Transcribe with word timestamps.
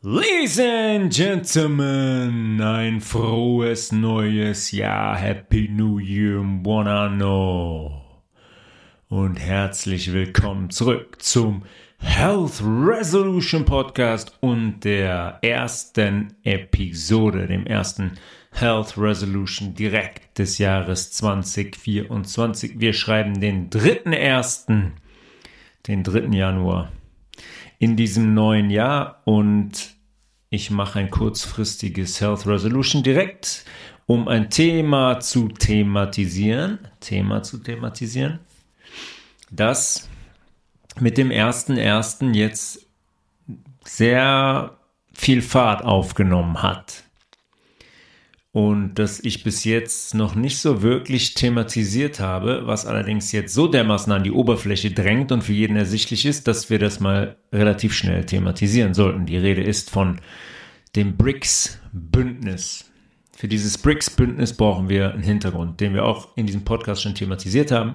Ladies 0.00 0.60
and 0.60 1.12
Gentlemen, 1.12 2.60
ein 2.60 3.00
frohes 3.00 3.90
neues 3.90 4.70
Jahr, 4.70 5.16
Happy 5.16 5.68
New 5.68 5.98
Year, 5.98 6.40
buon 6.40 6.86
anno 6.86 8.00
und 9.08 9.40
herzlich 9.40 10.12
willkommen 10.12 10.70
zurück 10.70 11.20
zum 11.20 11.64
Health 11.98 12.62
Resolution 12.62 13.64
Podcast 13.64 14.38
und 14.38 14.84
der 14.84 15.40
ersten 15.42 16.32
Episode, 16.44 17.48
dem 17.48 17.66
ersten 17.66 18.12
Health 18.52 18.96
Resolution 18.96 19.74
direkt 19.74 20.38
des 20.38 20.58
Jahres 20.58 21.10
2024. 21.10 22.78
Wir 22.78 22.92
schreiben 22.92 23.40
den 23.40 23.68
3.1., 23.68 24.92
den 25.88 26.04
3. 26.04 26.36
Januar 26.36 26.92
in 27.78 27.96
diesem 27.96 28.34
neuen 28.34 28.70
Jahr 28.70 29.22
und 29.24 29.94
ich 30.50 30.70
mache 30.70 30.98
ein 30.98 31.10
kurzfristiges 31.10 32.20
Health 32.20 32.46
Resolution 32.46 33.02
direkt, 33.02 33.64
um 34.06 34.28
ein 34.28 34.50
Thema 34.50 35.20
zu 35.20 35.48
thematisieren, 35.48 36.78
Thema 37.00 37.42
zu 37.42 37.58
thematisieren, 37.58 38.38
das 39.50 40.08
mit 40.98 41.18
dem 41.18 41.30
ersten 41.30 41.76
ersten 41.76 42.34
jetzt 42.34 42.86
sehr 43.84 44.76
viel 45.12 45.42
Fahrt 45.42 45.84
aufgenommen 45.84 46.62
hat 46.62 47.04
und 48.58 48.94
das 48.94 49.20
ich 49.20 49.44
bis 49.44 49.62
jetzt 49.62 50.16
noch 50.16 50.34
nicht 50.34 50.58
so 50.58 50.82
wirklich 50.82 51.34
thematisiert 51.34 52.18
habe, 52.18 52.62
was 52.64 52.86
allerdings 52.86 53.30
jetzt 53.30 53.54
so 53.54 53.68
dermaßen 53.68 54.12
an 54.12 54.24
die 54.24 54.32
Oberfläche 54.32 54.90
drängt 54.90 55.30
und 55.30 55.44
für 55.44 55.52
jeden 55.52 55.76
ersichtlich 55.76 56.26
ist, 56.26 56.48
dass 56.48 56.68
wir 56.68 56.80
das 56.80 56.98
mal 56.98 57.36
relativ 57.52 57.94
schnell 57.94 58.26
thematisieren 58.26 58.94
sollten. 58.94 59.26
Die 59.26 59.36
Rede 59.36 59.62
ist 59.62 59.90
von 59.90 60.20
dem 60.96 61.16
BRICS-Bündnis. 61.16 62.90
Für 63.36 63.46
dieses 63.46 63.78
BRICS-Bündnis 63.78 64.54
brauchen 64.54 64.88
wir 64.88 65.12
einen 65.12 65.22
Hintergrund, 65.22 65.80
den 65.80 65.94
wir 65.94 66.04
auch 66.04 66.36
in 66.36 66.46
diesem 66.46 66.64
Podcast 66.64 67.02
schon 67.02 67.14
thematisiert 67.14 67.70
haben. 67.70 67.94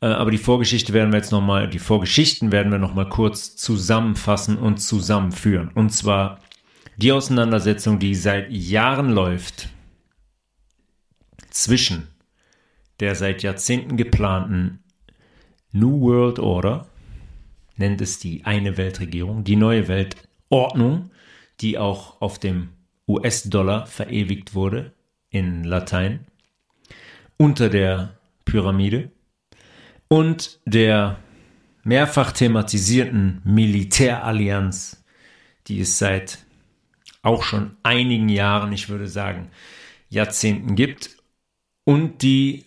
Äh, 0.00 0.06
aber 0.06 0.32
die 0.32 0.38
Vorgeschichte 0.38 0.92
werden 0.92 1.12
wir 1.12 1.18
jetzt 1.18 1.30
nochmal, 1.30 1.70
die 1.70 1.78
Vorgeschichten 1.78 2.50
werden 2.50 2.72
wir 2.72 2.80
nochmal 2.80 3.08
kurz 3.08 3.54
zusammenfassen 3.54 4.58
und 4.58 4.78
zusammenführen. 4.78 5.70
Und 5.72 5.90
zwar 5.90 6.40
die 7.02 7.10
Auseinandersetzung, 7.10 7.98
die 7.98 8.14
seit 8.14 8.50
Jahren 8.52 9.10
läuft 9.10 9.68
zwischen 11.50 12.06
der 13.00 13.16
seit 13.16 13.42
Jahrzehnten 13.42 13.96
geplanten 13.96 14.78
New 15.72 16.00
World 16.02 16.38
Order, 16.38 16.86
nennt 17.76 18.00
es 18.00 18.20
die 18.20 18.44
eine 18.44 18.76
Weltregierung, 18.76 19.42
die 19.42 19.56
neue 19.56 19.88
Weltordnung, 19.88 21.10
die 21.60 21.78
auch 21.78 22.20
auf 22.20 22.38
dem 22.38 22.68
US-Dollar 23.08 23.86
verewigt 23.86 24.54
wurde 24.54 24.92
in 25.30 25.64
Latein, 25.64 26.26
unter 27.36 27.68
der 27.68 28.16
Pyramide 28.44 29.10
und 30.06 30.60
der 30.66 31.18
mehrfach 31.82 32.30
thematisierten 32.30 33.40
Militärallianz, 33.42 35.02
die 35.66 35.80
es 35.80 35.98
seit 35.98 36.46
auch 37.22 37.42
schon 37.42 37.76
einigen 37.82 38.28
Jahren, 38.28 38.72
ich 38.72 38.88
würde 38.88 39.06
sagen 39.06 39.50
Jahrzehnten 40.08 40.74
gibt 40.74 41.16
und 41.84 42.22
die 42.22 42.66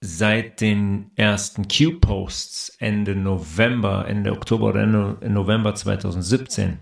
seit 0.00 0.60
den 0.60 1.10
ersten 1.16 1.68
Q-Posts 1.68 2.76
Ende 2.78 3.14
November, 3.14 4.06
Ende 4.08 4.32
Oktober 4.32 4.68
oder 4.68 4.82
Ende 4.82 5.18
November 5.28 5.74
2017 5.74 6.78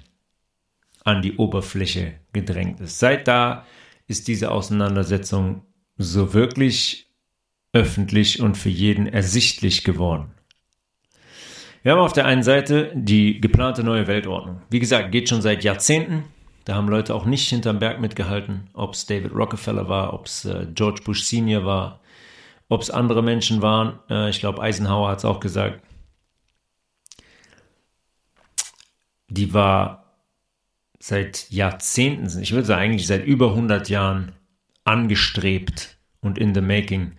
an 1.04 1.22
die 1.22 1.36
Oberfläche 1.36 2.14
gedrängt 2.32 2.80
ist. 2.80 2.98
Seit 2.98 3.28
da 3.28 3.64
ist 4.06 4.28
diese 4.28 4.50
Auseinandersetzung 4.50 5.62
so 5.96 6.34
wirklich 6.34 7.06
öffentlich 7.72 8.40
und 8.40 8.56
für 8.56 8.68
jeden 8.68 9.06
ersichtlich 9.06 9.84
geworden. 9.84 10.32
Wir 11.82 11.92
haben 11.92 12.00
auf 12.00 12.12
der 12.12 12.26
einen 12.26 12.42
Seite 12.42 12.90
die 12.94 13.40
geplante 13.40 13.84
neue 13.84 14.06
Weltordnung. 14.06 14.60
Wie 14.70 14.80
gesagt, 14.80 15.12
geht 15.12 15.28
schon 15.28 15.42
seit 15.42 15.62
Jahrzehnten. 15.62 16.24
Da 16.66 16.74
haben 16.74 16.88
Leute 16.88 17.14
auch 17.14 17.24
nicht 17.24 17.48
hinterm 17.48 17.78
Berg 17.78 18.00
mitgehalten, 18.00 18.68
ob 18.72 18.94
es 18.94 19.06
David 19.06 19.32
Rockefeller 19.32 19.88
war, 19.88 20.12
ob 20.12 20.26
es 20.26 20.44
äh, 20.44 20.66
George 20.74 21.00
Bush 21.04 21.22
Senior 21.22 21.64
war, 21.64 22.00
ob 22.68 22.82
es 22.82 22.90
andere 22.90 23.22
Menschen 23.22 23.62
waren. 23.62 24.00
Äh, 24.10 24.30
ich 24.30 24.40
glaube, 24.40 24.60
Eisenhower 24.60 25.08
hat 25.08 25.18
es 25.18 25.24
auch 25.24 25.38
gesagt. 25.38 25.80
Die 29.28 29.54
war 29.54 30.16
seit 30.98 31.48
Jahrzehnten, 31.50 32.42
ich 32.42 32.50
würde 32.50 32.66
sagen 32.66 32.82
eigentlich 32.82 33.06
seit 33.06 33.24
über 33.24 33.50
100 33.50 33.88
Jahren 33.88 34.32
angestrebt 34.82 35.98
und 36.20 36.36
in 36.36 36.52
the 36.52 36.60
making. 36.60 37.12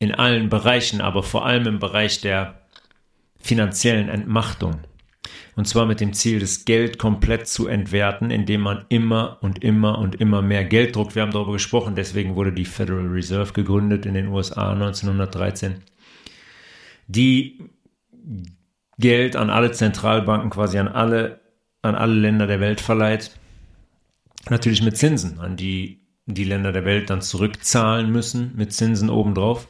In 0.00 0.12
allen 0.12 0.48
Bereichen, 0.48 1.00
aber 1.00 1.22
vor 1.22 1.46
allem 1.46 1.68
im 1.68 1.78
Bereich 1.78 2.20
der 2.22 2.60
finanziellen 3.38 4.08
Entmachtung. 4.08 4.80
Und 5.56 5.68
zwar 5.68 5.86
mit 5.86 6.00
dem 6.00 6.12
Ziel, 6.12 6.40
das 6.40 6.64
Geld 6.64 6.98
komplett 6.98 7.46
zu 7.46 7.66
entwerten, 7.68 8.30
indem 8.30 8.60
man 8.60 8.84
immer 8.88 9.38
und 9.40 9.62
immer 9.62 9.98
und 9.98 10.16
immer 10.16 10.42
mehr 10.42 10.64
Geld 10.64 10.96
druckt. 10.96 11.14
Wir 11.14 11.22
haben 11.22 11.32
darüber 11.32 11.52
gesprochen, 11.52 11.94
deswegen 11.94 12.34
wurde 12.34 12.52
die 12.52 12.64
Federal 12.64 13.06
Reserve 13.06 13.52
gegründet 13.52 14.06
in 14.06 14.14
den 14.14 14.28
USA 14.28 14.72
1913, 14.72 15.82
die 17.06 17.70
Geld 18.98 19.36
an 19.36 19.50
alle 19.50 19.72
Zentralbanken, 19.72 20.50
quasi 20.50 20.78
an 20.78 20.88
alle, 20.88 21.40
an 21.82 21.94
alle 21.94 22.14
Länder 22.14 22.46
der 22.46 22.60
Welt 22.60 22.80
verleiht. 22.80 23.30
Natürlich 24.50 24.82
mit 24.82 24.96
Zinsen, 24.96 25.40
an 25.40 25.56
die 25.56 26.04
die 26.26 26.44
Länder 26.44 26.72
der 26.72 26.84
Welt 26.84 27.10
dann 27.10 27.20
zurückzahlen 27.20 28.10
müssen, 28.10 28.52
mit 28.56 28.72
Zinsen 28.72 29.10
obendrauf. 29.10 29.68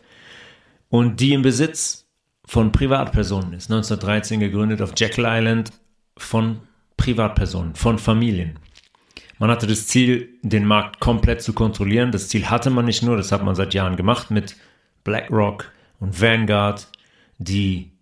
Und 0.89 1.21
die 1.21 1.33
im 1.33 1.43
Besitz 1.43 2.04
von 2.47 2.73
Privatpersonen 2.73 3.55
ist. 3.55 3.71
1913 3.71 4.41
gegründet 4.41 4.83
auf 4.83 4.93
Jekyll 4.97 5.25
Island 5.27 5.73
von 6.17 6.61
Privatpersonen, 6.97 7.75
von 7.75 7.99
Familien. 7.99 8.59
Man 9.39 9.51
hatte 9.51 9.67
das 9.67 9.89
Ziel, 9.89 10.29
den 10.43 10.65
Markt 10.65 11.01
komplett 11.01 11.43
zu 11.43 11.53
kontrollieren. 11.53 12.13
Das 12.13 12.29
Ziel 12.29 12.49
hatte 12.49 12.71
man 12.71 12.85
nicht 12.85 13.03
nur, 13.03 13.17
das 13.17 13.33
hat 13.33 13.43
man 13.43 13.55
seit 13.55 13.75
Jahren 13.75 13.97
gemacht 13.97 14.31
mit 14.31 14.57
BlackRock 15.03 15.73
und 15.99 16.21
Vanguard, 16.21 16.89
die 17.39 17.93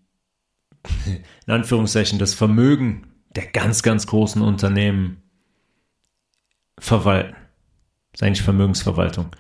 in 1.47 1.53
Anführungszeichen 1.53 2.19
das 2.19 2.35
Vermögen 2.35 3.07
der 3.35 3.47
ganz, 3.47 3.83
ganz 3.83 4.07
großen 4.07 4.43
Unternehmen 4.43 5.23
verwalten. 6.79 7.35
Das 8.13 8.21
ist 8.21 8.23
eigentlich 8.27 8.43
Vermögensverwaltung, 8.43 9.35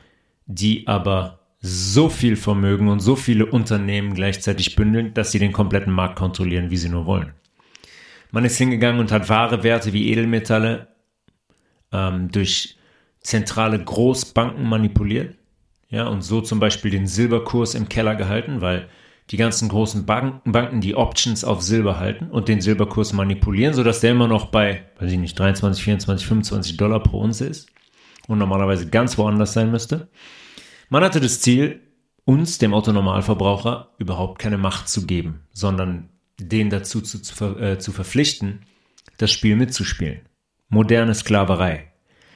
die 0.46 0.86
aber 0.86 1.41
so 1.64 2.08
viel 2.08 2.34
Vermögen 2.34 2.88
und 2.88 2.98
so 2.98 3.14
viele 3.14 3.46
Unternehmen 3.46 4.14
gleichzeitig 4.14 4.74
bündeln, 4.74 5.14
dass 5.14 5.30
sie 5.30 5.38
den 5.38 5.52
kompletten 5.52 5.92
Markt 5.92 6.16
kontrollieren, 6.16 6.70
wie 6.70 6.76
sie 6.76 6.88
nur 6.88 7.06
wollen. 7.06 7.32
Man 8.32 8.44
ist 8.44 8.58
hingegangen 8.58 9.00
und 9.00 9.12
hat 9.12 9.28
wahre 9.28 9.62
Werte 9.62 9.92
wie 9.92 10.10
Edelmetalle 10.10 10.88
ähm, 11.92 12.32
durch 12.32 12.76
zentrale 13.20 13.82
Großbanken 13.82 14.68
manipuliert. 14.68 15.36
Ja, 15.88 16.08
und 16.08 16.22
so 16.22 16.40
zum 16.40 16.58
Beispiel 16.58 16.90
den 16.90 17.06
Silberkurs 17.06 17.74
im 17.74 17.88
Keller 17.88 18.16
gehalten, 18.16 18.60
weil 18.60 18.88
die 19.30 19.36
ganzen 19.36 19.68
großen 19.68 20.04
Banken, 20.04 20.50
Banken 20.50 20.80
die 20.80 20.96
Options 20.96 21.44
auf 21.44 21.62
Silber 21.62 22.00
halten 22.00 22.30
und 22.30 22.48
den 22.48 22.60
Silberkurs 22.60 23.12
manipulieren, 23.12 23.74
sodass 23.74 24.00
der 24.00 24.10
immer 24.10 24.26
noch 24.26 24.46
bei, 24.46 24.82
weiß 24.98 25.12
ich 25.12 25.18
nicht, 25.18 25.38
23, 25.38 25.84
24, 25.84 26.26
25 26.26 26.76
Dollar 26.76 27.00
pro 27.00 27.20
Unze 27.20 27.46
ist 27.46 27.68
und 28.26 28.38
normalerweise 28.38 28.88
ganz 28.88 29.16
woanders 29.16 29.52
sein 29.52 29.70
müsste. 29.70 30.08
Man 30.92 31.04
hatte 31.04 31.20
das 31.20 31.40
Ziel, 31.40 31.80
uns, 32.26 32.58
dem 32.58 32.74
Autonormalverbraucher, 32.74 33.88
überhaupt 33.96 34.38
keine 34.38 34.58
Macht 34.58 34.90
zu 34.90 35.06
geben, 35.06 35.40
sondern 35.50 36.10
den 36.38 36.68
dazu 36.68 37.00
zu, 37.00 37.22
zu, 37.22 37.58
äh, 37.58 37.78
zu 37.78 37.92
verpflichten, 37.92 38.66
das 39.16 39.30
Spiel 39.30 39.56
mitzuspielen. 39.56 40.20
Moderne 40.68 41.14
Sklaverei. 41.14 41.90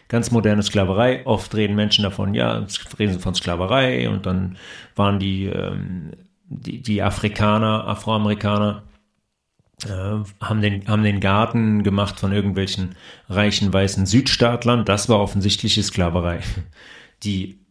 Ganz 0.08 0.30
moderne 0.30 0.62
Sklaverei. 0.62 1.26
Oft 1.26 1.54
reden 1.54 1.76
Menschen 1.76 2.02
davon, 2.04 2.32
ja, 2.32 2.66
reden 2.98 3.12
sie 3.12 3.18
von 3.18 3.34
Sklaverei 3.34 4.08
und 4.08 4.24
dann 4.24 4.56
waren 4.94 5.18
die, 5.18 5.44
ähm, 5.44 6.12
die, 6.46 6.80
die 6.80 7.02
Afrikaner, 7.02 7.86
Afroamerikaner, 7.86 8.84
äh, 9.84 10.24
haben, 10.40 10.62
den, 10.62 10.88
haben 10.88 11.02
den 11.02 11.20
Garten 11.20 11.82
gemacht 11.82 12.18
von 12.18 12.32
irgendwelchen 12.32 12.94
reichen 13.28 13.70
weißen 13.70 14.06
Südstaatlern. 14.06 14.86
Das 14.86 15.10
war 15.10 15.20
offensichtliche 15.20 15.82
Sklaverei. 15.82 16.40
Die 17.22 17.65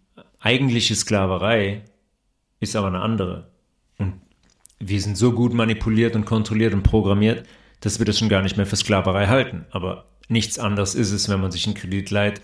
eigentliche 0.46 0.96
Sklaverei 0.96 1.82
ist 2.60 2.76
aber 2.76 2.88
eine 2.88 3.02
andere. 3.02 3.52
Und 3.98 4.22
wir 4.80 5.02
sind 5.02 5.18
so 5.18 5.32
gut 5.32 5.54
manipuliert 5.54 6.16
und 6.16 6.26
kontrolliert 6.26 6.74
und 6.74 6.84
programmiert, 6.84 7.46
dass 7.82 8.00
wir 8.00 8.06
das 8.06 8.20
schon 8.20 8.30
gar 8.30 8.44
nicht 8.44 8.56
mehr 8.56 8.68
für 8.68 8.76
Sklaverei 8.76 9.28
halten. 9.28 9.66
Aber 9.72 10.06
nichts 10.28 10.60
anderes 10.60 10.96
ist 10.96 11.12
es, 11.12 11.30
wenn 11.30 11.42
man 11.42 11.52
sich 11.52 11.66
einen 11.66 11.76
Kredit 11.76 12.12
leiht 12.12 12.42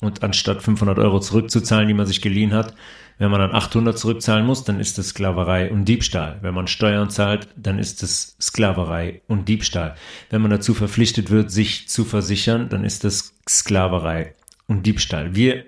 Und 0.00 0.22
anstatt 0.22 0.62
500 0.62 0.98
Euro 0.98 1.20
zurückzuzahlen, 1.20 1.88
die 1.88 1.94
man 1.94 2.06
sich 2.06 2.20
geliehen 2.20 2.52
hat, 2.52 2.74
wenn 3.18 3.30
man 3.30 3.40
dann 3.40 3.54
800 3.54 3.96
zurückzahlen 3.96 4.44
muss, 4.44 4.64
dann 4.64 4.80
ist 4.80 4.98
das 4.98 5.10
Sklaverei 5.10 5.70
und 5.70 5.84
Diebstahl. 5.84 6.38
Wenn 6.42 6.54
man 6.54 6.66
Steuern 6.66 7.10
zahlt, 7.10 7.46
dann 7.56 7.78
ist 7.78 8.02
das 8.02 8.36
Sklaverei 8.40 9.22
und 9.28 9.48
Diebstahl. 9.48 9.94
Wenn 10.30 10.42
man 10.42 10.50
dazu 10.50 10.74
verpflichtet 10.74 11.30
wird, 11.30 11.52
sich 11.52 11.88
zu 11.88 12.04
versichern, 12.04 12.68
dann 12.68 12.84
ist 12.84 13.04
das 13.04 13.36
Sklaverei 13.48 14.34
und 14.66 14.84
Diebstahl. 14.84 15.36
Wir 15.36 15.64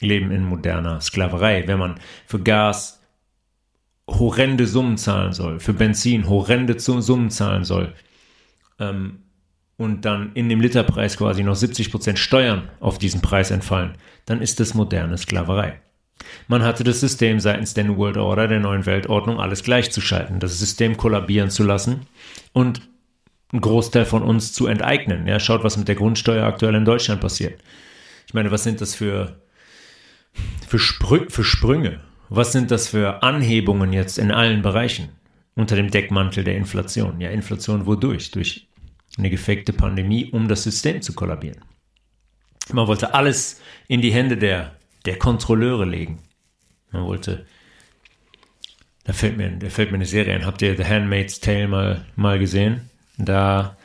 leben 0.00 0.30
in 0.30 0.44
moderner 0.44 1.00
Sklaverei. 1.00 1.66
Wenn 1.66 1.78
man 1.78 1.94
für 2.26 2.40
Gas 2.40 3.00
horrende 4.08 4.66
Summen 4.66 4.96
zahlen 4.96 5.32
soll, 5.32 5.60
für 5.60 5.72
Benzin 5.72 6.28
horrende 6.28 6.78
Summen 6.78 7.30
zahlen 7.30 7.64
soll, 7.64 7.94
ähm, 8.78 9.20
und 9.80 10.04
dann 10.04 10.32
in 10.34 10.50
dem 10.50 10.60
Literpreis 10.60 11.16
quasi 11.16 11.42
noch 11.42 11.56
70% 11.56 12.18
Steuern 12.18 12.68
auf 12.80 12.98
diesen 12.98 13.22
Preis 13.22 13.50
entfallen, 13.50 13.94
dann 14.26 14.42
ist 14.42 14.60
das 14.60 14.74
moderne 14.74 15.16
Sklaverei. 15.16 15.80
Man 16.48 16.62
hatte 16.62 16.84
das 16.84 17.00
System 17.00 17.40
seitens 17.40 17.72
der 17.72 17.84
New 17.84 17.96
World 17.96 18.18
Order, 18.18 18.46
der 18.46 18.60
neuen 18.60 18.84
Weltordnung, 18.84 19.40
alles 19.40 19.62
gleichzuschalten, 19.62 20.38
das 20.38 20.58
System 20.58 20.98
kollabieren 20.98 21.48
zu 21.48 21.62
lassen 21.62 22.06
und 22.52 22.82
einen 23.52 23.62
Großteil 23.62 24.04
von 24.04 24.22
uns 24.22 24.52
zu 24.52 24.66
enteignen. 24.66 25.26
Ja, 25.26 25.40
schaut, 25.40 25.64
was 25.64 25.78
mit 25.78 25.88
der 25.88 25.94
Grundsteuer 25.94 26.44
aktuell 26.44 26.74
in 26.74 26.84
Deutschland 26.84 27.22
passiert. 27.22 27.58
Ich 28.26 28.34
meine, 28.34 28.50
was 28.50 28.64
sind 28.64 28.82
das 28.82 28.94
für, 28.94 29.40
für, 30.66 30.78
Sprü 30.78 31.28
für 31.28 31.44
Sprünge? 31.44 32.00
Was 32.28 32.52
sind 32.52 32.70
das 32.70 32.88
für 32.88 33.22
Anhebungen 33.22 33.92
jetzt 33.92 34.18
in 34.18 34.30
allen 34.30 34.62
Bereichen 34.62 35.08
unter 35.56 35.76
dem 35.76 35.90
Deckmantel 35.90 36.44
der 36.44 36.56
Inflation? 36.56 37.20
Ja, 37.20 37.30
Inflation 37.30 37.86
wodurch? 37.86 38.30
Durch 38.30 38.68
eine 39.18 39.30
gefakte 39.30 39.72
Pandemie, 39.72 40.30
um 40.30 40.48
das 40.48 40.62
System 40.62 41.02
zu 41.02 41.12
kollabieren. 41.12 41.58
Man 42.72 42.86
wollte 42.86 43.14
alles 43.14 43.60
in 43.88 44.00
die 44.00 44.12
Hände 44.12 44.36
der, 44.36 44.76
der 45.04 45.18
Kontrolleure 45.18 45.84
legen. 45.84 46.20
Man 46.92 47.04
wollte, 47.04 47.46
da 49.04 49.12
fällt 49.12 49.36
mir, 49.36 49.50
da 49.50 49.68
fällt 49.68 49.90
mir 49.90 49.96
eine 49.96 50.06
Serie 50.06 50.34
ein. 50.34 50.46
Habt 50.46 50.62
ihr 50.62 50.76
The 50.76 50.84
Handmaid's 50.84 51.40
Tale 51.40 51.68
mal, 51.68 52.04
mal 52.14 52.38
gesehen? 52.38 52.90
Da, 53.18 53.76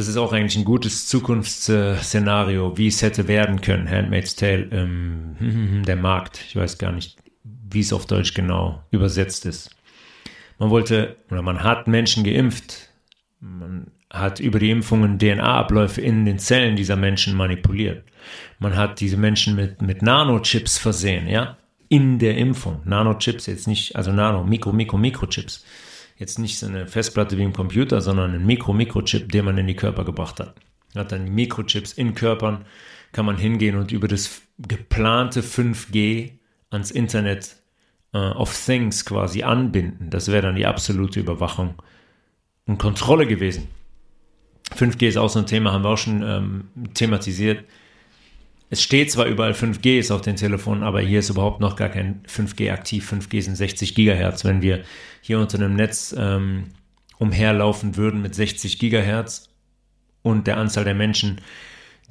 das 0.00 0.08
ist 0.08 0.16
auch 0.16 0.32
eigentlich 0.32 0.56
ein 0.56 0.64
gutes 0.64 1.06
Zukunftsszenario, 1.08 2.78
wie 2.78 2.86
es 2.86 3.02
hätte 3.02 3.28
werden 3.28 3.60
können. 3.60 3.86
Handmaid's 3.86 4.34
Tale, 4.34 4.66
ähm, 4.72 5.82
der 5.86 5.96
Markt. 5.96 6.42
Ich 6.48 6.56
weiß 6.56 6.78
gar 6.78 6.90
nicht, 6.90 7.18
wie 7.44 7.80
es 7.80 7.92
auf 7.92 8.06
Deutsch 8.06 8.32
genau 8.32 8.82
übersetzt 8.90 9.44
ist. 9.44 9.68
Man 10.58 10.70
wollte, 10.70 11.16
oder 11.30 11.42
man 11.42 11.62
hat 11.62 11.86
Menschen 11.86 12.24
geimpft. 12.24 12.88
Man 13.40 13.88
hat 14.08 14.40
über 14.40 14.58
die 14.58 14.70
Impfungen 14.70 15.18
DNA-Abläufe 15.18 16.00
in 16.00 16.24
den 16.24 16.38
Zellen 16.38 16.76
dieser 16.76 16.96
Menschen 16.96 17.36
manipuliert. 17.36 18.02
Man 18.58 18.76
hat 18.76 19.00
diese 19.00 19.18
Menschen 19.18 19.54
mit, 19.54 19.82
mit 19.82 20.00
Nanochips 20.00 20.78
versehen, 20.78 21.28
ja, 21.28 21.58
in 21.90 22.18
der 22.18 22.38
Impfung. 22.38 22.80
Nanochips 22.86 23.44
jetzt 23.44 23.68
nicht, 23.68 23.96
also 23.96 24.12
Nano, 24.12 24.44
Mikro, 24.44 24.72
Mikro, 24.72 24.96
Mikrochips. 24.96 25.62
Jetzt 26.20 26.38
nicht 26.38 26.58
so 26.58 26.66
eine 26.66 26.86
Festplatte 26.86 27.38
wie 27.38 27.42
im 27.42 27.54
Computer, 27.54 28.02
sondern 28.02 28.34
ein 28.34 28.44
Mikro, 28.44 28.74
Mikrochip, 28.74 29.32
den 29.32 29.46
man 29.46 29.56
in 29.56 29.66
die 29.66 29.74
Körper 29.74 30.04
gebracht 30.04 30.38
hat. 30.38 30.54
Hat 30.94 31.12
dann 31.12 31.34
Mikrochips 31.34 31.94
in 31.94 32.14
Körpern, 32.14 32.66
kann 33.12 33.24
man 33.24 33.38
hingehen 33.38 33.74
und 33.76 33.90
über 33.90 34.06
das 34.06 34.42
geplante 34.58 35.40
5G 35.40 36.32
ans 36.68 36.90
Internet 36.90 37.56
uh, 38.14 38.32
of 38.36 38.54
Things 38.54 39.06
quasi 39.06 39.44
anbinden. 39.44 40.10
Das 40.10 40.30
wäre 40.30 40.42
dann 40.42 40.56
die 40.56 40.66
absolute 40.66 41.20
Überwachung 41.20 41.76
und 42.66 42.76
Kontrolle 42.76 43.26
gewesen. 43.26 43.68
5G 44.76 45.08
ist 45.08 45.16
auch 45.16 45.30
so 45.30 45.38
ein 45.38 45.46
Thema, 45.46 45.72
haben 45.72 45.84
wir 45.84 45.88
auch 45.88 45.96
schon 45.96 46.22
ähm, 46.22 46.92
thematisiert. 46.92 47.64
Es 48.72 48.80
steht 48.82 49.10
zwar 49.10 49.26
überall 49.26 49.52
5G 49.52 49.98
ist 49.98 50.12
auf 50.12 50.20
den 50.20 50.36
Telefonen, 50.36 50.84
aber 50.84 51.00
hier 51.00 51.18
ist 51.18 51.28
überhaupt 51.28 51.60
noch 51.60 51.74
gar 51.74 51.88
kein 51.88 52.22
5G 52.22 52.72
aktiv. 52.72 53.12
5G 53.12 53.42
sind 53.42 53.56
60 53.56 53.96
Gigahertz. 53.96 54.44
Wenn 54.44 54.62
wir 54.62 54.84
hier 55.20 55.40
unter 55.40 55.58
einem 55.58 55.74
Netz 55.74 56.14
ähm, 56.16 56.68
umherlaufen 57.18 57.96
würden 57.96 58.22
mit 58.22 58.34
60 58.36 58.78
Gigahertz 58.78 59.48
und 60.22 60.46
der 60.46 60.56
Anzahl 60.56 60.84
der 60.84 60.94
Menschen, 60.94 61.40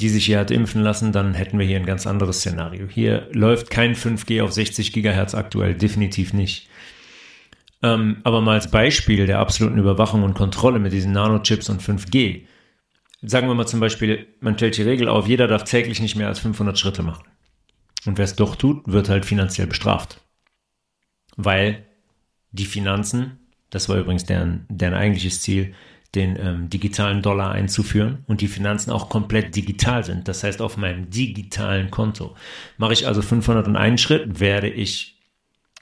die 0.02 0.10
sich 0.10 0.26
hier 0.26 0.40
hat 0.40 0.52
impfen 0.52 0.82
lassen, 0.82 1.14
dann 1.14 1.34
hätten 1.34 1.60
wir 1.60 1.66
hier 1.66 1.78
ein 1.78 1.86
ganz 1.86 2.06
anderes 2.06 2.40
Szenario. 2.40 2.88
Hier 2.88 3.30
läuft 3.32 3.70
kein 3.70 3.96
5G 3.96 4.44
auf 4.44 4.52
60 4.52 4.92
Gigahertz 4.92 5.36
aktuell, 5.36 5.76
definitiv 5.76 6.34
nicht. 6.34 6.68
Ähm, 7.82 8.18
aber 8.26 8.42
mal 8.42 8.56
als 8.56 8.70
Beispiel 8.70 9.26
der 9.26 9.40
absoluten 9.40 9.78
Überwachung 9.78 10.24
und 10.24 10.34
Kontrolle 10.34 10.80
mit 10.80 10.92
diesen 10.92 11.14
Nanochips 11.14 11.70
und 11.70 11.82
5G. 11.82 12.42
Sagen 13.22 13.48
wir 13.48 13.56
mal 13.56 13.68
zum 13.68 13.80
Beispiel, 13.80 14.28
man 14.40 14.56
stellt 14.56 14.78
die 14.78 14.84
Regel 14.84 15.10
auf, 15.10 15.28
jeder 15.28 15.48
darf 15.48 15.64
täglich 15.66 16.00
nicht 16.00 16.16
mehr 16.16 16.28
als 16.28 16.40
500 16.40 16.78
Schritte 16.80 17.04
machen. 17.04 17.26
Und 18.06 18.18
wer 18.18 18.26
es 18.26 18.36
doch 18.36 18.56
tut, 18.56 18.84
wird 18.86 19.10
halt 19.10 19.26
finanziell 19.26 19.68
bestraft. 19.68 20.22
Weil 21.36 21.86
die 22.52 22.66
Finanzen, 22.66 23.40
das 23.70 23.90
war 23.90 23.98
übrigens 23.98 24.26
deren, 24.26 24.66
deren 24.70 24.94
eigentliches 24.94 25.42
Ziel, 25.42 25.74
den 26.16 26.38
ähm, 26.40 26.70
digitalen 26.70 27.22
Dollar 27.22 27.52
einzuführen 27.52 28.24
und 28.28 28.42
die 28.42 28.48
Finanzen 28.48 28.90
auch 28.90 29.10
komplett 29.10 29.56
digital 29.56 30.04
sind. 30.04 30.28
Das 30.28 30.44
heißt, 30.44 30.62
auf 30.62 30.78
meinem 30.78 31.10
digitalen 31.10 31.92
Konto. 31.92 32.36
Mache 32.78 32.94
ich 32.94 33.06
also 33.06 33.22
501 33.22 34.02
Schritt, 34.02 34.40
werde 34.40 34.70
ich 34.70 35.20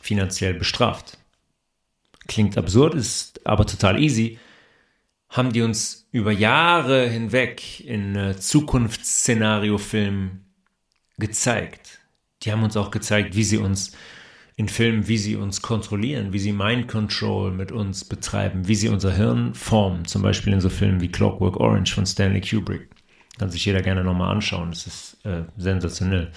finanziell 0.02 0.54
bestraft 0.54 1.18
klingt 2.28 2.58
absurd, 2.58 2.94
ist 2.94 3.46
aber 3.46 3.66
total 3.66 4.02
easy, 4.02 4.38
haben 5.38 5.54
die 5.54 5.62
uns 5.62 6.10
über 6.12 6.32
Jahre 6.32 7.08
hinweg 7.08 7.80
in 7.80 8.16
äh, 8.16 8.36
Zukunftsszenario-Filmen 8.38 10.44
gezeigt. 11.18 12.00
Die 12.44 12.52
haben 12.52 12.64
uns 12.64 12.78
auch 12.78 12.92
gezeigt, 12.92 13.36
wie 13.36 13.44
sie 13.44 13.58
uns 13.58 13.94
in 14.56 14.70
Filmen, 14.70 15.08
wie 15.08 15.18
sie 15.20 15.36
uns 15.36 15.62
kontrollieren, 15.62 16.34
wie 16.34 16.40
sie 16.40 16.52
Mind 16.52 16.88
Control 16.88 17.52
mit 17.52 17.72
uns 17.72 18.04
betreiben, 18.04 18.68
wie 18.68 18.76
sie 18.76 18.90
unser 18.90 19.14
Hirn 19.14 19.54
formen. 19.54 20.06
Zum 20.06 20.24
Beispiel 20.24 20.54
in 20.54 20.62
so 20.62 20.70
Filmen 20.70 21.00
wie 21.00 21.12
Clockwork 21.12 21.58
Orange 21.58 21.94
von 21.94 22.08
Stanley 22.08 22.42
Kubrick. 22.42 22.90
Kann 23.38 23.52
sich 23.52 23.66
jeder 23.66 23.84
gerne 23.84 24.04
nochmal 24.04 24.32
anschauen. 24.32 24.72
Das 24.72 24.88
ist 24.88 25.24
äh, 25.26 25.44
sensationell. 25.58 26.32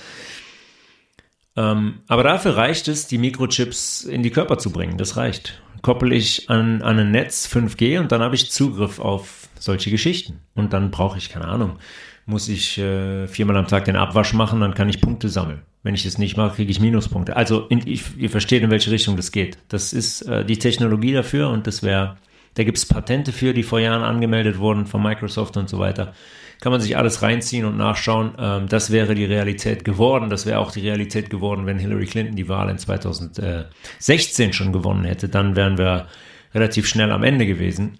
Ähm, 1.57 2.01
aber 2.09 2.23
dafür 2.23 2.57
reicht 2.57 2.89
es, 2.89 3.07
die 3.07 3.19
Mikrochips 3.19 4.05
in 4.05 4.23
die 4.23 4.31
Körper 4.31 4.59
zu 4.59 4.71
bringen. 4.71 4.99
Das 4.99 5.17
reicht 5.17 5.61
koppel 5.83 6.13
ich 6.13 6.51
an, 6.51 6.83
an 6.83 6.99
ein 6.99 7.11
Netz 7.11 7.49
5G 7.53 7.99
und 7.99 8.13
dann 8.13 8.23
habe 8.23 8.35
ich 8.35 8.51
Zugriff 8.51 8.99
auf 8.99 9.49
solche 9.59 9.91
Geschichten. 9.91 10.41
Und 10.55 10.73
dann 10.73 10.91
brauche 10.91 11.19
ich, 11.19 11.31
keine 11.31 11.49
Ahnung, 11.49 11.79
muss 12.27 12.49
ich 12.49 12.79
äh, 12.79 13.27
viermal 13.27 13.57
am 13.57 13.67
Tag 13.67 13.87
den 13.87 13.97
Abwasch 13.97 14.33
machen, 14.33 14.61
dann 14.61 14.75
kann 14.75 14.89
ich 14.89 15.01
Punkte 15.01 15.29
sammeln. 15.29 15.63
Wenn 15.83 15.95
ich 15.95 16.05
das 16.05 16.19
nicht 16.19 16.37
mache, 16.37 16.57
kriege 16.57 16.71
ich 16.71 16.81
Minuspunkte. 16.81 17.37
Also 17.37 17.67
in, 17.69 17.87
ich, 17.87 18.17
ihr 18.19 18.31
versteht, 18.31 18.63
in 18.63 18.71
welche 18.71 18.91
Richtung 18.91 19.17
das 19.17 19.33
geht. 19.33 19.59
Das 19.69 19.93
ist 19.93 20.23
äh, 20.23 20.45
die 20.45 20.59
Technologie 20.59 21.13
dafür 21.13 21.49
und 21.49 21.67
das 21.67 21.83
wäre, 21.83 22.19
da 22.55 22.65
gibt 22.65 22.79
es 22.79 22.87
Patente 22.87 23.33
für, 23.33 23.55
die 23.55 23.63
vor 23.63 23.81
Jahren 23.81 24.03
angemeldet 24.03 24.59
wurden 24.59 24.87
von 24.87 25.03
Microsoft 25.03 25.57
und 25.57 25.69
so 25.69 25.79
weiter 25.79 26.13
kann 26.61 26.73
man 26.73 26.81
sich 26.81 26.97
alles 26.97 27.23
reinziehen 27.23 27.65
und 27.65 27.77
nachschauen. 27.77 28.35
Ähm, 28.39 28.69
das 28.69 28.91
wäre 28.91 29.15
die 29.15 29.25
Realität 29.25 29.85
geworden. 29.85 30.31
Das 30.31 30.47
wäre 30.47 30.59
auch 30.59 30.73
die 30.73 30.81
Realität 30.81 31.31
geworden, 31.31 31.67
wenn 31.67 31.79
Hillary 31.79 32.07
Clinton 32.07 32.37
die 32.37 32.49
Wahl 32.49 32.69
in 32.69 32.79
2016 32.79 34.53
schon 34.53 34.73
gewonnen 34.73 35.05
hätte. 35.05 35.29
Dann 35.29 35.57
wären 35.57 35.79
wir 35.79 36.07
relativ 36.55 36.87
schnell 36.87 37.11
am 37.13 37.23
Ende 37.23 37.47
gewesen. 37.47 37.99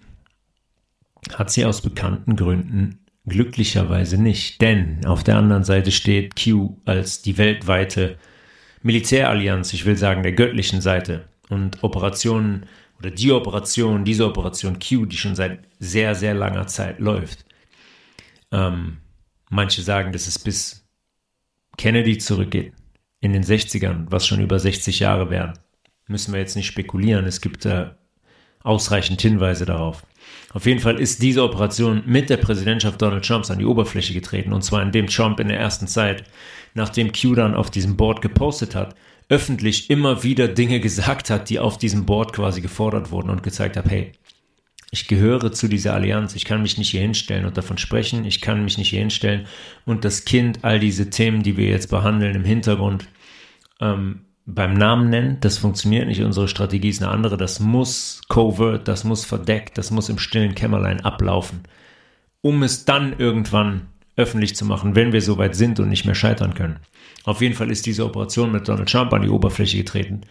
Hat 1.33 1.51
sie 1.51 1.65
aus 1.65 1.81
bekannten 1.81 2.35
Gründen 2.35 2.99
glücklicherweise 3.25 4.21
nicht. 4.21 4.61
Denn 4.61 5.05
auf 5.05 5.23
der 5.23 5.37
anderen 5.37 5.63
Seite 5.63 5.91
steht 5.91 6.35
Q 6.35 6.77
als 6.85 7.21
die 7.21 7.37
weltweite 7.37 8.17
Militärallianz, 8.83 9.73
ich 9.73 9.85
will 9.85 9.95
sagen 9.95 10.23
der 10.23 10.31
göttlichen 10.33 10.81
Seite. 10.81 11.25
Und 11.49 11.83
Operationen 11.83 12.65
oder 13.01 13.09
die 13.09 13.31
Operation, 13.31 14.05
diese 14.05 14.25
Operation 14.27 14.77
Q, 14.77 15.07
die 15.07 15.17
schon 15.17 15.35
seit 15.35 15.67
sehr, 15.79 16.13
sehr 16.13 16.35
langer 16.35 16.67
Zeit 16.67 16.99
läuft, 16.99 17.45
ähm, 18.51 18.97
manche 19.49 19.81
sagen, 19.81 20.11
dass 20.11 20.27
es 20.27 20.37
bis 20.37 20.87
Kennedy 21.77 22.19
zurückgeht, 22.19 22.73
in 23.19 23.33
den 23.33 23.43
60ern, 23.43 24.05
was 24.09 24.27
schon 24.27 24.39
über 24.39 24.59
60 24.59 24.99
Jahre 24.99 25.31
wären. 25.31 25.53
Müssen 26.07 26.31
wir 26.31 26.39
jetzt 26.39 26.55
nicht 26.55 26.67
spekulieren, 26.67 27.25
es 27.25 27.41
gibt 27.41 27.65
äh, 27.65 27.89
ausreichend 28.61 29.19
Hinweise 29.19 29.65
darauf. 29.65 30.05
Auf 30.53 30.67
jeden 30.67 30.79
Fall 30.79 30.99
ist 30.99 31.23
diese 31.23 31.43
Operation 31.43 32.03
mit 32.05 32.29
der 32.29 32.37
Präsidentschaft 32.37 33.01
Donald 33.01 33.25
Trumps 33.25 33.49
an 33.49 33.57
die 33.57 33.65
Oberfläche 33.65 34.13
getreten, 34.13 34.53
und 34.53 34.61
zwar 34.61 34.83
indem 34.83 35.07
Trump 35.07 35.39
in 35.39 35.47
der 35.47 35.59
ersten 35.59 35.87
Zeit, 35.87 36.23
nachdem 36.75 37.11
Q 37.13 37.33
dann 37.33 37.55
auf 37.55 37.71
diesem 37.71 37.97
Board 37.97 38.21
gepostet 38.21 38.75
hat, 38.75 38.95
öffentlich 39.31 39.89
immer 39.89 40.23
wieder 40.23 40.49
Dinge 40.49 40.81
gesagt 40.81 41.29
hat, 41.29 41.49
die 41.49 41.59
auf 41.59 41.77
diesem 41.77 42.05
Board 42.05 42.33
quasi 42.33 42.59
gefordert 42.59 43.11
wurden 43.11 43.29
und 43.29 43.43
gezeigt 43.43 43.77
hat, 43.77 43.89
hey, 43.89 44.11
ich 44.91 45.07
gehöre 45.07 45.53
zu 45.53 45.69
dieser 45.69 45.93
Allianz, 45.93 46.35
ich 46.35 46.43
kann 46.43 46.61
mich 46.61 46.77
nicht 46.77 46.89
hier 46.89 46.99
hinstellen 46.99 47.45
und 47.45 47.55
davon 47.57 47.77
sprechen, 47.77 48.25
ich 48.25 48.41
kann 48.41 48.65
mich 48.65 48.77
nicht 48.77 48.89
hier 48.89 48.99
hinstellen. 48.99 49.47
Und 49.85 50.03
das 50.03 50.25
Kind 50.25 50.65
all 50.65 50.81
diese 50.81 51.09
Themen, 51.09 51.43
die 51.43 51.55
wir 51.55 51.69
jetzt 51.69 51.89
behandeln 51.89 52.35
im 52.35 52.43
Hintergrund, 52.43 53.07
ähm, 53.79 54.25
beim 54.45 54.73
Namen 54.73 55.09
nennen, 55.09 55.37
das 55.39 55.57
funktioniert 55.57 56.07
nicht, 56.07 56.21
unsere 56.21 56.49
Strategie 56.49 56.89
ist 56.89 57.01
eine 57.01 57.11
andere, 57.11 57.37
das 57.37 57.61
muss 57.61 58.21
covert, 58.27 58.89
das 58.89 59.05
muss 59.05 59.23
verdeckt, 59.23 59.77
das 59.77 59.91
muss 59.91 60.09
im 60.09 60.19
stillen 60.19 60.55
Kämmerlein 60.55 61.05
ablaufen, 61.05 61.61
um 62.41 62.61
es 62.63 62.83
dann 62.83 63.17
irgendwann 63.17 63.87
öffentlich 64.21 64.55
zu 64.55 64.65
machen, 64.65 64.95
wenn 64.95 65.13
wir 65.13 65.21
soweit 65.21 65.55
sind 65.55 65.79
und 65.79 65.89
nicht 65.89 66.05
mehr 66.05 66.15
scheitern 66.15 66.53
können. 66.53 66.79
Auf 67.23 67.41
jeden 67.41 67.55
Fall 67.55 67.71
ist 67.71 67.85
diese 67.85 68.05
Operation 68.05 68.51
mit 68.51 68.67
Donald 68.67 68.89
Trump 68.89 69.13
an 69.13 69.21
die 69.21 69.29
Oberfläche 69.29 69.77
getreten 69.77 70.21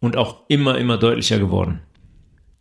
und 0.00 0.16
auch 0.16 0.42
immer, 0.48 0.78
immer 0.78 0.98
deutlicher 0.98 1.38
geworden 1.38 1.80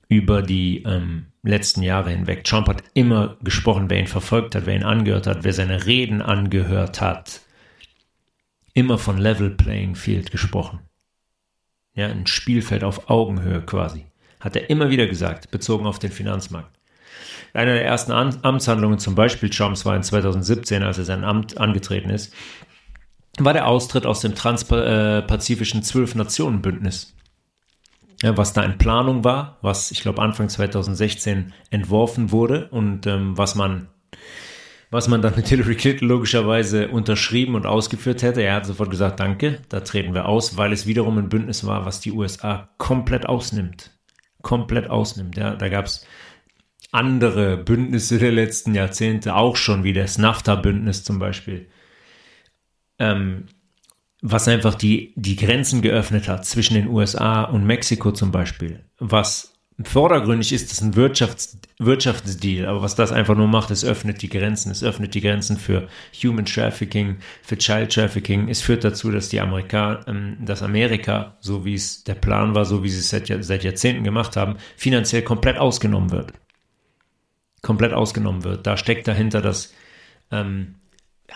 über 0.10 0.42
die 0.42 0.84
ähm, 0.84 1.28
letzten 1.42 1.82
Jahre 1.82 2.12
hinweg. 2.12 2.44
Trump 2.44 2.68
hat 2.68 2.84
immer 2.94 3.38
gesprochen, 3.42 3.90
wer 3.90 4.00
ihn 4.00 4.08
verfolgt 4.08 4.56
hat, 4.56 4.66
wer 4.66 4.76
ihn 4.76 4.84
angehört 4.84 5.28
hat, 5.28 5.44
wer 5.44 5.54
seine 5.54 5.86
Reden 5.86 6.22
angehört 6.22 7.02
hat. 7.02 7.42
Immer 8.74 8.98
von 8.98 9.18
Level 9.18 9.52
Playing 9.52 9.96
Field 9.96 10.32
gesprochen. 10.32 10.80
Ja, 11.96 12.08
ein 12.08 12.28
Spielfeld 12.28 12.84
auf 12.84 13.10
Augenhöhe 13.10 13.62
quasi. 13.62 14.06
Hat 14.40 14.56
er 14.56 14.70
immer 14.70 14.90
wieder 14.90 15.08
gesagt, 15.08 15.52
bezogen 15.52 15.86
auf 15.86 16.00
den 16.00 16.12
Finanzmarkt. 16.12 16.78
Eine 17.54 17.74
der 17.74 17.86
ersten 17.86 18.12
Amtshandlungen 18.12 19.00
zum 19.00 19.16
Beispiel 19.16 19.50
Trumps 19.50 19.86
war 19.86 19.96
in 19.96 20.04
2017, 20.04 20.82
als 20.84 20.98
er 20.98 21.06
sein 21.06 21.24
Amt 21.24 21.58
angetreten 21.58 22.10
ist, 22.10 22.34
war 23.38 23.54
der 23.54 23.68
Austritt 23.68 24.06
aus 24.06 24.22
dem 24.22 24.36
transpazifischen 24.36 25.84
Zwölf-Nationen-Bündnis. 25.84 27.16
Ja, 28.22 28.38
was 28.38 28.54
da 28.54 28.64
in 28.64 28.78
Planung 28.78 29.24
war, 29.24 29.58
was 29.62 29.92
ich 29.92 30.02
glaube 30.02 30.22
Anfang 30.22 30.48
2016 30.48 31.54
entworfen 31.72 32.32
wurde 32.32 32.70
und 32.70 33.06
ähm, 33.06 33.38
was 33.38 33.56
man 33.56 33.90
was 34.94 35.08
man 35.08 35.24
dann 35.24 35.36
mit 35.36 35.48
Hillary 35.48 35.76
Clinton 35.76 36.08
logischerweise 36.08 36.88
unterschrieben 36.88 37.56
und 37.56 37.66
ausgeführt 37.66 38.22
hätte. 38.22 38.44
Er 38.44 38.54
hat 38.54 38.68
sofort 38.68 38.92
gesagt, 38.92 39.20
danke, 39.20 39.60
da 39.70 39.80
treten 39.80 40.14
wir 40.14 40.28
aus, 40.28 40.56
weil 40.56 40.72
es 40.72 40.86
wiederum 40.86 41.18
ein 41.18 41.30
Bündnis 41.30 41.66
war, 41.66 41.86
was 41.86 42.00
die 42.00 42.12
USA 42.12 42.70
komplett 42.78 43.26
ausnimmt. 43.26 43.90
Komplett 44.44 44.92
ausnimmt. 44.92 45.36
Ja, 45.36 45.56
da 45.56 45.68
gab 45.70 45.86
es 45.86 46.06
andere 46.94 47.58
Bündnisse 47.58 48.20
der 48.20 48.32
letzten 48.32 48.76
Jahrzehnte 48.76 49.36
auch 49.36 49.56
schon, 49.56 49.84
wie 49.84 49.94
das 49.94 50.18
NAFTA-Bündnis 50.18 51.04
zum 51.04 51.18
Beispiel, 51.20 51.68
ähm, 53.00 53.48
was 54.22 54.48
einfach 54.48 54.76
die, 54.76 55.12
die 55.16 55.36
Grenzen 55.36 55.82
geöffnet 55.82 56.28
hat 56.28 56.46
zwischen 56.46 56.76
den 56.76 56.88
USA 56.88 57.44
und 57.44 57.66
Mexiko 57.66 58.12
zum 58.12 58.32
Beispiel, 58.32 58.86
was 59.00 59.54
vordergründig 59.84 60.54
ist 60.54 60.72
es 60.72 60.82
ein 60.82 60.96
Wirtschafts 60.96 61.58
Wirtschaftsdeal, 61.80 62.68
aber 62.68 62.84
was 62.84 62.94
das 62.94 63.12
einfach 63.12 63.36
nur 63.36 63.48
macht, 63.48 63.72
es 63.72 63.84
öffnet 63.84 64.22
die 64.22 64.30
Grenzen. 64.30 64.72
Es 64.72 64.84
öffnet 64.84 65.16
die 65.16 65.22
Grenzen 65.22 65.58
für 65.58 65.88
Human 66.24 66.46
Trafficking, 66.46 67.18
für 67.42 67.58
Child 67.58 67.92
Trafficking. 67.92 68.48
Es 68.48 68.62
führt 68.62 68.84
dazu, 68.84 69.12
dass 69.12 69.30
die 69.30 69.42
Amerika, 69.42 70.02
ähm, 70.08 70.38
dass 70.40 70.62
Amerika, 70.62 71.36
so 71.42 71.66
wie 71.66 71.74
es 71.74 72.04
der 72.04 72.14
Plan 72.14 72.56
war, 72.56 72.64
so 72.64 72.84
wie 72.84 72.90
sie 72.90 73.00
es 73.00 73.10
seit, 73.10 73.44
seit 73.44 73.64
Jahrzehnten 73.64 74.04
gemacht 74.04 74.38
haben, 74.38 74.56
finanziell 74.78 75.24
komplett 75.24 75.58
ausgenommen 75.58 76.12
wird 76.12 76.32
komplett 77.64 77.94
ausgenommen 77.94 78.44
wird. 78.44 78.68
Da 78.68 78.78
steckt 78.78 79.08
dahinter, 79.08 79.42
dass 79.42 79.74
ähm, 80.30 80.76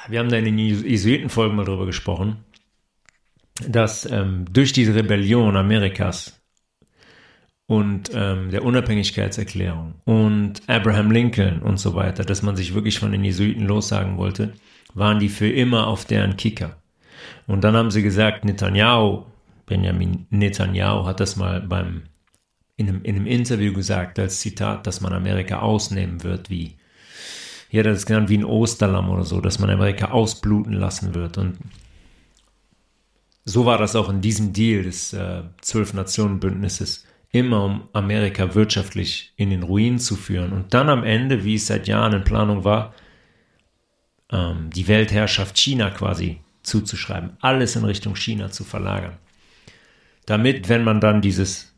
wir 0.08 0.20
haben 0.20 0.30
da 0.30 0.38
in 0.38 0.46
den 0.46 0.60
Jesuitenfolgen 0.60 1.56
mal 1.56 1.66
drüber 1.66 1.88
gesprochen, 1.88 2.44
dass 3.68 4.06
ähm, 4.06 4.46
durch 4.52 4.74
diese 4.74 4.94
Rebellion 4.94 5.56
Amerikas 5.56 6.40
und 7.66 8.12
ähm, 8.14 8.52
der 8.52 8.64
Unabhängigkeitserklärung 8.64 9.96
und 10.06 10.62
Abraham 10.68 11.12
Lincoln 11.12 11.62
und 11.62 11.80
so 11.80 11.96
weiter, 11.96 12.24
dass 12.24 12.44
man 12.44 12.56
sich 12.56 12.76
wirklich 12.76 13.00
von 13.00 13.12
den 13.12 13.24
Jesuiten 13.24 13.66
lossagen 13.66 14.18
wollte, 14.18 14.54
waren 14.94 15.20
die 15.20 15.30
für 15.30 15.50
immer 15.50 15.88
auf 15.88 16.06
deren 16.06 16.38
Kicker. 16.38 16.78
Und 17.48 17.64
dann 17.64 17.76
haben 17.76 17.92
sie 17.92 18.04
gesagt, 18.04 18.46
Netanyahu, 18.46 19.24
Benjamin 19.66 20.28
Netanyahu 20.30 21.06
hat 21.06 21.20
das 21.20 21.36
mal 21.36 21.62
beim 21.62 22.04
in 22.78 22.88
einem, 22.88 23.04
in 23.04 23.16
einem 23.16 23.26
Interview 23.26 23.74
gesagt, 23.74 24.20
als 24.20 24.40
Zitat, 24.40 24.88
dass 24.88 25.02
man 25.02 25.12
Amerika 25.12 25.60
ausnehmen 25.60 26.24
wird, 26.24 26.50
wie, 26.50 26.78
er 27.72 27.84
das 27.84 28.06
genannt 28.06 28.30
wie 28.30 28.38
ein 28.38 28.46
Osterlamm 28.46 29.10
oder 29.10 29.24
so, 29.24 29.42
dass 29.42 29.60
man 29.60 29.70
Amerika 29.70 30.12
ausbluten 30.12 30.74
lassen 30.74 31.16
wird. 31.16 31.38
Und 31.38 31.58
so 33.46 33.66
war 33.66 33.78
das 33.78 33.96
auch 33.96 34.10
in 34.10 34.22
diesem 34.22 34.54
Deal 34.54 34.84
des 34.84 35.12
äh, 35.14 35.42
Zwölf-Nationen-Bündnisses, 35.62 37.06
immer 37.32 37.66
um 37.66 37.90
Amerika 37.94 38.56
wirtschaftlich 38.56 39.34
in 39.36 39.50
den 39.50 39.64
Ruin 39.64 40.00
zu 40.00 40.16
führen. 40.16 40.54
Und 40.54 40.74
dann 40.74 40.90
am 40.90 41.04
Ende, 41.04 41.44
wie 41.44 41.56
es 41.56 41.68
seit 41.68 41.88
Jahren 41.88 42.14
in 42.14 42.24
Planung 42.24 42.64
war, 42.64 42.94
ähm, 44.32 44.70
die 44.70 44.88
Weltherrschaft 44.88 45.58
China 45.58 45.90
quasi 45.90 46.42
zuzuschreiben, 46.62 47.38
alles 47.42 47.76
in 47.76 47.86
Richtung 47.86 48.16
China 48.16 48.52
zu 48.52 48.64
verlagern. 48.64 49.18
Damit, 50.26 50.70
wenn 50.70 50.84
man 50.84 51.00
dann 51.00 51.22
dieses 51.22 51.74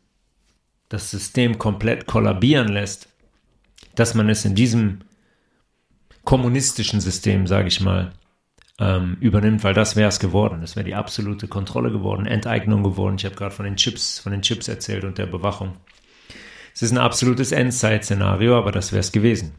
das 0.90 1.10
System 1.10 1.56
komplett 1.56 2.06
kollabieren 2.06 2.68
lässt, 2.68 3.08
dass 3.94 4.14
man 4.14 4.28
es 4.28 4.44
in 4.44 4.54
diesem 4.54 5.00
kommunistischen 6.24 7.00
System, 7.00 7.46
sage 7.46 7.68
ich 7.68 7.80
mal, 7.80 8.12
ähm, 8.78 9.16
übernimmt, 9.20 9.62
weil 9.64 9.72
das 9.72 9.96
wäre 9.96 10.08
es 10.08 10.18
geworden. 10.18 10.60
Das 10.60 10.76
wäre 10.76 10.84
die 10.84 10.94
absolute 10.94 11.48
Kontrolle 11.48 11.90
geworden, 11.90 12.26
Enteignung 12.26 12.82
geworden. 12.82 13.16
Ich 13.16 13.24
habe 13.24 13.36
gerade 13.36 13.54
von 13.54 13.64
den 13.64 13.76
Chips, 13.76 14.18
von 14.18 14.32
den 14.32 14.42
Chips 14.42 14.68
erzählt 14.68 15.04
und 15.04 15.16
der 15.16 15.26
Bewachung. 15.26 15.76
Es 16.74 16.82
ist 16.82 16.90
ein 16.90 16.98
absolutes 16.98 17.52
Endzeit-Szenario, 17.52 18.56
aber 18.58 18.72
das 18.72 18.92
wäre 18.92 19.00
es 19.00 19.12
gewesen. 19.12 19.52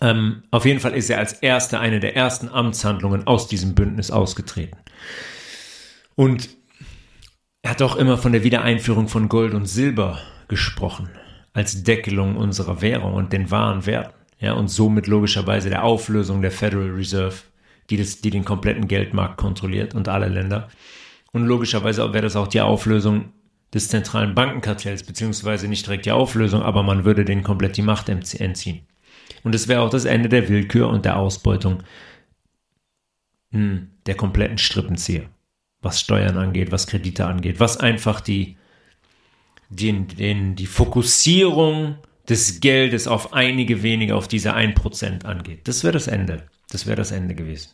Ähm, 0.00 0.42
auf 0.50 0.66
jeden 0.66 0.80
Fall 0.80 0.94
ist 0.94 1.10
er 1.10 1.18
als 1.18 1.32
erster 1.32 1.80
eine 1.80 2.00
der 2.00 2.16
ersten 2.16 2.48
Amtshandlungen 2.48 3.26
aus 3.26 3.46
diesem 3.48 3.74
Bündnis 3.74 4.10
ausgetreten. 4.10 4.76
Und 6.16 6.50
er 7.62 7.70
hat 7.70 7.82
auch 7.82 7.96
immer 7.96 8.18
von 8.18 8.32
der 8.32 8.42
Wiedereinführung 8.42 9.08
von 9.08 9.28
Gold 9.28 9.54
und 9.54 9.66
Silber 9.66 10.18
gesprochen, 10.48 11.08
als 11.52 11.84
Deckelung 11.84 12.36
unserer 12.36 12.82
Währung 12.82 13.14
und 13.14 13.32
den 13.32 13.50
wahren 13.50 13.86
Werten. 13.86 14.14
Ja, 14.40 14.54
und 14.54 14.68
somit 14.68 15.06
logischerweise 15.06 15.70
der 15.70 15.84
Auflösung 15.84 16.42
der 16.42 16.50
Federal 16.50 16.90
Reserve, 16.90 17.36
die, 17.90 17.96
das, 17.96 18.20
die 18.20 18.30
den 18.30 18.44
kompletten 18.44 18.88
Geldmarkt 18.88 19.36
kontrolliert 19.36 19.94
und 19.94 20.08
alle 20.08 20.26
Länder. 20.26 20.68
Und 21.30 21.46
logischerweise 21.46 22.12
wäre 22.12 22.24
das 22.24 22.34
auch 22.34 22.48
die 22.48 22.60
Auflösung 22.60 23.32
des 23.72 23.88
zentralen 23.88 24.34
Bankenkartells, 24.34 25.04
beziehungsweise 25.04 25.68
nicht 25.68 25.86
direkt 25.86 26.06
die 26.06 26.12
Auflösung, 26.12 26.62
aber 26.62 26.82
man 26.82 27.04
würde 27.04 27.24
denen 27.24 27.44
komplett 27.44 27.76
die 27.76 27.82
Macht 27.82 28.08
entziehen. 28.08 28.80
Und 29.44 29.54
es 29.54 29.68
wäre 29.68 29.82
auch 29.82 29.90
das 29.90 30.04
Ende 30.04 30.28
der 30.28 30.48
Willkür 30.48 30.88
und 30.88 31.04
der 31.04 31.16
Ausbeutung 31.16 31.84
hm, 33.52 33.88
der 34.06 34.16
kompletten 34.16 34.58
Strippenzieher 34.58 35.28
was 35.82 36.00
Steuern 36.00 36.38
angeht, 36.38 36.72
was 36.72 36.86
Kredite 36.86 37.26
angeht, 37.26 37.60
was 37.60 37.76
einfach 37.76 38.20
die, 38.20 38.56
den, 39.68 40.06
den, 40.08 40.54
die 40.54 40.66
Fokussierung 40.66 41.96
des 42.28 42.60
Geldes 42.60 43.08
auf 43.08 43.32
einige 43.32 43.82
wenige, 43.82 44.14
auf 44.14 44.28
diese 44.28 44.54
1% 44.54 45.24
angeht. 45.24 45.66
Das 45.66 45.82
wäre 45.82 45.92
das 45.92 46.06
Ende. 46.06 46.44
Das 46.70 46.86
wäre 46.86 46.96
das 46.96 47.10
Ende 47.10 47.34
gewesen. 47.34 47.70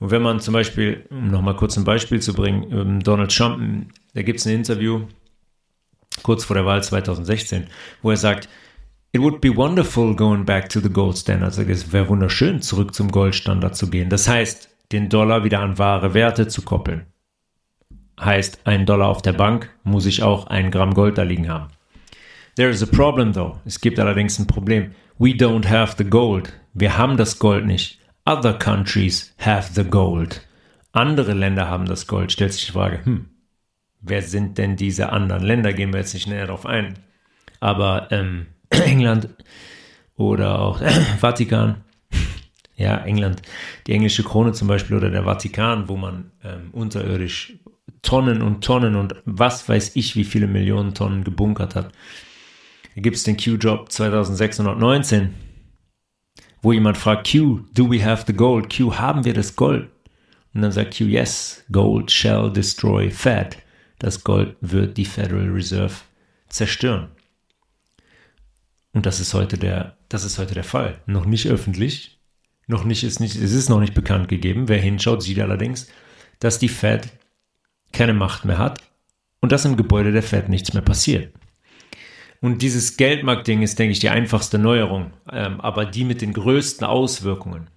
Und 0.00 0.10
wenn 0.10 0.22
man 0.22 0.40
zum 0.40 0.54
Beispiel, 0.54 1.06
um 1.10 1.30
nochmal 1.30 1.56
kurz 1.56 1.76
ein 1.76 1.84
Beispiel 1.84 2.20
zu 2.20 2.34
bringen, 2.34 2.66
ähm, 2.72 3.00
Donald 3.00 3.34
Trump, 3.34 3.92
da 4.14 4.22
gibt 4.22 4.40
es 4.40 4.46
ein 4.46 4.54
Interview 4.54 5.06
kurz 6.22 6.44
vor 6.44 6.54
der 6.54 6.66
Wahl 6.66 6.82
2016, 6.82 7.68
wo 8.02 8.10
er 8.10 8.16
sagt, 8.16 8.48
It 9.12 9.20
would 9.20 9.40
be 9.40 9.54
wonderful 9.56 10.14
going 10.14 10.44
back 10.44 10.68
to 10.68 10.78
the 10.78 10.88
gold 10.88 11.18
standard. 11.18 11.48
Also 11.48 11.62
es 11.62 11.92
wäre 11.92 12.08
wunderschön, 12.08 12.62
zurück 12.62 12.94
zum 12.94 13.10
Goldstandard 13.10 13.76
zu 13.76 13.90
gehen. 13.90 14.08
Das 14.08 14.28
heißt, 14.28 14.68
den 14.92 15.08
Dollar 15.08 15.42
wieder 15.42 15.60
an 15.60 15.78
wahre 15.78 16.14
Werte 16.14 16.46
zu 16.46 16.62
koppeln 16.62 17.06
heißt 18.20 18.60
ein 18.64 18.86
Dollar 18.86 19.08
auf 19.08 19.22
der 19.22 19.32
Bank, 19.32 19.70
muss 19.82 20.06
ich 20.06 20.22
auch 20.22 20.46
ein 20.46 20.70
Gramm 20.70 20.94
Gold 20.94 21.18
da 21.18 21.22
liegen 21.22 21.48
haben. 21.48 21.68
There 22.56 22.68
is 22.70 22.82
a 22.82 22.86
problem 22.86 23.32
though. 23.32 23.58
Es 23.64 23.80
gibt 23.80 23.98
allerdings 23.98 24.38
ein 24.38 24.46
Problem. 24.46 24.94
We 25.18 25.30
don't 25.30 25.68
have 25.68 25.94
the 25.96 26.04
gold. 26.04 26.52
Wir 26.74 26.96
haben 26.96 27.16
das 27.16 27.38
Gold 27.38 27.66
nicht. 27.66 27.98
Other 28.26 28.54
countries 28.54 29.34
have 29.38 29.72
the 29.72 29.84
gold. 29.84 30.46
Andere 30.92 31.32
Länder 31.32 31.68
haben 31.68 31.86
das 31.86 32.06
Gold. 32.06 32.32
Stellt 32.32 32.52
sich 32.52 32.66
die 32.66 32.72
Frage, 32.72 33.04
hm, 33.04 33.26
wer 34.00 34.22
sind 34.22 34.58
denn 34.58 34.76
diese 34.76 35.10
anderen 35.10 35.42
Länder? 35.42 35.72
Gehen 35.72 35.92
wir 35.92 36.00
jetzt 36.00 36.14
nicht 36.14 36.26
näher 36.26 36.46
darauf 36.46 36.66
ein. 36.66 36.94
Aber 37.60 38.08
ähm, 38.10 38.46
England 38.70 39.28
oder 40.16 40.58
auch 40.58 40.80
äh, 40.80 40.90
Vatikan, 41.18 41.84
ja, 42.76 42.98
England, 43.04 43.42
die 43.86 43.92
englische 43.92 44.24
Krone 44.24 44.52
zum 44.52 44.68
Beispiel 44.68 44.96
oder 44.96 45.10
der 45.10 45.24
Vatikan, 45.24 45.88
wo 45.88 45.96
man 45.96 46.32
ähm, 46.42 46.70
unterirdisch 46.72 47.54
Tonnen 48.02 48.42
und 48.42 48.62
Tonnen 48.64 48.96
und 48.96 49.14
was 49.24 49.68
weiß 49.68 49.96
ich, 49.96 50.16
wie 50.16 50.24
viele 50.24 50.46
Millionen 50.46 50.94
Tonnen 50.94 51.24
gebunkert 51.24 51.74
hat. 51.74 51.92
Da 52.94 53.00
gibt 53.00 53.16
es 53.16 53.22
den 53.22 53.36
Q-Job 53.36 53.90
2619, 53.90 55.34
wo 56.62 56.72
jemand 56.72 56.98
fragt, 56.98 57.30
Q, 57.30 57.60
do 57.72 57.90
we 57.90 58.04
have 58.04 58.24
the 58.26 58.32
gold? 58.32 58.74
Q, 58.74 58.96
haben 58.96 59.24
wir 59.24 59.34
das 59.34 59.56
Gold? 59.56 59.88
Und 60.52 60.62
dann 60.62 60.72
sagt 60.72 60.96
Q, 60.96 61.04
yes, 61.04 61.64
gold 61.70 62.10
shall 62.10 62.52
destroy 62.52 63.10
Fed. 63.10 63.56
Das 63.98 64.24
Gold 64.24 64.56
wird 64.60 64.96
die 64.96 65.04
Federal 65.04 65.48
Reserve 65.48 65.94
zerstören. 66.48 67.08
Und 68.92 69.06
das 69.06 69.20
ist 69.20 69.34
heute 69.34 69.56
der, 69.56 69.96
das 70.08 70.24
ist 70.24 70.38
heute 70.38 70.54
der 70.54 70.64
Fall. 70.64 71.00
Noch 71.06 71.24
nicht 71.24 71.46
öffentlich, 71.46 72.18
noch 72.66 72.84
nicht 72.84 73.04
ist 73.04 73.20
nicht, 73.20 73.36
es 73.36 73.52
ist 73.52 73.68
noch 73.68 73.80
nicht 73.80 73.94
bekannt 73.94 74.28
gegeben. 74.28 74.68
Wer 74.68 74.80
hinschaut, 74.80 75.22
sieht 75.22 75.38
allerdings, 75.38 75.88
dass 76.40 76.58
die 76.58 76.68
Fed 76.68 77.08
keine 77.92 78.14
Macht 78.14 78.44
mehr 78.44 78.58
hat 78.58 78.80
und 79.40 79.52
dass 79.52 79.64
im 79.64 79.76
Gebäude 79.76 80.12
der 80.12 80.22
Fed 80.22 80.48
nichts 80.48 80.72
mehr 80.72 80.82
passiert. 80.82 81.32
Und 82.40 82.62
dieses 82.62 82.96
Geldmarktding 82.96 83.62
ist, 83.62 83.78
denke 83.78 83.92
ich, 83.92 83.98
die 83.98 84.08
einfachste 84.08 84.58
Neuerung, 84.58 85.12
ähm, 85.30 85.60
aber 85.60 85.84
die 85.84 86.04
mit 86.04 86.22
den 86.22 86.32
größten 86.32 86.86
Auswirkungen. 86.86 87.68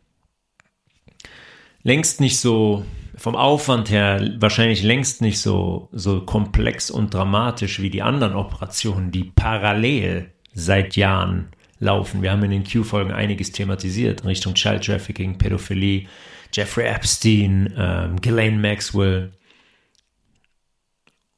längst 1.86 2.22
nicht 2.22 2.40
so, 2.40 2.86
vom 3.16 3.36
Aufwand 3.36 3.90
her 3.90 4.36
wahrscheinlich 4.40 4.84
längst 4.84 5.22
nicht 5.22 5.40
so, 5.40 5.90
so 5.92 6.22
komplex 6.22 6.90
und 6.90 7.14
dramatisch 7.14 7.82
wie 7.82 7.90
die 7.90 8.02
anderen 8.02 8.36
Operationen, 8.36 9.12
die 9.12 9.26
parallel 9.36 10.32
seit 10.54 10.96
Jahren 10.96 11.50
laufen. 11.80 12.22
Wir 12.22 12.32
haben 12.32 12.44
in 12.44 12.52
den 12.52 12.64
Q-Folgen 12.64 13.12
einiges 13.12 13.52
thematisiert 13.52 14.22
in 14.22 14.28
Richtung 14.28 14.54
Child 14.54 14.86
Trafficking, 14.86 15.38
Pädophilie, 15.38 16.08
Jeffrey 16.54 16.86
Epstein, 16.86 17.74
ähm, 17.78 18.22
Ghislaine 18.22 18.58
Maxwell. 18.58 19.34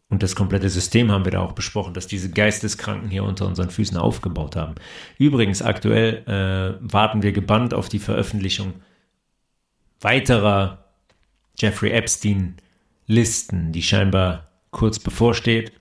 Und 0.10 0.22
das 0.22 0.36
komplette 0.36 0.70
System 0.70 1.12
haben 1.12 1.26
wir 1.26 1.32
da 1.32 1.42
auch 1.42 1.54
besprochen, 1.54 1.94
dass 1.94 2.06
diese 2.06 2.30
Geisteskranken 2.30 3.10
hier 3.10 3.24
unter 3.24 3.48
unseren 3.48 3.72
Füßen 3.72 3.98
aufgebaut 3.98 4.56
haben. 4.56 4.76
Übrigens, 5.18 5.62
aktuell 5.62 6.24
äh, 6.28 6.78
warten 6.80 7.24
wir 7.24 7.32
gebannt 7.32 7.74
auf 7.74 7.90
die 7.90 8.00
Veröffentlichung 8.00 8.74
weiterer 10.02 10.86
Jeffrey 11.58 11.92
Epstein-Listen, 11.92 13.72
die 13.72 13.82
scheinbar 13.82 14.52
kurz 14.70 15.00
bevorsteht, 15.00 15.72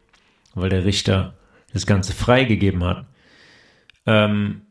weil 0.54 0.70
der 0.70 0.84
Richter 0.84 1.36
das 1.72 1.84
Ganze 1.84 2.12
freigegeben 2.14 2.82
hat. 2.84 3.06
Ähm, 4.06 4.62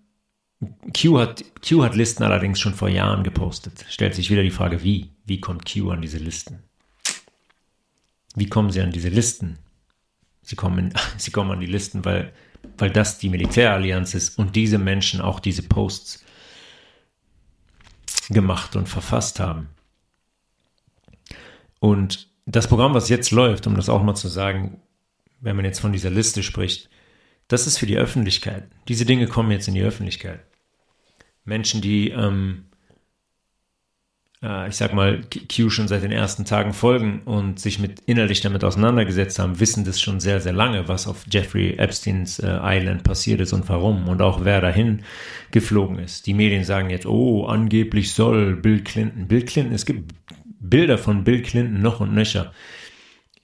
Q 1.00 1.20
hat, 1.20 1.44
Q 1.68 1.84
hat 1.84 1.96
Listen 1.96 2.24
allerdings 2.24 2.60
schon 2.60 2.74
vor 2.74 2.90
Jahren 2.90 3.24
gepostet. 3.24 3.86
Stellt 3.90 4.16
sich 4.16 4.32
wieder 4.32 4.44
die 4.44 4.50
Frage, 4.50 4.84
wie? 4.84 5.12
Wie 5.26 5.42
kommt 5.42 5.72
Q 5.72 5.92
an 5.92 6.02
diese 6.02 6.18
Listen? 6.18 6.64
Wie 8.36 8.48
kommen 8.48 8.72
sie 8.72 8.82
an 8.82 8.92
diese 8.92 9.10
Listen? 9.10 9.60
Sie 10.42 10.56
kommen, 10.56 10.94
sie 11.18 11.32
kommen 11.32 11.52
an 11.52 11.60
die 11.60 11.68
Listen, 11.68 12.06
weil, 12.06 12.34
weil 12.78 12.92
das 12.92 13.18
die 13.18 13.30
Militärallianz 13.30 14.14
ist 14.14 14.38
und 14.38 14.56
diese 14.56 14.78
Menschen 14.78 15.22
auch 15.22 15.40
diese 15.40 15.64
Posts 15.64 16.24
gemacht 18.30 18.76
und 18.76 18.88
verfasst 18.88 19.40
haben. 19.40 19.70
Und 21.80 22.30
das 22.46 22.68
Programm, 22.68 22.94
was 22.94 23.10
jetzt 23.10 23.32
läuft, 23.32 23.68
um 23.68 23.76
das 23.76 23.90
auch 23.90 24.04
mal 24.04 24.16
zu 24.16 24.28
sagen, 24.28 24.82
wenn 25.40 25.56
man 25.56 25.66
jetzt 25.66 25.80
von 25.80 25.92
dieser 25.92 26.10
Liste 26.10 26.44
spricht, 26.44 26.90
das 27.48 27.68
ist 27.68 27.78
für 27.78 27.86
die 27.86 27.98
Öffentlichkeit. 27.98 28.70
Diese 28.88 29.06
Dinge 29.06 29.28
kommen 29.28 29.52
jetzt 29.52 29.68
in 29.68 29.74
die 29.74 29.82
Öffentlichkeit. 29.82 30.40
Menschen, 31.44 31.82
die, 31.82 32.10
ähm, 32.10 32.66
äh, 34.44 34.68
ich 34.68 34.76
sag 34.76 34.94
mal, 34.94 35.22
Q 35.54 35.70
schon 35.70 35.88
seit 35.88 36.04
den 36.04 36.12
ersten 36.12 36.46
Tagen 36.46 36.74
folgen 36.74 37.22
und 37.26 37.60
sich 37.60 37.80
mit 37.80 38.02
innerlich 38.06 38.42
damit 38.42 38.64
auseinandergesetzt 38.64 39.40
haben, 39.40 39.60
wissen 39.60 39.86
das 39.86 40.02
schon 40.02 40.20
sehr, 40.20 40.42
sehr 40.42 40.54
lange, 40.54 40.88
was 40.88 41.08
auf 41.08 41.26
Jeffrey 41.30 41.76
Epsteins 41.78 42.40
äh, 42.40 42.60
Island 42.62 43.04
passiert 43.04 43.42
ist 43.42 43.54
und 43.54 43.68
warum 43.70 44.08
und 44.10 44.22
auch 44.22 44.44
wer 44.44 44.62
dahin 44.62 45.04
geflogen 45.52 46.00
ist. 46.00 46.28
Die 46.28 46.34
Medien 46.34 46.66
sagen 46.66 46.90
jetzt, 46.90 47.06
oh, 47.06 47.46
angeblich 47.46 48.14
soll 48.14 48.56
Bill 48.56 48.82
Clinton. 48.84 49.28
Bill 49.28 49.44
Clinton, 49.44 49.74
es 49.74 49.86
gibt 49.86 50.14
Bilder 50.60 50.98
von 50.98 51.24
Bill 51.24 51.42
Clinton 51.42 51.82
noch 51.82 52.00
und 52.00 52.14
nöcher 52.14 52.52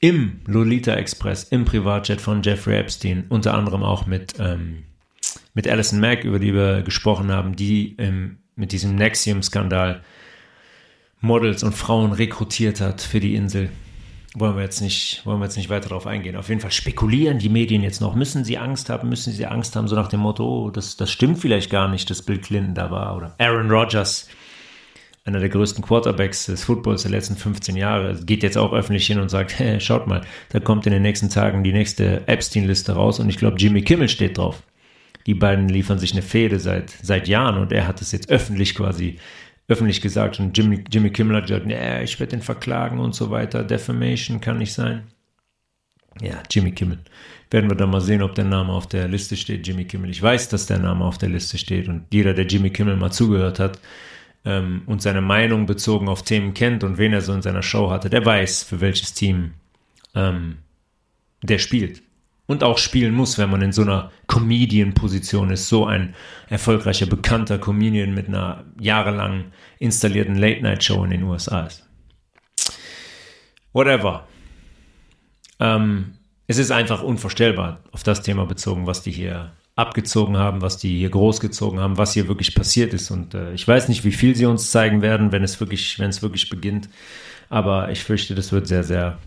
im 0.02 0.40
Lolita 0.46 0.94
Express, 0.94 1.44
im 1.44 1.66
Privatjet 1.66 2.22
von 2.22 2.42
Jeffrey 2.42 2.78
Epstein, 2.78 3.26
unter 3.28 3.54
anderem 3.54 3.84
auch 3.84 4.06
mit, 4.06 4.36
ähm, 4.40 4.84
mit 5.54 5.68
Alison 5.68 6.00
Mack, 6.00 6.24
über 6.24 6.40
die 6.40 6.54
wir 6.54 6.84
gesprochen 6.84 7.32
haben, 7.32 7.56
die 7.56 7.96
ähm, 7.98 8.38
mit 8.56 8.72
diesem 8.72 8.96
Nexium-Skandal 8.96 10.02
Models 11.22 11.64
und 11.64 11.74
Frauen 11.74 12.12
rekrutiert 12.12 12.82
hat 12.82 13.02
für 13.02 13.20
die 13.20 13.36
Insel. 13.36 13.70
Wollen 14.36 14.56
wir 14.56 14.64
jetzt 14.64 14.82
nicht, 14.82 15.26
wollen 15.26 15.40
wir 15.40 15.46
jetzt 15.46 15.58
nicht 15.58 15.70
weiter 15.70 15.90
darauf 15.90 16.06
eingehen. 16.06 16.36
Auf 16.36 16.50
jeden 16.50 16.62
Fall 16.62 16.72
spekulieren 16.72 17.40
die 17.40 17.50
Medien 17.50 17.82
jetzt 17.82 18.00
noch. 18.00 18.16
Müssen 18.16 18.44
sie 18.44 18.58
Angst 18.58 18.90
haben? 18.90 19.10
Müssen 19.10 19.34
sie 19.34 19.46
Angst 19.46 19.76
haben? 19.76 19.88
So 19.88 19.96
nach 19.96 20.08
dem 20.08 20.20
Motto, 20.20 20.66
oh, 20.66 20.70
das, 20.70 20.98
das 20.98 21.12
stimmt 21.12 21.40
vielleicht 21.40 21.70
gar 21.70 21.88
nicht, 21.88 22.10
dass 22.10 22.22
Bill 22.22 22.38
Clinton 22.38 22.76
da 22.76 22.92
war 22.92 23.18
oder 23.18 23.36
Aaron 23.40 23.72
Rodgers 23.72 24.30
einer 25.30 25.40
der 25.40 25.50
größten 25.50 25.84
Quarterbacks 25.84 26.48
des 26.48 26.64
Footballs 26.64 27.04
der 27.04 27.12
letzten 27.12 27.36
15 27.36 27.76
Jahre, 27.76 28.20
geht 28.24 28.44
jetzt 28.44 28.58
auch 28.58 28.74
öffentlich 28.74 29.06
hin 29.08 29.20
und 29.20 29.30
sagt, 29.30 29.58
hey, 29.60 29.80
schaut 29.80 30.08
mal, 30.08 30.22
da 30.50 30.60
kommt 30.60 30.86
in 30.86 30.94
den 30.94 31.02
nächsten 31.02 31.30
Tagen 31.30 31.64
die 31.64 31.74
nächste 31.74 32.28
Epstein-Liste 32.28 32.94
raus 32.94 33.20
und 33.20 33.30
ich 33.30 33.38
glaube, 33.38 33.58
Jimmy 33.58 33.82
Kimmel 33.82 34.10
steht 34.10 34.38
drauf. 34.38 34.62
Die 35.26 35.34
beiden 35.34 35.70
liefern 35.70 36.00
sich 36.00 36.14
eine 36.14 36.22
Fehde 36.22 36.60
seit, 36.60 36.90
seit 36.90 37.28
Jahren 37.28 37.58
und 37.58 37.72
er 37.72 37.88
hat 37.88 38.02
es 38.02 38.12
jetzt 38.12 38.30
öffentlich 38.30 38.74
quasi, 38.74 39.20
öffentlich 39.70 40.02
gesagt 40.02 40.40
und 40.40 40.58
Jimmy, 40.58 40.84
Jimmy 40.92 41.12
Kimmel 41.12 41.38
hat 41.38 41.48
gesagt, 41.48 41.66
nee, 41.66 42.04
ich 42.04 42.20
werde 42.20 42.32
den 42.32 42.42
verklagen 42.42 43.00
und 43.00 43.16
so 43.16 43.32
weiter, 43.32 43.64
Defamation 43.64 44.42
kann 44.42 44.58
nicht 44.58 44.74
sein. 44.74 45.04
Ja, 46.22 46.44
Jimmy 46.52 46.72
Kimmel. 46.72 47.00
Werden 47.52 47.70
wir 47.70 47.78
dann 47.78 47.92
mal 47.92 48.02
sehen, 48.02 48.22
ob 48.22 48.36
der 48.36 48.46
Name 48.46 48.74
auf 48.74 48.88
der 48.88 49.08
Liste 49.08 49.38
steht, 49.38 49.66
Jimmy 49.66 49.86
Kimmel. 49.86 50.10
Ich 50.10 50.22
weiß, 50.22 50.50
dass 50.50 50.66
der 50.66 50.80
Name 50.80 51.06
auf 51.06 51.18
der 51.18 51.30
Liste 51.30 51.58
steht 51.58 51.88
und 51.88 52.06
jeder, 52.12 52.34
der 52.34 52.46
Jimmy 52.46 52.72
Kimmel 52.72 52.98
mal 52.98 53.12
zugehört 53.12 53.60
hat, 53.60 53.80
ähm, 54.46 54.84
und 54.86 55.02
seine 55.02 55.22
Meinung 55.22 55.66
bezogen 55.66 56.08
auf 56.08 56.24
Themen 56.24 56.54
kennt 56.54 56.84
und 56.84 56.98
wen 56.98 57.14
er 57.14 57.22
so 57.22 57.34
in 57.34 57.42
seiner 57.42 57.64
Show 57.64 57.90
hatte, 57.90 58.10
der 58.10 58.26
weiß, 58.26 58.64
für 58.64 58.82
welches 58.82 59.14
Team 59.14 59.54
ähm, 60.16 60.58
der 61.42 61.60
spielt. 61.60 62.02
Und 62.50 62.64
auch 62.64 62.80
spielen 62.80 63.14
muss, 63.14 63.38
wenn 63.38 63.52
man 63.52 63.62
in 63.62 63.72
so 63.72 63.84
einer 63.84 64.12
Comedian-Position 64.26 65.52
ist, 65.52 65.70
so 65.70 65.86
ein 65.86 66.16
erfolgreicher, 66.48 67.06
bekannter 67.06 67.60
Comedian 67.60 68.16
mit 68.16 68.28
einer 68.28 68.66
jahrelang 68.80 69.52
installierten 69.78 70.34
Late-Night-Show 70.34 71.04
in 71.04 71.12
den 71.12 71.22
USA 71.22 71.68
ist. 71.68 71.88
Whatever. 73.72 74.28
Ähm, 75.60 76.16
es 76.48 76.58
ist 76.58 76.72
einfach 76.72 77.04
unvorstellbar 77.04 77.82
auf 77.92 78.02
das 78.02 78.24
Thema 78.24 78.48
bezogen, 78.48 78.88
was 78.88 79.04
die 79.04 79.12
hier 79.12 79.52
abgezogen 79.76 80.36
haben, 80.36 80.64
was 80.64 80.78
die 80.78 80.98
hier 80.98 81.12
großgezogen 81.12 81.80
haben, 81.80 82.00
was 82.00 82.16
hier 82.16 82.28
wirklich 82.28 82.56
passiert 82.56 82.96
ist. 82.96 83.12
Und 83.12 83.36
äh, 83.36 83.54
ich 83.54 83.68
weiß 83.68 83.90
nicht, 83.90 84.04
wie 84.06 84.12
viel 84.12 84.36
sie 84.36 84.48
uns 84.48 84.72
zeigen 84.72 85.04
werden, 85.04 85.32
wenn 85.32 85.44
es 85.44 85.60
wirklich, 85.60 86.00
wenn 86.00 86.10
es 86.10 86.24
wirklich 86.24 86.50
beginnt. 86.50 86.90
Aber 87.48 87.92
ich 87.92 88.04
fürchte, 88.04 88.34
das 88.34 88.52
wird 88.52 88.66
sehr, 88.66 88.84
sehr, 88.84 89.20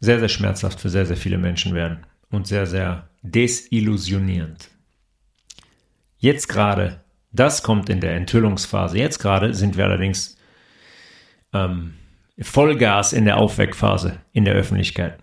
sehr, 0.00 0.18
sehr 0.18 0.28
schmerzhaft 0.28 0.78
für 0.78 0.90
sehr, 0.90 1.06
sehr 1.06 1.16
viele 1.16 1.38
Menschen 1.38 1.74
werden 1.74 2.04
und 2.30 2.46
sehr, 2.46 2.66
sehr 2.66 3.08
desillusionierend. 3.22 4.68
Jetzt 6.18 6.48
gerade, 6.48 7.02
das 7.32 7.62
kommt 7.62 7.88
in 7.88 8.00
der 8.00 8.14
Enthüllungsphase. 8.14 8.98
Jetzt 8.98 9.18
gerade 9.18 9.54
sind 9.54 9.76
wir 9.76 9.84
allerdings 9.84 10.36
ähm, 11.52 11.94
Vollgas 12.40 13.12
in 13.12 13.24
der 13.24 13.38
Aufweckphase 13.38 14.20
in 14.32 14.44
der 14.44 14.54
Öffentlichkeit. 14.54 15.18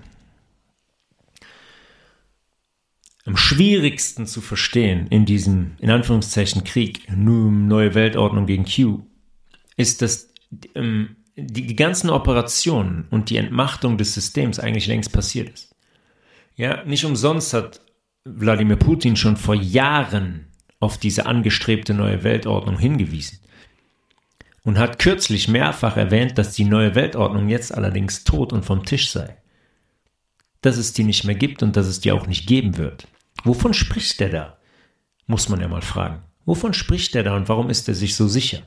am 3.28 3.36
schwierigsten 3.36 4.26
zu 4.26 4.40
verstehen 4.40 5.08
in 5.10 5.26
diesem, 5.26 5.76
in 5.80 5.92
Anführungszeichen, 5.92 6.64
Krieg, 6.64 7.06
neue 7.14 7.94
Weltordnung 7.94 8.46
gegen 8.46 8.64
Q, 8.64 9.02
ist, 9.76 10.02
dass 10.02 10.34
ähm, 10.76 11.18
die, 11.36 11.68
die 11.68 11.76
ganzen 11.76 12.10
Operationen 12.10 13.06
und 13.10 13.30
die 13.30 13.36
Entmachtung 13.36 13.98
des 13.98 14.14
Systems 14.14 14.60
eigentlich 14.60 14.88
längst 14.88 15.12
passiert 15.12 15.50
ist. 15.50 15.76
Ja, 16.58 16.84
nicht 16.86 17.06
umsonst 17.06 17.54
hat 17.54 17.82
Wladimir 18.26 18.78
Putin 18.78 19.16
schon 19.16 19.38
vor 19.38 19.54
Jahren 19.54 20.48
auf 20.80 20.98
diese 20.98 21.28
angestrebte 21.28 21.94
neue 21.94 22.24
Weltordnung 22.24 22.80
hingewiesen 22.80 23.40
und 24.64 24.80
hat 24.80 24.98
kürzlich 24.98 25.48
mehrfach 25.48 25.98
erwähnt, 25.98 26.38
dass 26.38 26.54
die 26.54 26.66
neue 26.66 26.96
Weltordnung 26.96 27.48
jetzt 27.48 27.74
allerdings 27.74 28.24
tot 28.24 28.52
und 28.54 28.66
vom 28.66 28.84
Tisch 28.86 29.12
sei. 29.12 29.38
Dass 30.62 30.78
es 30.78 30.94
die 30.94 31.04
nicht 31.04 31.24
mehr 31.24 31.36
gibt 31.36 31.62
und 31.62 31.76
dass 31.76 31.86
es 31.86 32.00
die 32.00 32.12
auch 32.12 32.26
nicht 32.26 32.48
geben 32.48 32.78
wird. 32.78 33.08
Wovon 33.44 33.76
spricht 33.76 34.20
der 34.20 34.30
da? 34.30 34.58
Muss 35.28 35.50
man 35.50 35.62
ja 35.62 35.68
mal 35.68 35.84
fragen. 35.84 36.24
Wovon 36.46 36.74
spricht 36.74 37.14
der 37.14 37.22
da 37.22 37.36
und 37.36 37.50
warum 37.50 37.70
ist 37.70 37.88
er 37.88 37.94
sich 37.94 38.16
so 38.16 38.28
sicher? 38.28 38.64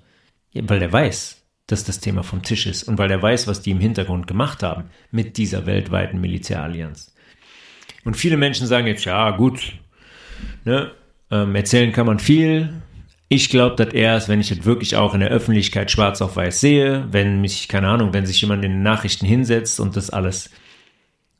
Ja, 0.53 0.63
weil 0.69 0.81
er 0.81 0.93
weiß, 0.93 1.43
dass 1.67 1.85
das 1.85 1.99
Thema 1.99 2.23
vom 2.23 2.43
Tisch 2.43 2.67
ist 2.67 2.85
und 2.85 2.99
weil 2.99 3.11
er 3.11 3.21
weiß, 3.21 3.49
was 3.49 3.63
die 3.63 3.73
im 3.73 3.81
Hintergrund 3.81 4.29
gemacht 4.29 4.63
haben 4.63 4.91
mit 5.11 5.37
dieser 5.39 5.67
weltweiten 5.67 6.21
Militärallianz. 6.21 7.10
Und 8.05 8.17
viele 8.17 8.37
Menschen 8.37 8.67
sagen 8.67 8.87
jetzt, 8.87 9.05
ja, 9.05 9.31
gut, 9.33 9.73
ne, 10.65 10.91
ähm, 11.31 11.55
erzählen 11.55 11.93
kann 11.93 12.07
man 12.07 12.19
viel. 12.19 12.73
Ich 13.29 13.49
glaube, 13.49 13.77
dass 13.77 13.95
er 13.95 14.17
es, 14.17 14.29
wenn 14.29 14.41
ich 14.41 14.49
das 14.49 14.65
wirklich 14.65 14.97
auch 14.97 15.15
in 15.15 15.21
der 15.21 15.31
Öffentlichkeit 15.31 15.91
schwarz 15.91 16.21
auf 16.21 16.37
weiß 16.37 16.61
sehe, 16.61 17.07
wenn 17.13 17.41
mich, 17.41 17.69
keine 17.69 17.89
Ahnung, 17.89 18.13
wenn 18.13 18.27
sich 18.27 18.41
jemand 18.41 18.65
in 18.65 18.73
den 18.73 18.83
Nachrichten 18.83 19.27
hinsetzt 19.27 19.79
und 19.79 19.97
das 19.97 20.11
alles 20.11 20.51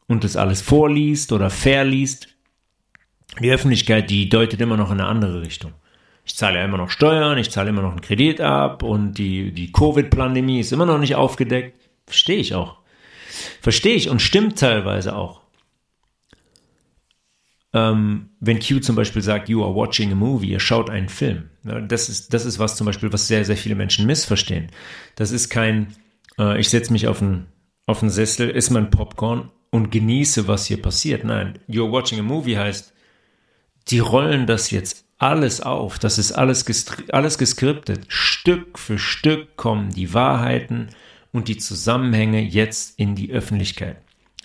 und 0.07 0.25
das 0.25 0.37
alles 0.37 0.61
vorliest 0.61 1.33
oder 1.33 1.51
verliest, 1.51 2.29
die 3.41 3.51
Öffentlichkeit, 3.51 4.11
die 4.11 4.29
deutet 4.29 4.61
immer 4.61 4.77
noch 4.77 4.91
in 4.91 5.01
eine 5.01 5.09
andere 5.09 5.43
Richtung. 5.43 5.73
Ich 6.25 6.37
zahle 6.37 6.59
ja 6.59 6.65
immer 6.65 6.79
noch 6.79 6.91
Steuern, 6.91 7.39
ich 7.39 7.51
zahle 7.51 7.71
immer 7.71 7.83
noch 7.83 7.93
einen 7.93 8.01
Kredit 8.01 8.41
ab 8.41 8.83
und 8.83 9.15
die, 9.15 9.53
die 9.53 9.73
Covid-Pandemie 9.73 10.61
ist 10.61 10.73
immer 10.73 10.87
noch 10.87 10.99
nicht 10.99 11.15
aufgedeckt. 11.15 11.81
Verstehe 12.07 12.39
ich 12.39 12.55
auch. 12.55 12.79
Verstehe 13.61 13.95
ich 13.95 14.09
und 14.09 14.21
stimmt 14.21 14.59
teilweise 14.59 15.17
auch. 15.17 15.40
Ähm, 17.73 18.31
wenn 18.41 18.59
Q 18.59 18.81
zum 18.81 18.97
Beispiel 18.97 19.23
sagt, 19.23 19.49
you 19.49 19.63
are 19.63 19.75
watching 19.75 20.11
a 20.13 20.17
movie, 20.17 20.51
ihr 20.51 20.61
schaut 20.61 20.91
einen 20.91 21.09
Film. 21.09 21.51
Das 21.63 22.09
ist, 22.09 22.35
das 22.35 22.45
ist 22.45 22.59
was 22.59 22.77
zum 22.77 22.87
Beispiel, 22.87 23.13
was 23.13 23.29
sehr, 23.29 23.45
sehr 23.45 23.57
viele 23.57 23.77
Menschen 23.77 24.07
missverstehen. 24.07 24.71
Das 25.15 25.31
ist 25.31 25.51
kein, 25.51 25.95
äh, 26.39 26.59
ich 26.59 26.69
setze 26.69 26.93
mich 26.93 27.07
auf 27.07 27.23
einen, 27.23 27.47
auf 27.87 28.01
Sessel, 28.01 28.51
esse 28.51 28.73
mein 28.73 28.91
Popcorn 28.91 29.51
und 29.71 29.91
genieße, 29.93 30.49
was 30.49 30.67
hier 30.67 30.83
passiert. 30.83 31.25
Nein, 31.25 31.59
you're 31.69 31.91
watching 31.91 32.19
a 32.19 32.23
movie 32.23 32.57
heißt, 32.57 32.93
die 33.89 34.01
rollen 34.01 34.47
das 34.47 34.71
jetzt 34.71 35.05
alles 35.19 35.61
auf. 35.61 35.99
Das 35.99 36.19
ist 36.19 36.33
alles, 36.33 36.65
alles 37.11 37.39
geskriptet. 37.39 38.05
Stück 38.09 38.79
für 38.79 38.99
Stück 38.99 39.57
kommen 39.57 39.91
die 39.91 40.13
Wahrheiten 40.15 40.89
und 41.33 41.49
die 41.49 41.59
Zusammenhänge 41.59 42.41
jetzt 42.41 42.99
in 42.99 43.15
die 43.15 43.31
Öffentlichkeit. 43.31 43.99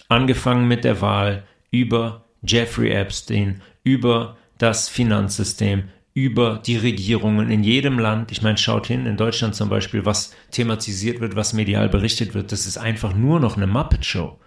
Angefangen 0.10 0.68
mit 0.68 0.84
der 0.84 1.02
Wahl 1.02 1.44
über 1.72 2.25
Jeffrey 2.48 2.92
Epstein, 2.92 3.62
über 3.84 4.38
das 4.58 4.90
Finanzsystem, 4.90 5.90
über 6.14 6.62
die 6.66 6.78
Regierungen 6.78 7.52
in 7.52 7.64
jedem 7.64 8.00
Land. 8.00 8.32
Ich 8.32 8.42
meine, 8.42 8.58
schaut 8.58 8.88
hin, 8.88 9.06
in 9.06 9.18
Deutschland 9.18 9.54
zum 9.54 9.70
Beispiel, 9.70 10.06
was 10.06 10.34
thematisiert 10.52 11.20
wird, 11.20 11.36
was 11.36 11.54
medial 11.54 11.90
berichtet 11.90 12.34
wird. 12.34 12.52
Das 12.52 12.66
ist 12.66 12.78
einfach 12.78 13.14
nur 13.14 13.40
noch 13.40 13.58
eine 13.58 13.68
Muppet-Show. 13.68 14.40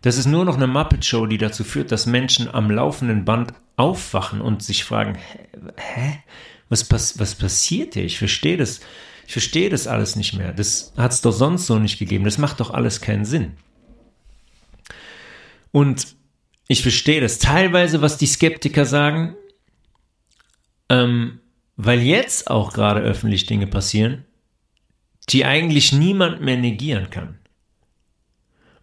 Das 0.00 0.16
ist 0.16 0.26
nur 0.26 0.46
noch 0.46 0.56
eine 0.56 0.66
Muppet-Show, 0.66 1.26
die 1.26 1.36
dazu 1.36 1.64
führt, 1.64 1.92
dass 1.92 2.06
Menschen 2.06 2.52
am 2.52 2.70
laufenden 2.70 3.26
Band 3.26 3.52
aufwachen 3.76 4.40
und 4.40 4.62
sich 4.62 4.84
fragen, 4.84 5.18
hä? 5.76 6.22
Was, 6.70 6.84
pass 6.84 7.18
was 7.18 7.34
passiert 7.34 7.94
hier? 7.94 8.04
Ich 8.04 8.18
verstehe 8.18 8.56
das. 8.56 8.80
Ich 9.26 9.32
verstehe 9.32 9.68
das 9.68 9.86
alles 9.86 10.16
nicht 10.16 10.34
mehr. 10.34 10.52
Das 10.52 10.92
hat 10.96 11.12
es 11.12 11.20
doch 11.20 11.32
sonst 11.32 11.66
so 11.66 11.78
nicht 11.78 11.98
gegeben. 11.98 12.24
Das 12.24 12.38
macht 12.38 12.60
doch 12.60 12.70
alles 12.70 13.00
keinen 13.00 13.24
Sinn. 13.24 13.52
Und 15.72 16.16
ich 16.70 16.82
verstehe 16.82 17.20
das 17.20 17.40
teilweise, 17.40 18.00
was 18.00 18.16
die 18.16 18.28
Skeptiker 18.28 18.84
sagen, 18.84 19.34
ähm, 20.88 21.40
weil 21.76 22.00
jetzt 22.00 22.48
auch 22.48 22.72
gerade 22.72 23.00
öffentlich 23.00 23.44
Dinge 23.46 23.66
passieren, 23.66 24.24
die 25.30 25.44
eigentlich 25.44 25.92
niemand 25.92 26.42
mehr 26.42 26.56
negieren 26.56 27.10
kann. 27.10 27.40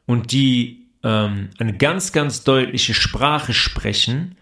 Und 0.06 0.34
die 0.34 0.90
ähm, 1.02 1.52
eine 1.60 1.78
ganz, 1.78 2.12
ganz 2.12 2.44
deutliche 2.44 2.94
Sprache 2.94 3.54
sprechen, 3.54 4.36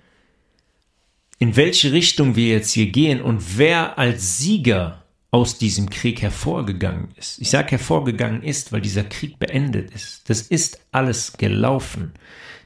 in 1.38 1.56
welche 1.56 1.92
Richtung 1.92 2.36
wir 2.36 2.48
jetzt 2.48 2.72
hier 2.72 2.88
gehen 2.88 3.22
und 3.22 3.60
wer 3.60 4.00
als 4.00 4.40
Sieger 4.40 5.05
aus 5.36 5.58
diesem 5.58 5.90
Krieg 5.90 6.22
hervorgegangen 6.22 7.10
ist. 7.18 7.42
Ich 7.42 7.50
sage 7.50 7.72
hervorgegangen 7.72 8.42
ist, 8.42 8.72
weil 8.72 8.80
dieser 8.80 9.04
Krieg 9.04 9.38
beendet 9.38 9.92
ist. 9.92 10.30
Das 10.30 10.40
ist 10.44 10.80
alles 10.94 11.34
gelaufen. 11.34 12.14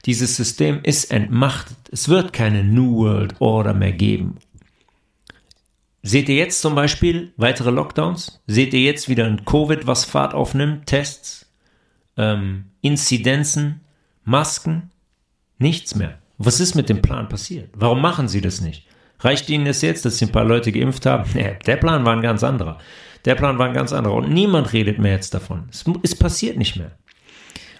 Dieses 0.06 0.36
System 0.36 0.78
ist 0.84 1.10
entmachtet. 1.10 1.76
Es 1.90 2.08
wird 2.08 2.32
keine 2.32 2.62
New 2.62 2.98
World 2.98 3.40
Order 3.40 3.74
mehr 3.74 3.90
geben. 3.90 4.36
Seht 6.04 6.28
ihr 6.28 6.36
jetzt 6.36 6.60
zum 6.60 6.76
Beispiel 6.76 7.32
weitere 7.36 7.72
Lockdowns? 7.72 8.40
Seht 8.46 8.72
ihr 8.72 8.82
jetzt 8.82 9.08
wieder 9.08 9.26
ein 9.26 9.44
Covid, 9.44 9.88
was 9.88 10.04
Fahrt 10.04 10.32
aufnimmt? 10.32 10.86
Tests, 10.86 11.50
ähm, 12.16 12.66
Inzidenzen, 12.82 13.80
Masken? 14.22 14.92
Nichts 15.58 15.96
mehr. 15.96 16.20
Was 16.38 16.60
ist 16.60 16.76
mit 16.76 16.88
dem 16.88 17.02
Plan 17.02 17.28
passiert? 17.28 17.70
Warum 17.74 18.00
machen 18.00 18.28
sie 18.28 18.40
das 18.40 18.60
nicht? 18.60 18.86
Reicht 19.20 19.48
ihnen 19.50 19.66
es 19.66 19.82
jetzt, 19.82 20.04
dass 20.04 20.18
sie 20.18 20.26
ein 20.26 20.32
paar 20.32 20.44
Leute 20.44 20.72
geimpft 20.72 21.06
haben? 21.06 21.30
Nee, 21.34 21.56
der 21.66 21.76
Plan 21.76 22.04
war 22.04 22.14
ein 22.14 22.22
ganz 22.22 22.42
anderer. 22.42 22.78
Der 23.24 23.34
Plan 23.34 23.58
war 23.58 23.66
ein 23.66 23.74
ganz 23.74 23.92
anderer. 23.92 24.14
Und 24.14 24.30
niemand 24.30 24.72
redet 24.72 24.98
mehr 24.98 25.12
jetzt 25.12 25.34
davon. 25.34 25.68
Es, 25.70 25.84
es 26.02 26.14
passiert 26.14 26.56
nicht 26.56 26.76
mehr. 26.76 26.92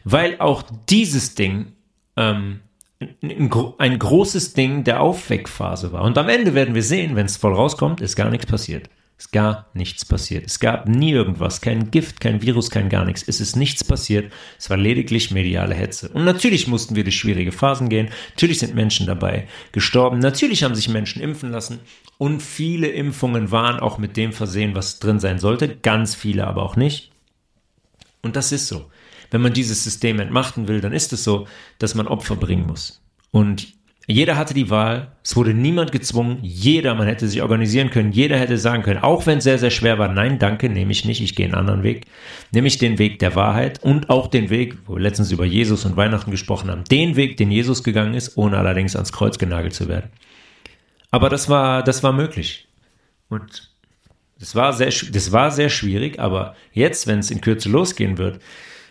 Weil 0.04 0.36
auch 0.38 0.62
dieses 0.88 1.34
Ding 1.34 1.72
ähm, 2.16 2.60
ein, 3.00 3.50
ein 3.78 3.98
großes 3.98 4.52
Ding 4.52 4.84
der 4.84 5.00
Aufweckphase 5.00 5.92
war. 5.92 6.02
Und 6.02 6.18
am 6.18 6.28
Ende 6.28 6.54
werden 6.54 6.74
wir 6.74 6.82
sehen, 6.82 7.16
wenn 7.16 7.26
es 7.26 7.36
voll 7.36 7.54
rauskommt, 7.54 8.00
ist 8.00 8.16
gar 8.16 8.30
nichts 8.30 8.46
passiert. 8.46 8.88
Ist 9.20 9.32
gar 9.32 9.66
nichts 9.74 10.06
passiert. 10.06 10.46
Es 10.46 10.60
gab 10.60 10.88
nie 10.88 11.12
irgendwas, 11.12 11.60
kein 11.60 11.90
Gift, 11.90 12.20
kein 12.20 12.40
Virus, 12.40 12.70
kein 12.70 12.88
gar 12.88 13.04
nichts. 13.04 13.22
Es 13.26 13.38
ist 13.38 13.54
nichts 13.54 13.84
passiert. 13.84 14.32
Es 14.58 14.70
war 14.70 14.78
lediglich 14.78 15.30
mediale 15.30 15.74
Hetze. 15.74 16.08
Und 16.08 16.24
natürlich 16.24 16.66
mussten 16.66 16.96
wir 16.96 17.04
durch 17.04 17.18
schwierige 17.18 17.52
Phasen 17.52 17.90
gehen. 17.90 18.08
Natürlich 18.30 18.60
sind 18.60 18.74
Menschen 18.74 19.06
dabei 19.06 19.46
gestorben. 19.72 20.20
Natürlich 20.20 20.64
haben 20.64 20.74
sich 20.74 20.88
Menschen 20.88 21.20
impfen 21.20 21.50
lassen. 21.50 21.80
Und 22.16 22.42
viele 22.42 22.88
Impfungen 22.88 23.50
waren 23.50 23.78
auch 23.78 23.98
mit 23.98 24.16
dem 24.16 24.32
versehen, 24.32 24.74
was 24.74 25.00
drin 25.00 25.20
sein 25.20 25.38
sollte. 25.38 25.76
Ganz 25.76 26.14
viele 26.14 26.46
aber 26.46 26.62
auch 26.62 26.76
nicht. 26.76 27.12
Und 28.22 28.36
das 28.36 28.52
ist 28.52 28.68
so 28.68 28.86
wenn 29.30 29.40
man 29.40 29.52
dieses 29.52 29.84
System 29.84 30.20
entmachten 30.20 30.68
will, 30.68 30.80
dann 30.80 30.92
ist 30.92 31.12
es 31.12 31.24
so, 31.24 31.46
dass 31.78 31.94
man 31.94 32.08
Opfer 32.08 32.36
bringen 32.36 32.66
muss. 32.66 33.00
Und 33.30 33.68
jeder 34.10 34.36
hatte 34.36 34.54
die 34.54 34.70
Wahl, 34.70 35.12
es 35.22 35.36
wurde 35.36 35.54
niemand 35.54 35.92
gezwungen, 35.92 36.38
jeder, 36.42 36.94
man 36.94 37.06
hätte 37.06 37.28
sich 37.28 37.42
organisieren 37.42 37.90
können, 37.90 38.12
jeder 38.12 38.38
hätte 38.38 38.58
sagen 38.58 38.82
können, 38.82 39.00
auch 39.00 39.26
wenn 39.26 39.38
es 39.38 39.44
sehr, 39.44 39.58
sehr 39.58 39.70
schwer 39.70 39.98
war, 39.98 40.08
nein, 40.08 40.38
danke, 40.38 40.68
nehme 40.68 40.92
ich 40.92 41.04
nicht, 41.04 41.20
ich 41.20 41.34
gehe 41.34 41.46
einen 41.46 41.54
anderen 41.54 41.82
Weg, 41.82 42.06
nämlich 42.50 42.78
den 42.78 42.98
Weg 42.98 43.18
der 43.18 43.34
Wahrheit 43.34 43.82
und 43.82 44.10
auch 44.10 44.28
den 44.28 44.50
Weg, 44.50 44.76
wo 44.86 44.94
wir 44.94 45.00
letztens 45.00 45.32
über 45.32 45.44
Jesus 45.44 45.84
und 45.84 45.96
Weihnachten 45.96 46.30
gesprochen 46.30 46.70
haben, 46.70 46.84
den 46.84 47.16
Weg, 47.16 47.36
den 47.36 47.50
Jesus 47.50 47.82
gegangen 47.82 48.14
ist, 48.14 48.36
ohne 48.36 48.58
allerdings 48.58 48.96
ans 48.96 49.12
Kreuz 49.12 49.38
genagelt 49.38 49.74
zu 49.74 49.88
werden. 49.88 50.10
Aber 51.10 51.28
das 51.28 51.48
war, 51.48 51.82
das 51.82 52.02
war 52.02 52.12
möglich. 52.12 52.68
Und 53.28 53.70
das 54.38 54.54
war 54.54 54.72
sehr, 54.72 54.88
das 54.88 55.32
war 55.32 55.50
sehr 55.50 55.68
schwierig, 55.68 56.18
aber 56.18 56.56
jetzt, 56.72 57.06
wenn 57.06 57.18
es 57.18 57.30
in 57.30 57.40
Kürze 57.40 57.68
losgehen 57.68 58.18
wird, 58.18 58.40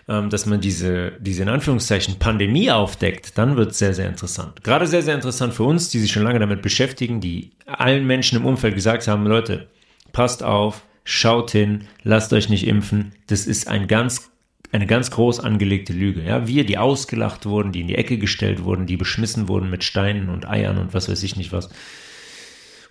ähm, 0.09 0.31
dass 0.31 0.47
man 0.47 0.59
diese, 0.59 1.11
diese 1.19 1.43
in 1.43 1.49
Anführungszeichen 1.49 2.17
Pandemie 2.17 2.71
aufdeckt, 2.71 3.37
dann 3.37 3.55
wird 3.55 3.71
es 3.71 3.77
sehr, 3.77 3.93
sehr 3.93 4.09
interessant. 4.09 4.63
Gerade 4.63 4.87
sehr, 4.87 5.03
sehr 5.03 5.13
interessant 5.13 5.53
für 5.53 5.63
uns, 5.63 5.89
die 5.89 5.99
sich 5.99 6.11
schon 6.11 6.23
lange 6.23 6.39
damit 6.39 6.63
beschäftigen, 6.63 7.21
die 7.21 7.51
allen 7.67 8.07
Menschen 8.07 8.39
im 8.39 8.45
Umfeld 8.45 8.73
gesagt 8.73 9.07
haben, 9.07 9.27
Leute, 9.27 9.67
passt 10.11 10.41
auf, 10.41 10.81
schaut 11.03 11.51
hin, 11.51 11.87
lasst 12.01 12.33
euch 12.33 12.49
nicht 12.49 12.65
impfen. 12.65 13.11
Das 13.27 13.45
ist 13.45 13.67
ein 13.67 13.87
ganz, 13.87 14.31
eine 14.71 14.87
ganz 14.87 15.11
groß 15.11 15.41
angelegte 15.41 15.93
Lüge. 15.93 16.23
Ja, 16.23 16.47
wir, 16.47 16.65
die 16.65 16.79
ausgelacht 16.79 17.45
wurden, 17.45 17.71
die 17.71 17.81
in 17.81 17.87
die 17.87 17.95
Ecke 17.95 18.17
gestellt 18.17 18.63
wurden, 18.63 18.87
die 18.87 18.97
beschmissen 18.97 19.47
wurden 19.47 19.69
mit 19.69 19.83
Steinen 19.83 20.29
und 20.29 20.49
Eiern 20.49 20.79
und 20.79 20.95
was 20.95 21.07
weiß 21.07 21.21
ich 21.21 21.35
nicht 21.35 21.51
was. 21.51 21.69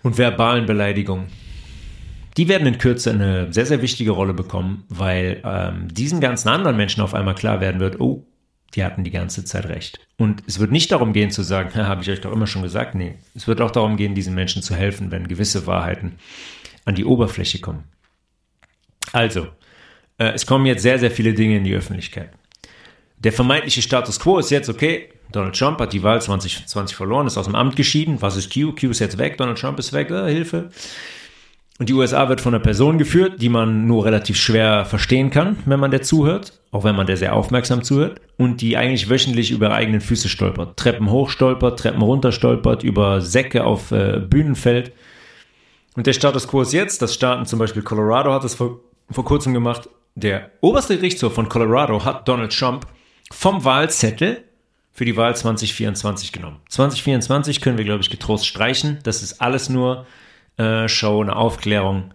Und 0.03 0.17
verbalen 0.17 0.65
Beleidigungen 0.65 1.27
die 2.37 2.47
werden 2.47 2.67
in 2.67 2.77
Kürze 2.77 3.11
eine 3.11 3.51
sehr, 3.51 3.65
sehr 3.65 3.81
wichtige 3.81 4.11
Rolle 4.11 4.33
bekommen, 4.33 4.85
weil 4.89 5.41
ähm, 5.43 5.87
diesen 5.93 6.21
ganzen 6.21 6.49
anderen 6.49 6.77
Menschen 6.77 7.01
auf 7.01 7.13
einmal 7.13 7.35
klar 7.35 7.59
werden 7.61 7.79
wird, 7.79 7.99
oh, 7.99 8.25
die 8.75 8.83
hatten 8.83 9.03
die 9.03 9.11
ganze 9.11 9.43
Zeit 9.43 9.65
recht. 9.67 9.99
Und 10.17 10.43
es 10.47 10.59
wird 10.59 10.71
nicht 10.71 10.91
darum 10.91 11.13
gehen 11.13 11.31
zu 11.31 11.43
sagen, 11.43 11.73
habe 11.75 12.01
ich 12.01 12.09
euch 12.09 12.21
doch 12.21 12.31
immer 12.31 12.47
schon 12.47 12.61
gesagt, 12.61 12.95
nee, 12.95 13.15
es 13.35 13.47
wird 13.47 13.61
auch 13.61 13.71
darum 13.71 13.97
gehen, 13.97 14.15
diesen 14.15 14.35
Menschen 14.35 14.61
zu 14.61 14.75
helfen, 14.75 15.11
wenn 15.11 15.27
gewisse 15.27 15.65
Wahrheiten 15.65 16.13
an 16.85 16.95
die 16.95 17.05
Oberfläche 17.05 17.59
kommen. 17.59 17.83
Also, 19.11 19.47
äh, 20.17 20.31
es 20.33 20.45
kommen 20.45 20.65
jetzt 20.65 20.83
sehr, 20.83 20.99
sehr 20.99 21.11
viele 21.11 21.33
Dinge 21.33 21.57
in 21.57 21.63
die 21.63 21.73
Öffentlichkeit. 21.73 22.31
Der 23.17 23.33
vermeintliche 23.33 23.81
Status 23.81 24.19
quo 24.19 24.37
ist 24.39 24.49
jetzt, 24.49 24.69
okay, 24.69 25.09
Donald 25.31 25.57
Trump 25.57 25.79
hat 25.79 25.93
die 25.93 26.03
Wahl 26.03 26.21
2020 26.21 26.95
verloren, 26.95 27.27
ist 27.27 27.37
aus 27.37 27.45
dem 27.45 27.55
Amt 27.55 27.75
geschieden. 27.75 28.21
Was 28.21 28.35
ist 28.35 28.51
Q? 28.51 28.73
Q 28.73 28.89
ist 28.89 28.99
jetzt 28.99 29.17
weg, 29.17 29.37
Donald 29.37 29.59
Trump 29.59 29.77
ist 29.77 29.93
weg, 29.93 30.09
äh, 30.09 30.31
Hilfe. 30.31 30.69
Und 31.79 31.87
die 31.87 31.93
USA 31.93 32.27
wird 32.27 32.41
von 32.41 32.53
einer 32.53 32.61
Person 32.61 32.97
geführt, 32.97 33.41
die 33.41 33.47
man 33.47 33.87
nur 33.87 34.03
relativ 34.03 34.35
schwer 34.35 34.83
verstehen 34.83 35.29
kann, 35.29 35.55
wenn 35.65 35.79
man 35.79 35.91
der 35.91 36.01
zuhört, 36.01 36.59
auch 36.71 36.83
wenn 36.83 36.95
man 36.95 37.07
der 37.07 37.15
sehr 37.15 37.33
aufmerksam 37.33 37.83
zuhört, 37.83 38.19
und 38.35 38.59
die 38.59 38.75
eigentlich 38.75 39.09
wöchentlich 39.09 39.49
über 39.49 39.73
eigenen 39.73 40.01
Füße 40.01 40.27
stolpert. 40.27 40.75
Treppen 40.75 41.09
hoch 41.09 41.29
stolpert, 41.29 41.79
Treppen 41.79 42.01
runter 42.01 42.33
stolpert, 42.33 42.83
über 42.83 43.21
Säcke 43.21 43.63
auf 43.63 43.91
äh, 43.93 44.19
Bühnen 44.19 44.55
fällt. 44.55 44.91
Und 45.95 46.05
der 46.05 46.11
Status 46.11 46.49
quo 46.49 46.61
ist 46.61 46.73
jetzt, 46.73 47.01
das 47.01 47.13
Staaten 47.13 47.45
zum 47.45 47.59
Beispiel 47.59 47.81
Colorado 47.81 48.33
hat 48.33 48.43
es 48.43 48.55
vor, 48.55 48.81
vor 49.09 49.23
kurzem 49.23 49.53
gemacht, 49.53 49.87
der 50.15 50.51
oberste 50.59 50.97
Gerichtshof 50.97 51.33
von 51.33 51.47
Colorado 51.47 52.03
hat 52.03 52.27
Donald 52.27 52.51
Trump 52.51 52.87
vom 53.31 53.63
Wahlzettel 53.63 54.43
für 54.91 55.05
die 55.05 55.15
Wahl 55.15 55.33
2024 55.33 56.33
genommen. 56.33 56.57
2024 56.67 57.61
können 57.61 57.77
wir, 57.77 57.85
glaube 57.85 58.01
ich, 58.01 58.09
getrost 58.09 58.45
streichen. 58.45 58.99
Das 59.03 59.23
ist 59.23 59.41
alles 59.41 59.69
nur 59.69 60.05
äh, 60.59 60.89
Show, 60.89 61.21
eine 61.21 61.35
Aufklärung. 61.35 62.13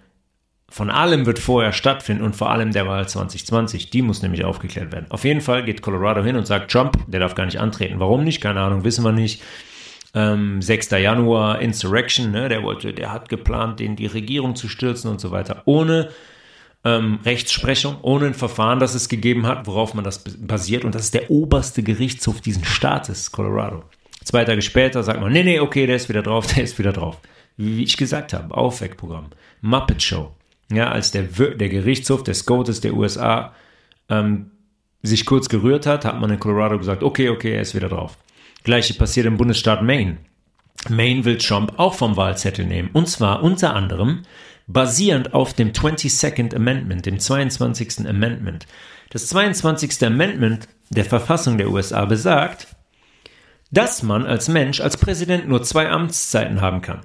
Von 0.68 0.90
allem 0.90 1.24
wird 1.24 1.38
vorher 1.38 1.72
stattfinden 1.72 2.24
und 2.24 2.36
vor 2.36 2.50
allem 2.50 2.72
der 2.72 2.86
Wahl 2.86 3.08
2020. 3.08 3.90
Die 3.90 4.02
muss 4.02 4.22
nämlich 4.22 4.44
aufgeklärt 4.44 4.92
werden. 4.92 5.06
Auf 5.08 5.24
jeden 5.24 5.40
Fall 5.40 5.64
geht 5.64 5.82
Colorado 5.82 6.22
hin 6.22 6.36
und 6.36 6.46
sagt, 6.46 6.70
Trump, 6.70 6.98
der 7.06 7.20
darf 7.20 7.34
gar 7.34 7.46
nicht 7.46 7.60
antreten. 7.60 8.00
Warum 8.00 8.24
nicht? 8.24 8.40
Keine 8.40 8.60
Ahnung, 8.60 8.84
wissen 8.84 9.04
wir 9.04 9.12
nicht. 9.12 9.42
Ähm, 10.14 10.60
6. 10.60 10.90
Januar, 10.90 11.60
Insurrection, 11.60 12.32
ne, 12.32 12.48
der 12.48 12.62
wollte, 12.62 12.92
der 12.92 13.12
hat 13.12 13.28
geplant, 13.28 13.80
den 13.80 13.96
die 13.96 14.06
Regierung 14.06 14.56
zu 14.56 14.68
stürzen 14.68 15.10
und 15.10 15.20
so 15.20 15.30
weiter. 15.30 15.62
Ohne 15.64 16.10
ähm, 16.84 17.20
Rechtsprechung, 17.24 17.96
ohne 18.02 18.26
ein 18.26 18.34
Verfahren, 18.34 18.78
das 18.78 18.94
es 18.94 19.08
gegeben 19.08 19.46
hat, 19.46 19.66
worauf 19.66 19.94
man 19.94 20.04
das 20.04 20.22
basiert. 20.38 20.84
Und 20.84 20.94
das 20.94 21.02
ist 21.02 21.14
der 21.14 21.30
oberste 21.30 21.82
Gerichtshof 21.82 22.40
diesen 22.40 22.64
Staates, 22.64 23.32
Colorado. 23.32 23.84
Zwei 24.24 24.44
Tage 24.44 24.62
später 24.62 25.02
sagt 25.02 25.20
man, 25.20 25.32
nee, 25.32 25.44
nee, 25.44 25.60
okay, 25.60 25.86
der 25.86 25.96
ist 25.96 26.08
wieder 26.08 26.22
drauf, 26.22 26.46
der 26.54 26.64
ist 26.64 26.78
wieder 26.78 26.92
drauf 26.92 27.18
wie 27.56 27.84
ich 27.84 27.96
gesagt 27.96 28.32
habe, 28.32 28.56
Aufweckprogramm, 28.56 29.30
Muppet 29.60 30.02
Show. 30.02 30.32
Ja, 30.72 30.90
als 30.90 31.10
der, 31.10 31.24
der 31.24 31.68
Gerichtshof 31.68 32.22
des 32.24 32.40
SCOTUS 32.40 32.80
der 32.80 32.94
USA 32.94 33.54
ähm, 34.08 34.50
sich 35.02 35.26
kurz 35.26 35.48
gerührt 35.48 35.86
hat, 35.86 36.04
hat 36.04 36.20
man 36.20 36.30
in 36.30 36.40
Colorado 36.40 36.78
gesagt, 36.78 37.02
okay, 37.02 37.28
okay, 37.28 37.54
er 37.54 37.62
ist 37.62 37.74
wieder 37.74 37.88
drauf. 37.88 38.16
Gleiche 38.64 38.94
passiert 38.94 39.26
im 39.26 39.36
Bundesstaat 39.36 39.82
Maine. 39.82 40.18
Maine 40.88 41.24
will 41.24 41.38
Trump 41.38 41.74
auch 41.78 41.94
vom 41.94 42.16
Wahlzettel 42.16 42.64
nehmen. 42.64 42.90
Und 42.92 43.08
zwar 43.08 43.42
unter 43.42 43.74
anderem 43.74 44.22
basierend 44.66 45.34
auf 45.34 45.52
dem 45.52 45.72
22nd 45.72 46.54
Amendment, 46.54 47.04
dem 47.06 47.18
22. 47.18 48.08
Amendment. 48.08 48.66
Das 49.10 49.26
22. 49.28 50.02
Amendment 50.04 50.68
der 50.90 51.04
Verfassung 51.04 51.58
der 51.58 51.70
USA 51.70 52.04
besagt, 52.06 52.68
dass 53.70 54.02
man 54.02 54.24
als 54.26 54.48
Mensch, 54.48 54.80
als 54.80 54.96
Präsident 54.96 55.48
nur 55.48 55.62
zwei 55.62 55.90
Amtszeiten 55.90 56.60
haben 56.60 56.80
kann. 56.80 57.00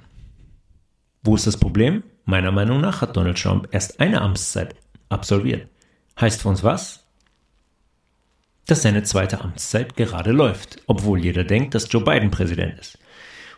Wo 1.22 1.34
ist 1.34 1.46
das 1.46 1.56
Problem? 1.58 2.02
Meiner 2.24 2.52
Meinung 2.52 2.80
nach 2.80 3.02
hat 3.02 3.16
Donald 3.16 3.40
Trump 3.40 3.68
erst 3.70 4.00
eine 4.00 4.20
Amtszeit 4.22 4.74
absolviert. 5.08 5.68
Heißt 6.20 6.42
für 6.42 6.48
uns 6.48 6.62
was? 6.62 7.06
Dass 8.66 8.82
seine 8.82 9.02
zweite 9.02 9.40
Amtszeit 9.40 9.96
gerade 9.96 10.32
läuft, 10.32 10.78
obwohl 10.86 11.18
jeder 11.18 11.44
denkt, 11.44 11.74
dass 11.74 11.90
Joe 11.90 12.04
Biden 12.04 12.30
Präsident 12.30 12.78
ist. 12.78 12.98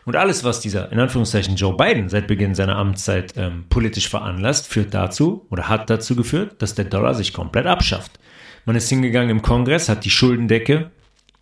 Und 0.05 0.15
alles, 0.17 0.43
was 0.43 0.59
dieser, 0.59 0.91
in 0.91 0.99
Anführungszeichen, 0.99 1.55
Joe 1.55 1.77
Biden 1.77 2.09
seit 2.09 2.27
Beginn 2.27 2.55
seiner 2.55 2.75
Amtszeit 2.77 3.33
ähm, 3.37 3.65
politisch 3.69 4.09
veranlasst, 4.09 4.67
führt 4.67 4.93
dazu 4.93 5.45
oder 5.49 5.69
hat 5.69 5.89
dazu 5.89 6.15
geführt, 6.15 6.61
dass 6.61 6.75
der 6.75 6.85
Dollar 6.85 7.13
sich 7.13 7.31
komplett 7.31 7.67
abschafft. 7.67 8.19
Man 8.65 8.75
ist 8.75 8.89
hingegangen 8.89 9.29
im 9.29 9.41
Kongress, 9.41 9.87
hat 9.87 10.03
die 10.03 10.09
Schuldendecke 10.09 10.91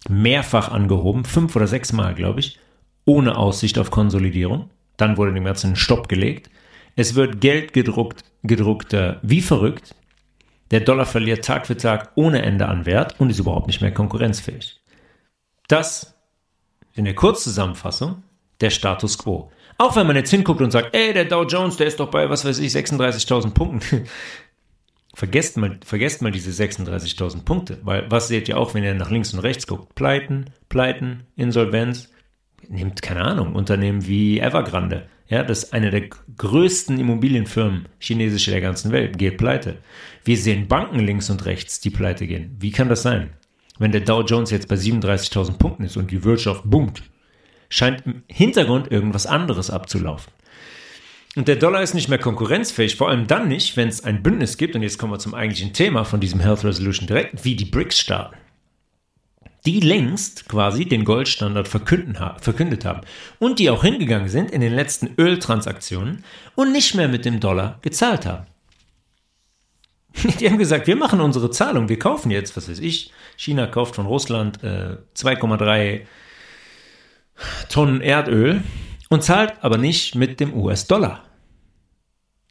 mehrfach 0.10 0.70
angehoben, 0.70 1.26
fünf 1.26 1.56
oder 1.56 1.68
sechs 1.68 1.94
Mal, 1.94 2.14
glaube 2.14 2.40
ich, 2.40 2.60
ohne 3.06 3.38
Aussicht 3.38 3.80
auf 3.80 3.90
Konsolidierung. 3.90 4.70
Dann 5.02 5.18
wurde 5.18 5.34
dem 5.34 5.46
Ganzen 5.46 5.72
ein 5.72 5.76
Stopp 5.76 6.08
gelegt. 6.10 6.52
Es 6.96 7.16
wird 7.16 7.42
Geld 7.42 7.74
gedruckt, 7.74 8.24
gedruckt 8.44 8.96
wie 9.24 9.42
verrückt. 9.42 9.96
Der 10.70 10.82
Dollar 10.82 11.08
verliert 11.08 11.44
Tag 11.44 11.66
für 11.66 11.76
Tag 11.76 12.12
ohne 12.14 12.44
Ende 12.44 12.68
an 12.68 12.86
Wert 12.86 13.20
und 13.20 13.32
ist 13.32 13.40
überhaupt 13.40 13.66
nicht 13.66 13.82
mehr 13.82 13.92
konkurrenzfähig. 13.92 14.80
Das 15.68 16.14
in 16.94 17.06
der 17.06 17.16
Kurzzusammenfassung 17.16 18.22
der 18.62 18.70
Status 18.70 19.18
quo. 19.18 19.52
Auch 19.80 19.96
wenn 19.96 20.06
man 20.06 20.16
jetzt 20.16 20.30
hinguckt 20.30 20.62
und 20.62 20.70
sagt, 20.70 20.96
ey, 20.96 21.14
der 21.14 21.26
Dow 21.26 21.46
Jones, 21.46 21.78
der 21.78 21.88
ist 21.88 22.00
doch 22.00 22.12
bei, 22.12 22.30
was 22.30 22.46
weiß 22.46 22.60
ich, 22.60 22.72
36.000 22.72 23.56
Punkten. 23.56 24.06
vergesst, 25.16 25.58
mal, 25.58 25.80
vergesst 25.84 26.22
mal 26.22 26.32
diese 26.32 26.52
36.000 26.52 27.44
Punkte, 27.44 27.80
weil 27.82 28.06
was 28.12 28.28
seht 28.28 28.48
ihr 28.50 28.60
auch, 28.60 28.76
wenn 28.76 28.84
ihr 28.84 28.94
nach 28.94 29.10
links 29.10 29.34
und 29.34 29.40
rechts 29.40 29.66
guckt? 29.66 29.96
Pleiten, 29.96 30.52
Pleiten, 30.70 31.24
Insolvenz. 31.36 32.12
Nehmt, 32.70 33.02
keine 33.02 33.22
Ahnung, 33.22 33.56
Unternehmen 33.56 34.08
wie 34.08 34.40
Evergrande. 34.40 35.08
Ja, 35.28 35.44
das 35.44 35.64
ist 35.64 35.74
eine 35.74 35.92
der 35.92 36.10
größten 36.38 37.00
Immobilienfirmen 37.00 37.88
chinesische 38.00 38.52
der 38.52 38.62
ganzen 38.62 38.92
Welt, 38.92 39.18
geht 39.18 39.38
pleite. 39.38 39.78
Wir 40.26 40.38
sehen 40.38 40.68
Banken 40.68 41.00
links 41.00 41.30
und 41.30 41.46
rechts, 41.46 41.80
die 41.80 41.90
pleite 41.90 42.28
gehen. 42.28 42.56
Wie 42.60 42.72
kann 42.72 42.90
das 42.90 43.02
sein? 43.02 43.30
Wenn 43.80 43.92
der 43.92 44.02
Dow 44.02 44.22
Jones 44.22 44.52
jetzt 44.52 44.68
bei 44.68 44.76
37.000 44.76 45.58
Punkten 45.58 45.84
ist 45.84 45.98
und 45.98 46.12
die 46.12 46.24
Wirtschaft 46.24 46.64
boomt, 46.66 47.04
scheint 47.70 48.06
im 48.06 48.24
Hintergrund 48.28 48.92
irgendwas 48.92 49.26
anderes 49.26 49.70
abzulaufen. 49.70 50.32
Und 51.38 51.48
der 51.48 51.56
Dollar 51.56 51.82
ist 51.82 51.94
nicht 51.94 52.10
mehr 52.10 52.18
konkurrenzfähig, 52.18 52.98
vor 52.98 53.10
allem 53.10 53.26
dann 53.26 53.48
nicht, 53.48 53.78
wenn 53.78 53.88
es 53.88 54.04
ein 54.04 54.22
Bündnis 54.22 54.58
gibt, 54.58 54.76
und 54.76 54.84
jetzt 54.84 54.98
kommen 54.98 55.14
wir 55.14 55.20
zum 55.20 55.34
eigentlichen 55.34 55.72
Thema 55.72 56.04
von 56.04 56.20
diesem 56.20 56.42
Health 56.42 56.66
Resolution 56.66 57.08
direkt, 57.08 57.46
wie 57.46 57.56
die 57.56 57.66
BRICS-Staaten. 57.66 58.36
Die 59.66 59.80
längst 59.80 60.50
quasi 60.50 60.86
den 60.86 61.06
Goldstandard 61.06 61.68
verkündet 61.68 62.86
haben 62.86 63.02
und 63.38 63.60
die 63.60 63.70
auch 63.70 63.84
hingegangen 63.84 64.30
sind 64.30 64.50
in 64.50 64.62
den 64.62 64.74
letzten 64.74 65.14
Öltransaktionen 65.20 66.24
und 66.56 66.72
nicht 66.72 66.96
mehr 66.96 67.08
mit 67.08 67.26
dem 67.26 67.40
Dollar 67.40 67.78
gezahlt 67.82 68.26
haben. 68.26 68.48
Die 70.40 70.50
haben 70.50 70.58
gesagt, 70.58 70.88
wir 70.88 70.96
machen 70.96 71.22
unsere 71.22 71.52
Zahlung, 71.52 71.88
wir 71.90 72.00
kaufen 72.00 72.32
jetzt, 72.32 72.58
was 72.58 72.70
weiß 72.70 72.80
ich, 72.80 73.12
China 73.38 73.68
kauft 73.68 73.96
von 73.96 74.06
Russland 74.06 74.64
äh, 74.64 74.98
2,3 75.16 76.02
Tonnen 77.70 78.02
Erdöl 78.02 78.64
und 79.10 79.24
zahlt 79.24 79.54
aber 79.62 79.78
nicht 79.78 80.16
mit 80.16 80.40
dem 80.40 80.54
US-Dollar. 80.54 81.24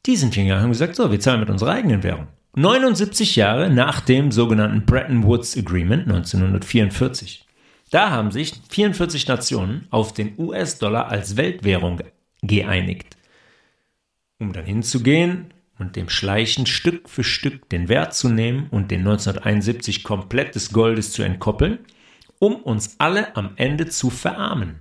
Die 0.06 0.16
sind 0.16 0.34
hingegangen 0.34 0.64
und 0.64 0.72
gesagt, 0.72 0.96
so, 0.96 1.10
wir 1.10 1.20
zahlen 1.20 1.40
mit 1.40 1.50
unserer 1.50 1.72
eigenen 1.72 2.02
Währung. 2.02 2.28
79 2.54 3.36
Jahre 3.36 3.70
nach 3.70 4.00
dem 4.00 4.32
sogenannten 4.32 4.84
Bretton 4.84 5.24
Woods 5.24 5.56
Agreement 5.56 6.08
1944. 6.08 7.46
Da 7.90 8.10
haben 8.10 8.30
sich 8.30 8.54
44 8.70 9.26
Nationen 9.28 9.86
auf 9.90 10.12
den 10.12 10.34
US-Dollar 10.38 11.08
als 11.08 11.36
Weltwährung 11.36 12.00
geeinigt. 12.42 13.16
Um 14.38 14.52
dann 14.52 14.64
hinzugehen 14.64 15.52
und 15.78 15.96
dem 15.96 16.08
Schleichen 16.08 16.66
Stück 16.66 17.08
für 17.08 17.24
Stück 17.24 17.68
den 17.68 17.88
Wert 17.88 18.14
zu 18.14 18.28
nehmen 18.28 18.68
und 18.70 18.90
den 18.90 19.00
1971 19.00 20.04
komplett 20.04 20.54
des 20.54 20.72
Goldes 20.72 21.12
zu 21.12 21.22
entkoppeln– 21.22 21.78
um 22.40 22.56
uns 22.56 22.96
alle 22.98 23.36
am 23.36 23.52
Ende 23.54 23.86
zu 23.88 24.10
verarmen. 24.10 24.80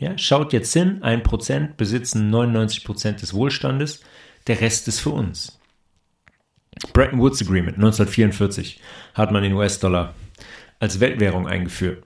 Ja, 0.00 0.18
schaut 0.18 0.52
jetzt 0.52 0.72
hin, 0.72 1.02
ein 1.02 1.22
Prozent 1.22 1.76
besitzen 1.76 2.30
99 2.30 2.84
Prozent 2.84 3.22
des 3.22 3.32
Wohlstandes, 3.32 4.00
der 4.46 4.60
Rest 4.60 4.88
ist 4.88 5.00
für 5.00 5.10
uns. 5.10 5.60
Bretton 6.92 7.18
Woods 7.18 7.40
Agreement 7.42 7.76
1944 7.76 8.80
hat 9.14 9.32
man 9.32 9.42
den 9.42 9.54
US-Dollar 9.54 10.14
als 10.78 11.00
Weltwährung 11.00 11.46
eingeführt. 11.46 12.04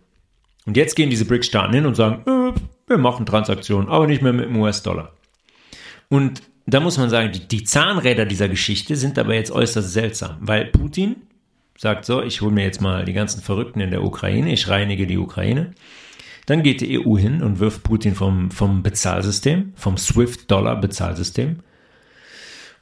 Und 0.67 0.77
jetzt 0.77 0.95
gehen 0.95 1.11
diese 1.11 1.25
BRICS-Staaten 1.25 1.75
hin 1.75 1.87
und 1.87 1.97
sagen, 1.97 2.23
äh, 2.27 2.53
wir 2.87 2.99
machen 2.99 3.27
Transaktionen, 3.27 3.89
aber 3.89 4.07
nicht 4.07 4.23
mehr 4.23 4.33
mit 4.33 4.47
dem 4.47 4.57
US-Dollar. 4.57 5.13
Und 6.09 6.43
da 6.67 6.81
muss 6.81 6.99
man 6.99 7.11
sagen, 7.11 7.33
die, 7.33 7.47
die 7.47 7.65
Zahnräder 7.65 8.27
dieser 8.27 8.49
Geschichte 8.49 8.97
sind 8.97 9.19
aber 9.19 9.35
jetzt 9.35 9.51
äußerst 9.51 9.93
seltsam, 9.93 10.37
weil 10.41 10.67
Putin 10.67 11.17
sagt 11.77 12.05
so, 12.05 12.23
ich 12.23 12.41
hole 12.41 12.53
mir 12.53 12.65
jetzt 12.65 12.81
mal 12.81 13.05
die 13.05 13.13
ganzen 13.13 13.41
Verrückten 13.41 13.81
in 13.81 13.91
der 13.91 14.05
Ukraine, 14.05 14.53
ich 14.53 14.69
reinige 14.69 15.07
die 15.07 15.19
Ukraine. 15.19 15.73
Dann 16.47 16.63
geht 16.63 16.81
die 16.81 16.99
EU 16.99 17.17
hin 17.17 17.43
und 17.43 17.59
wirft 17.59 17.83
Putin 17.83 18.15
vom, 18.15 18.51
vom 18.51 18.83
Bezahlsystem, 18.83 19.73
vom 19.77 19.97
SWIFT-Dollar-Bezahlsystem. 19.97 21.61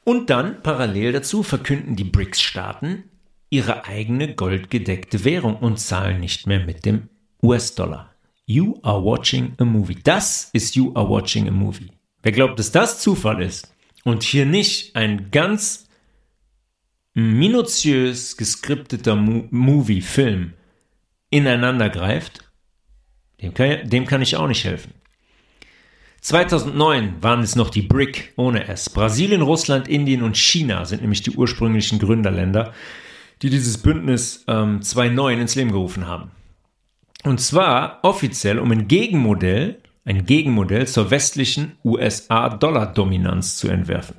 Und 0.09 0.31
dann 0.31 0.63
parallel 0.63 1.11
dazu 1.11 1.43
verkünden 1.43 1.95
die 1.95 2.03
BRICS-Staaten 2.03 3.03
ihre 3.51 3.85
eigene 3.85 4.33
goldgedeckte 4.33 5.23
Währung 5.23 5.57
und 5.57 5.79
zahlen 5.79 6.19
nicht 6.19 6.47
mehr 6.47 6.65
mit 6.65 6.83
dem 6.83 7.09
US-Dollar. 7.43 8.15
You 8.47 8.79
are 8.81 9.05
watching 9.05 9.53
a 9.59 9.65
movie. 9.65 9.99
Das 10.03 10.49
ist 10.51 10.75
You 10.75 10.95
are 10.95 11.07
watching 11.07 11.47
a 11.47 11.51
movie. 11.51 11.91
Wer 12.23 12.31
glaubt, 12.31 12.57
dass 12.57 12.71
das 12.71 12.99
Zufall 12.99 13.43
ist 13.43 13.71
und 14.03 14.23
hier 14.23 14.47
nicht 14.47 14.95
ein 14.95 15.29
ganz 15.29 15.87
minutiös 17.13 18.35
geskripteter 18.35 19.15
Mo 19.15 19.47
Movie, 19.51 20.01
Film 20.01 20.53
ineinander 21.29 21.91
greift, 21.91 22.51
dem 23.43 23.53
kann, 23.53 23.87
dem 23.87 24.07
kann 24.07 24.23
ich 24.23 24.35
auch 24.37 24.47
nicht 24.47 24.63
helfen. 24.63 24.91
2009 26.21 27.15
waren 27.21 27.41
es 27.41 27.55
noch 27.55 27.69
die 27.69 27.81
BRIC 27.81 28.33
ohne 28.35 28.67
S. 28.67 28.89
Brasilien, 28.89 29.41
Russland, 29.41 29.87
Indien 29.87 30.21
und 30.21 30.37
China 30.37 30.85
sind 30.85 31.01
nämlich 31.01 31.21
die 31.21 31.31
ursprünglichen 31.31 31.99
Gründerländer, 31.99 32.73
die 33.41 33.49
dieses 33.49 33.77
Bündnis 33.77 34.43
ähm, 34.47 34.81
2009 34.81 35.39
ins 35.39 35.55
Leben 35.55 35.71
gerufen 35.71 36.07
haben. 36.07 36.31
Und 37.23 37.39
zwar 37.39 37.99
offiziell, 38.03 38.59
um 38.59 38.71
ein 38.71 38.87
Gegenmodell, 38.87 39.81
ein 40.05 40.25
Gegenmodell 40.25 40.87
zur 40.87 41.11
westlichen 41.11 41.77
USA-Dollar-Dominanz 41.83 43.57
zu 43.57 43.67
entwerfen. 43.67 44.15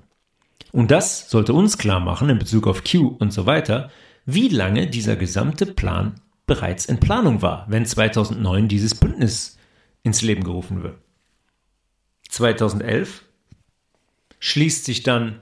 Und 0.73 0.91
das 0.91 1.29
sollte 1.31 1.53
uns 1.53 1.79
klar 1.79 2.01
machen 2.01 2.29
in 2.29 2.39
Bezug 2.39 2.67
auf 2.67 2.85
Q 2.85 3.17
und 3.19 3.33
so 3.33 3.47
weiter, 3.47 3.91
wie 4.25 4.49
lange 4.49 4.87
dieser 4.87 5.17
gesamte 5.17 5.67
Plan 5.67 6.21
bereits 6.47 6.87
in 6.87 7.01
Planung 7.01 7.43
war, 7.43 7.67
wenn 7.69 7.87
2009 7.87 8.69
dieses 8.69 8.95
Bündnis 8.95 9.59
ins 10.03 10.23
Leben 10.23 10.45
gerufen 10.45 10.83
wird. 10.83 10.99
2011 12.31 13.23
schließt 14.39 14.85
sich 14.85 15.03
dann 15.03 15.41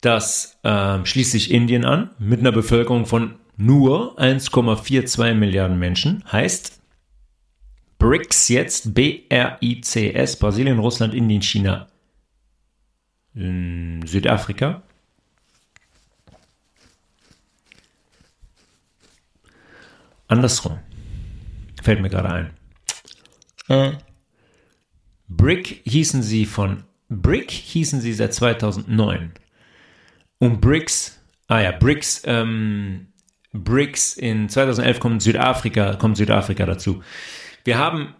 das 0.00 0.58
äh, 0.62 1.04
schließt 1.04 1.32
sich 1.32 1.50
Indien 1.50 1.84
an 1.84 2.10
mit 2.18 2.40
einer 2.40 2.52
Bevölkerung 2.52 3.06
von 3.06 3.34
nur 3.56 4.18
1,42 4.20 5.34
Milliarden 5.34 5.78
Menschen. 5.78 6.24
Heißt 6.30 6.80
BRICS 7.98 8.48
jetzt 8.48 8.94
B-R-I-C-S 8.94 10.36
Brasilien, 10.36 10.78
Russland, 10.78 11.14
Indien, 11.14 11.42
China, 11.42 11.88
in 13.34 14.06
Südafrika. 14.06 14.82
Andersrum. 20.28 20.78
Fällt 21.82 22.00
mir 22.00 22.10
gerade 22.10 22.30
ein. 22.30 22.50
Äh. 23.68 24.07
Brick 25.28 25.82
hießen 25.84 26.22
sie 26.22 26.46
von 26.46 26.84
Brick 27.08 27.50
hießen 27.50 28.00
sie 28.00 28.12
seit 28.12 28.34
2009. 28.34 29.32
Und 30.38 30.60
Bricks, 30.60 31.18
ah 31.46 31.60
ja, 31.60 31.72
Bricks, 31.72 32.22
ähm, 32.26 33.06
Bricks 33.52 34.16
in 34.16 34.48
2011 34.48 35.00
kommt 35.00 35.22
Südafrika, 35.22 35.94
kommt 35.94 36.16
Südafrika 36.16 36.66
dazu. 36.66 37.02
Wir 37.64 37.78
haben 37.78 38.14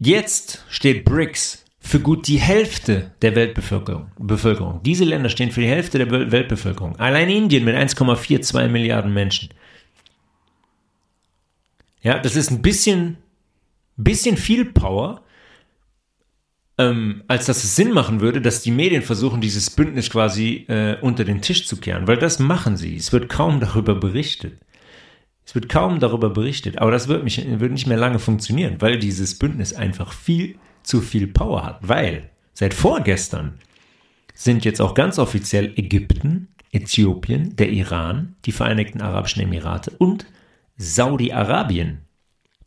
jetzt 0.00 0.64
steht 0.68 1.04
Bricks 1.04 1.64
für 1.78 2.00
gut 2.00 2.26
die 2.26 2.40
Hälfte 2.40 3.12
der 3.22 3.36
Weltbevölkerung. 3.36 4.10
Bevölkerung. 4.18 4.82
Diese 4.82 5.04
Länder 5.04 5.28
stehen 5.28 5.52
für 5.52 5.60
die 5.60 5.68
Hälfte 5.68 5.98
der 5.98 6.32
Weltbevölkerung. 6.32 6.96
Allein 6.96 7.28
Indien 7.28 7.64
mit 7.64 7.76
1,42 7.76 8.68
Milliarden 8.68 9.12
Menschen. 9.12 9.50
Ja, 12.02 12.18
das 12.18 12.34
ist 12.34 12.50
ein 12.50 12.62
bisschen, 12.62 13.18
bisschen 13.96 14.36
viel 14.36 14.64
Power, 14.64 15.22
ähm, 16.78 17.22
als 17.26 17.46
dass 17.46 17.64
es 17.64 17.74
Sinn 17.76 17.92
machen 17.92 18.20
würde, 18.20 18.40
dass 18.40 18.62
die 18.62 18.70
Medien 18.70 19.02
versuchen, 19.02 19.40
dieses 19.40 19.70
Bündnis 19.70 20.10
quasi 20.10 20.66
äh, 20.68 20.96
unter 21.00 21.24
den 21.24 21.40
Tisch 21.40 21.66
zu 21.66 21.78
kehren. 21.78 22.06
Weil 22.06 22.18
das 22.18 22.38
machen 22.38 22.76
sie. 22.76 22.96
Es 22.96 23.12
wird 23.12 23.28
kaum 23.28 23.60
darüber 23.60 23.94
berichtet. 23.94 24.58
Es 25.44 25.54
wird 25.54 25.68
kaum 25.68 26.00
darüber 26.00 26.28
berichtet. 26.30 26.78
Aber 26.78 26.90
das 26.90 27.08
wird, 27.08 27.24
mich, 27.24 27.42
wird 27.60 27.72
nicht 27.72 27.86
mehr 27.86 27.96
lange 27.96 28.18
funktionieren, 28.18 28.76
weil 28.80 28.98
dieses 28.98 29.38
Bündnis 29.38 29.72
einfach 29.72 30.12
viel 30.12 30.56
zu 30.82 31.00
viel 31.00 31.28
Power 31.28 31.64
hat. 31.64 31.78
Weil 31.80 32.30
seit 32.52 32.74
vorgestern 32.74 33.54
sind 34.34 34.64
jetzt 34.64 34.82
auch 34.82 34.94
ganz 34.94 35.18
offiziell 35.18 35.72
Ägypten, 35.76 36.48
Äthiopien, 36.72 37.56
der 37.56 37.70
Iran, 37.70 38.36
die 38.44 38.52
Vereinigten 38.52 39.00
Arabischen 39.00 39.42
Emirate 39.42 39.92
und 39.98 40.26
Saudi-Arabien 40.76 42.02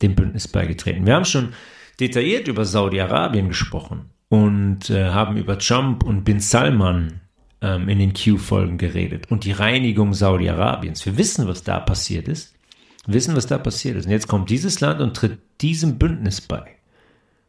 dem 0.02 0.16
Bündnis 0.16 0.48
beigetreten. 0.48 1.06
Wir 1.06 1.14
haben 1.14 1.24
schon 1.24 1.50
detailliert 2.00 2.48
über 2.48 2.64
Saudi-Arabien 2.64 3.48
gesprochen 3.48 4.10
und 4.28 4.90
äh, 4.90 5.10
haben 5.10 5.36
über 5.36 5.58
Trump 5.58 6.02
und 6.02 6.24
Bin 6.24 6.40
Salman 6.40 7.20
ähm, 7.60 7.88
in 7.88 7.98
den 7.98 8.14
Q-Folgen 8.14 8.78
geredet 8.78 9.30
und 9.30 9.44
die 9.44 9.52
Reinigung 9.52 10.14
Saudi-Arabiens. 10.14 11.04
Wir 11.04 11.18
wissen, 11.18 11.46
was 11.46 11.62
da 11.62 11.80
passiert 11.80 12.28
ist. 12.28 12.54
Wissen, 13.06 13.36
was 13.36 13.46
da 13.46 13.58
passiert 13.58 13.96
ist. 13.96 14.06
Und 14.06 14.12
jetzt 14.12 14.28
kommt 14.28 14.50
dieses 14.50 14.80
Land 14.80 15.00
und 15.00 15.16
tritt 15.16 15.38
diesem 15.60 15.98
Bündnis 15.98 16.40
bei. 16.40 16.76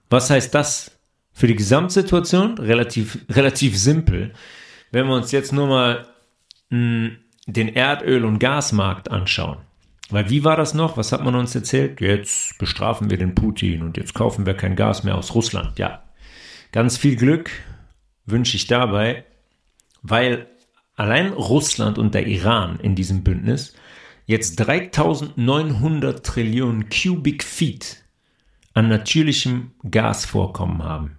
Was 0.09 0.29
heißt 0.29 0.53
das 0.53 0.91
für 1.33 1.47
die 1.47 1.55
Gesamtsituation? 1.55 2.57
Relativ, 2.57 3.19
relativ 3.29 3.77
simpel. 3.77 4.33
Wenn 4.91 5.07
wir 5.07 5.15
uns 5.15 5.31
jetzt 5.31 5.53
nur 5.53 5.67
mal 5.67 6.07
mh, 6.69 6.77
hm, 6.77 7.17
den 7.47 7.69
Erdöl- 7.69 8.25
und 8.25 8.39
Gasmarkt 8.39 9.09
anschauen. 9.09 9.57
Weil 10.11 10.29
wie 10.29 10.43
war 10.43 10.57
das 10.57 10.73
noch? 10.73 10.97
Was 10.97 11.11
hat 11.11 11.23
man 11.23 11.35
uns 11.35 11.55
erzählt? 11.55 12.01
Jetzt 12.01 12.57
bestrafen 12.57 13.09
wir 13.09 13.17
den 13.17 13.33
Putin 13.33 13.81
und 13.81 13.97
jetzt 13.97 14.13
kaufen 14.13 14.45
wir 14.45 14.53
kein 14.53 14.75
Gas 14.75 15.03
mehr 15.03 15.17
aus 15.17 15.33
Russland. 15.33 15.79
Ja, 15.79 16.03
ganz 16.71 16.97
viel 16.97 17.15
Glück 17.15 17.49
wünsche 18.25 18.57
ich 18.57 18.67
dabei, 18.67 19.23
weil 20.01 20.47
allein 20.95 21.31
Russland 21.31 21.97
und 21.97 22.13
der 22.13 22.27
Iran 22.27 22.79
in 22.81 22.95
diesem 22.95 23.23
Bündnis 23.23 23.73
jetzt 24.25 24.57
3900 24.57 26.25
Trillionen 26.25 26.89
Cubic 26.89 27.43
Feet 27.43 28.03
an 28.73 28.89
natürlichem 28.89 29.71
Gasvorkommen 29.89 30.83
haben. 30.83 31.17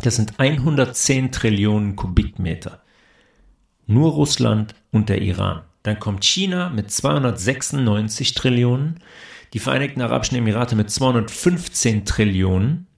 Das 0.00 0.16
sind 0.16 0.38
110 0.38 1.32
Trillionen 1.32 1.96
Kubikmeter. 1.96 2.82
Nur 3.86 4.12
Russland 4.12 4.74
und 4.90 5.08
der 5.08 5.20
Iran. 5.20 5.62
Dann 5.88 6.00
kommt 6.00 6.22
China 6.22 6.68
mit 6.68 6.90
296 6.90 8.34
Trillionen, 8.34 9.00
die 9.54 9.58
Vereinigten 9.58 10.02
Arabischen 10.02 10.36
Emirate 10.36 10.76
mit 10.76 10.90
215 10.90 12.04
Trillionen. 12.04 12.88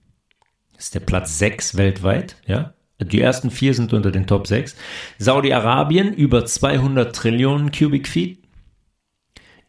Das 0.75 0.85
ist 0.85 0.95
der 0.95 0.99
Platz 0.99 1.39
6 1.39 1.77
weltweit, 1.77 2.35
ja. 2.45 2.73
Die 2.99 3.21
ersten 3.21 3.49
vier 3.49 3.73
sind 3.73 3.93
unter 3.93 4.11
den 4.11 4.27
Top 4.27 4.45
6. 4.45 4.75
Saudi-Arabien 5.19 6.13
über 6.13 6.45
200 6.45 7.15
Trillionen 7.15 7.71
Cubic 7.71 8.09
Feet. 8.09 8.43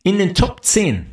In 0.02 0.18
den 0.18 0.34
Top 0.34 0.64
10, 0.64 1.06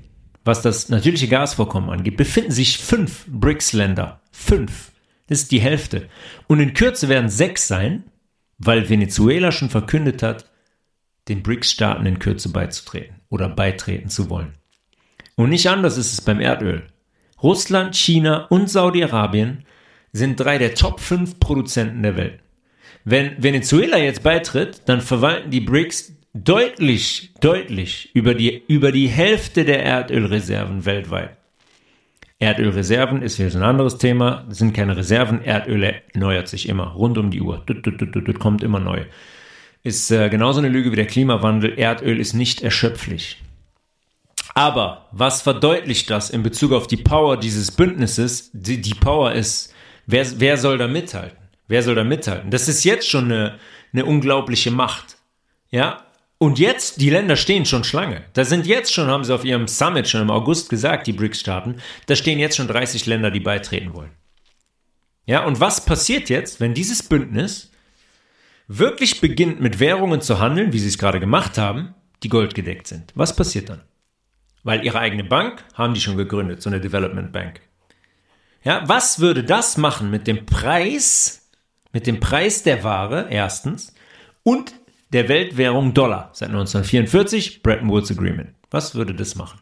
was 0.43 0.63
das 0.63 0.89
natürliche 0.89 1.27
Gasvorkommen 1.27 1.91
angeht, 1.91 2.17
befinden 2.17 2.51
sich 2.51 2.79
fünf 2.79 3.25
BRICS-Länder. 3.27 4.19
Fünf. 4.31 4.91
Das 5.27 5.41
ist 5.41 5.51
die 5.51 5.61
Hälfte. 5.61 6.09
Und 6.47 6.59
in 6.59 6.73
Kürze 6.73 7.07
werden 7.07 7.29
sechs 7.29 7.67
sein, 7.67 8.05
weil 8.57 8.89
Venezuela 8.89 9.51
schon 9.51 9.69
verkündet 9.69 10.23
hat, 10.23 10.48
den 11.29 11.43
BRICS-Staaten 11.43 12.05
in 12.05 12.19
Kürze 12.19 12.51
beizutreten 12.51 13.15
oder 13.29 13.49
beitreten 13.49 14.09
zu 14.09 14.29
wollen. 14.29 14.53
Und 15.35 15.49
nicht 15.49 15.69
anders 15.69 15.97
ist 15.97 16.11
es 16.11 16.21
beim 16.21 16.41
Erdöl. 16.41 16.83
Russland, 17.41 17.95
China 17.95 18.47
und 18.49 18.69
Saudi-Arabien 18.69 19.63
sind 20.11 20.39
drei 20.39 20.57
der 20.57 20.75
Top 20.75 20.99
5 20.99 21.39
Produzenten 21.39 22.03
der 22.03 22.17
Welt. 22.17 22.39
Wenn 23.05 23.41
Venezuela 23.41 23.97
jetzt 23.97 24.23
beitritt, 24.23 24.81
dann 24.85 25.01
verwalten 25.01 25.49
die 25.51 25.61
BRICS 25.61 26.13
deutlich, 26.33 27.33
deutlich 27.39 28.13
über 28.13 28.33
die, 28.33 28.63
über 28.67 28.91
die 28.91 29.07
Hälfte 29.07 29.65
der 29.65 29.83
Erdölreserven 29.83 30.85
weltweit. 30.85 31.37
Erdölreserven 32.39 33.21
ist 33.21 33.37
jetzt 33.37 33.55
ein 33.55 33.63
anderes 33.63 33.97
Thema, 33.97 34.45
das 34.47 34.59
sind 34.59 34.73
keine 34.73 34.95
Reserven, 34.95 35.41
Erdöl 35.41 36.01
erneuert 36.13 36.47
sich 36.47 36.69
immer, 36.69 36.87
rund 36.87 37.17
um 37.17 37.31
die 37.31 37.41
Uhr, 37.41 37.63
dut, 37.65 37.85
dut, 37.85 38.15
dut, 38.15 38.39
kommt 38.39 38.63
immer 38.63 38.79
neu. 38.79 39.05
Ist 39.89 40.11
äh, 40.11 40.29
genauso 40.29 40.59
eine 40.59 40.69
Lüge 40.69 40.91
wie 40.91 40.97
der 40.97 41.07
Klimawandel, 41.07 41.73
Erdöl 41.79 42.19
ist 42.19 42.35
nicht 42.35 42.61
erschöpflich. 42.61 43.41
Aber 44.53 45.07
was 45.11 45.41
verdeutlicht 45.41 46.11
das 46.11 46.29
in 46.29 46.43
Bezug 46.43 46.73
auf 46.73 46.85
die 46.85 46.97
Power 46.97 47.37
dieses 47.37 47.71
Bündnisses? 47.71 48.51
Die, 48.53 48.79
die 48.81 48.93
Power 48.93 49.31
ist, 49.31 49.73
wer, 50.05 50.27
wer 50.39 50.57
soll 50.57 50.77
da 50.77 50.87
mithalten? 50.87 51.39
Wer 51.67 51.81
soll 51.81 51.95
da 51.95 52.03
mithalten? 52.03 52.51
Das 52.51 52.67
ist 52.67 52.83
jetzt 52.83 53.09
schon 53.09 53.31
eine, 53.31 53.57
eine 53.91 54.05
unglaubliche 54.05 54.69
Macht. 54.69 55.17
Ja, 55.71 56.05
und 56.37 56.59
jetzt, 56.59 57.01
die 57.01 57.09
Länder 57.09 57.35
stehen 57.35 57.65
schon 57.65 57.83
Schlange. 57.83 58.21
Da 58.33 58.45
sind 58.45 58.67
jetzt 58.67 58.93
schon, 58.93 59.07
haben 59.07 59.23
sie 59.23 59.33
auf 59.33 59.43
ihrem 59.43 59.67
Summit 59.67 60.07
schon 60.07 60.21
im 60.21 60.29
August 60.29 60.69
gesagt, 60.69 61.07
die 61.07 61.13
BRICS-Staaten, 61.13 61.77
da 62.05 62.15
stehen 62.15 62.37
jetzt 62.37 62.57
schon 62.57 62.67
30 62.67 63.07
Länder, 63.07 63.31
die 63.31 63.39
beitreten 63.39 63.95
wollen. 63.95 64.11
Ja, 65.25 65.45
und 65.45 65.59
was 65.59 65.83
passiert 65.83 66.29
jetzt, 66.29 66.59
wenn 66.59 66.75
dieses 66.75 67.01
Bündnis 67.01 67.68
wirklich 68.69 69.19
beginnt, 69.19 69.59
mit 69.59 69.81
Währungen 69.81 70.21
zu 70.21 70.39
handeln, 70.39 70.71
wie 70.71 70.79
sie 70.79 70.87
es 70.87 70.97
gerade 70.97 71.19
gemacht 71.19 71.57
haben, 71.57 71.95
die 72.23 72.29
goldgedeckt 72.29 72.87
sind? 72.87 73.11
Was 73.15 73.35
passiert 73.35 73.67
dann? 73.67 73.81
Weil 74.63 74.85
ihre 74.85 74.99
eigene 74.99 75.23
Bank 75.23 75.65
haben 75.73 75.93
die 75.93 76.01
schon 76.01 76.15
gegründet, 76.15 76.61
so 76.61 76.69
eine 76.69 76.79
Development 76.79 77.31
Bank. 77.33 77.61
Ja, 78.63 78.83
was 78.87 79.19
würde 79.19 79.43
das 79.43 79.77
machen 79.77 80.11
mit 80.11 80.27
dem 80.27 80.45
Preis, 80.45 81.49
mit 81.91 82.07
dem 82.07 82.19
Preis 82.19 82.63
der 82.63 82.83
Ware, 82.83 83.27
erstens, 83.29 83.93
und 84.43 84.73
der 85.11 85.27
Weltwährung 85.27 85.93
Dollar 85.93 86.29
seit 86.33 86.49
1944, 86.49 87.63
Bretton 87.63 87.89
Woods 87.89 88.11
Agreement. 88.11 88.49
Was 88.69 88.93
würde 88.93 89.15
das 89.15 89.35
machen? 89.35 89.59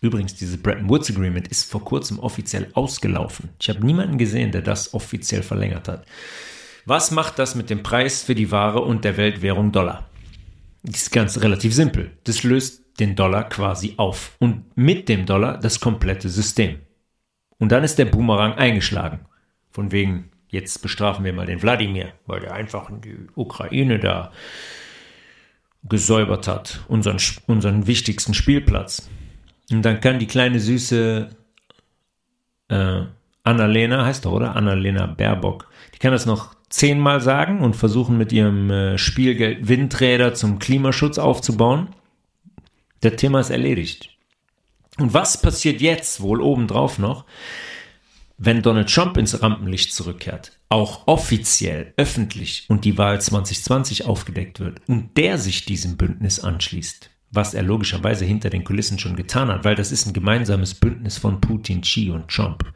Übrigens, 0.00 0.34
dieses 0.34 0.62
Bretton 0.62 0.88
Woods 0.88 1.10
Agreement 1.10 1.48
ist 1.48 1.68
vor 1.68 1.82
kurzem 1.82 2.18
offiziell 2.18 2.68
ausgelaufen. 2.74 3.48
Ich 3.60 3.70
habe 3.70 3.84
niemanden 3.84 4.18
gesehen, 4.18 4.52
der 4.52 4.62
das 4.62 4.94
offiziell 4.94 5.42
verlängert 5.42 5.88
hat. 5.88 6.04
Was 6.86 7.10
macht 7.10 7.38
das 7.38 7.54
mit 7.54 7.70
dem 7.70 7.82
Preis 7.82 8.22
für 8.22 8.34
die 8.34 8.50
Ware 8.50 8.80
und 8.80 9.04
der 9.04 9.16
Weltwährung 9.16 9.72
Dollar? 9.72 10.10
Das 10.82 11.02
ist 11.02 11.12
ganz 11.12 11.40
relativ 11.40 11.74
simpel. 11.74 12.10
Das 12.24 12.42
löst 12.42 12.84
den 13.00 13.16
Dollar 13.16 13.48
quasi 13.48 13.94
auf 13.96 14.36
und 14.38 14.76
mit 14.76 15.08
dem 15.08 15.24
Dollar 15.24 15.58
das 15.58 15.80
komplette 15.80 16.28
System. 16.28 16.80
Und 17.58 17.72
dann 17.72 17.84
ist 17.84 17.98
der 17.98 18.04
Boomerang 18.04 18.52
eingeschlagen. 18.52 19.20
Von 19.70 19.92
wegen, 19.92 20.30
jetzt 20.48 20.82
bestrafen 20.82 21.24
wir 21.24 21.32
mal 21.32 21.46
den 21.46 21.62
Wladimir, 21.62 22.12
weil 22.26 22.40
der 22.40 22.52
einfach 22.52 22.90
in 22.90 23.00
die 23.00 23.16
Ukraine 23.34 23.98
da 23.98 24.30
gesäubert 25.84 26.46
hat, 26.48 26.84
unseren, 26.88 27.18
unseren 27.46 27.86
wichtigsten 27.86 28.34
Spielplatz. 28.34 29.08
Und 29.70 29.82
dann 29.82 30.00
kann 30.00 30.18
die 30.18 30.26
kleine 30.26 30.60
süße 30.60 31.30
äh, 32.68 33.00
Annalena, 33.42 34.04
heißt 34.04 34.24
doch, 34.24 34.32
oder? 34.32 34.54
Annalena 34.56 35.06
Baerbock, 35.06 35.68
die 35.94 35.98
kann 35.98 36.12
das 36.12 36.26
noch 36.26 36.53
zehnmal 36.68 37.20
sagen 37.20 37.60
und 37.60 37.76
versuchen 37.76 38.18
mit 38.18 38.32
ihrem 38.32 38.70
äh, 38.70 38.98
Spielgeld 38.98 39.68
Windräder 39.68 40.34
zum 40.34 40.58
Klimaschutz 40.58 41.18
aufzubauen. 41.18 41.88
Der 43.02 43.16
Thema 43.16 43.40
ist 43.40 43.50
erledigt. 43.50 44.10
Und 44.98 45.12
was 45.12 45.40
passiert 45.40 45.80
jetzt 45.80 46.20
wohl 46.20 46.40
obendrauf 46.40 46.98
noch? 46.98 47.24
wenn 48.36 48.62
Donald 48.62 48.92
Trump 48.92 49.16
ins 49.16 49.42
Rampenlicht 49.42 49.92
zurückkehrt, 49.92 50.58
auch 50.68 51.06
offiziell, 51.06 51.94
öffentlich 51.96 52.66
und 52.68 52.84
die 52.84 52.98
Wahl 52.98 53.20
2020 53.20 54.06
aufgedeckt 54.06 54.60
wird 54.60 54.80
und 54.86 55.16
der 55.16 55.38
sich 55.38 55.64
diesem 55.64 55.96
Bündnis 55.96 56.40
anschließt, 56.40 57.10
was 57.30 57.54
er 57.54 57.62
logischerweise 57.62 58.24
hinter 58.24 58.50
den 58.50 58.64
Kulissen 58.64 58.98
schon 58.98 59.16
getan 59.16 59.48
hat, 59.48 59.64
weil 59.64 59.76
das 59.76 59.92
ist 59.92 60.06
ein 60.06 60.12
gemeinsames 60.12 60.74
Bündnis 60.74 61.18
von 61.18 61.40
Putin, 61.40 61.82
Xi 61.82 62.10
und 62.10 62.28
Trump. 62.28 62.72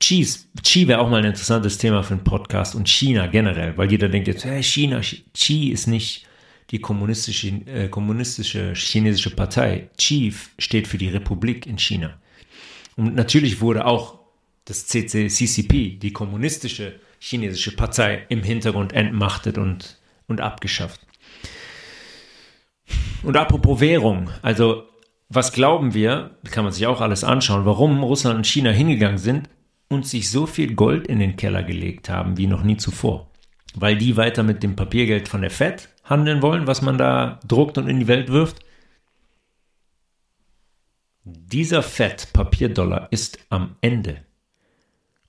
Xi, 0.00 0.26
Xi 0.62 0.88
wäre 0.88 1.00
auch 1.00 1.08
mal 1.08 1.18
ein 1.18 1.24
interessantes 1.24 1.78
Thema 1.78 2.02
für 2.02 2.14
einen 2.14 2.24
Podcast 2.24 2.74
und 2.74 2.88
China 2.88 3.26
generell, 3.26 3.76
weil 3.76 3.90
jeder 3.90 4.08
denkt 4.08 4.28
jetzt, 4.28 4.44
hey, 4.44 4.62
China, 4.62 5.00
Xi 5.00 5.68
ist 5.68 5.86
nicht 5.86 6.26
die 6.70 6.78
kommunistische, 6.78 7.48
äh, 7.66 7.88
kommunistische 7.88 8.74
chinesische 8.74 9.30
Partei. 9.30 9.90
Xi 9.96 10.34
steht 10.58 10.88
für 10.88 10.98
die 10.98 11.08
Republik 11.08 11.66
in 11.66 11.78
China. 11.78 12.18
Und 12.96 13.14
natürlich 13.14 13.60
wurde 13.60 13.86
auch 13.86 14.18
das 14.64 14.86
CCCCP, 14.86 15.98
die 15.98 16.12
kommunistische 16.12 17.00
chinesische 17.18 17.74
Partei, 17.74 18.26
im 18.28 18.42
Hintergrund 18.42 18.92
entmachtet 18.92 19.58
und, 19.58 19.98
und 20.26 20.40
abgeschafft. 20.40 21.00
Und 23.22 23.36
apropos 23.36 23.80
Währung, 23.80 24.30
also 24.42 24.84
was 25.30 25.52
glauben 25.52 25.94
wir, 25.94 26.36
kann 26.50 26.64
man 26.64 26.72
sich 26.72 26.86
auch 26.86 27.00
alles 27.00 27.24
anschauen, 27.24 27.64
warum 27.64 28.02
Russland 28.02 28.36
und 28.36 28.46
China 28.46 28.70
hingegangen 28.70 29.18
sind 29.18 29.48
und 29.94 30.06
sich 30.06 30.30
so 30.30 30.46
viel 30.46 30.74
Gold 30.74 31.06
in 31.06 31.18
den 31.18 31.36
Keller 31.36 31.62
gelegt 31.62 32.08
haben 32.08 32.36
wie 32.36 32.46
noch 32.46 32.62
nie 32.62 32.76
zuvor. 32.76 33.30
Weil 33.74 33.96
die 33.96 34.16
weiter 34.16 34.42
mit 34.42 34.62
dem 34.62 34.76
Papiergeld 34.76 35.28
von 35.28 35.40
der 35.40 35.50
Fed 35.50 35.88
handeln 36.04 36.42
wollen, 36.42 36.66
was 36.66 36.82
man 36.82 36.98
da 36.98 37.40
druckt 37.46 37.78
und 37.78 37.88
in 37.88 38.00
die 38.00 38.08
Welt 38.08 38.28
wirft. 38.28 38.64
Dieser 41.24 41.82
Fed-Papierdollar 41.82 43.08
ist 43.10 43.38
am 43.48 43.76
Ende 43.80 44.22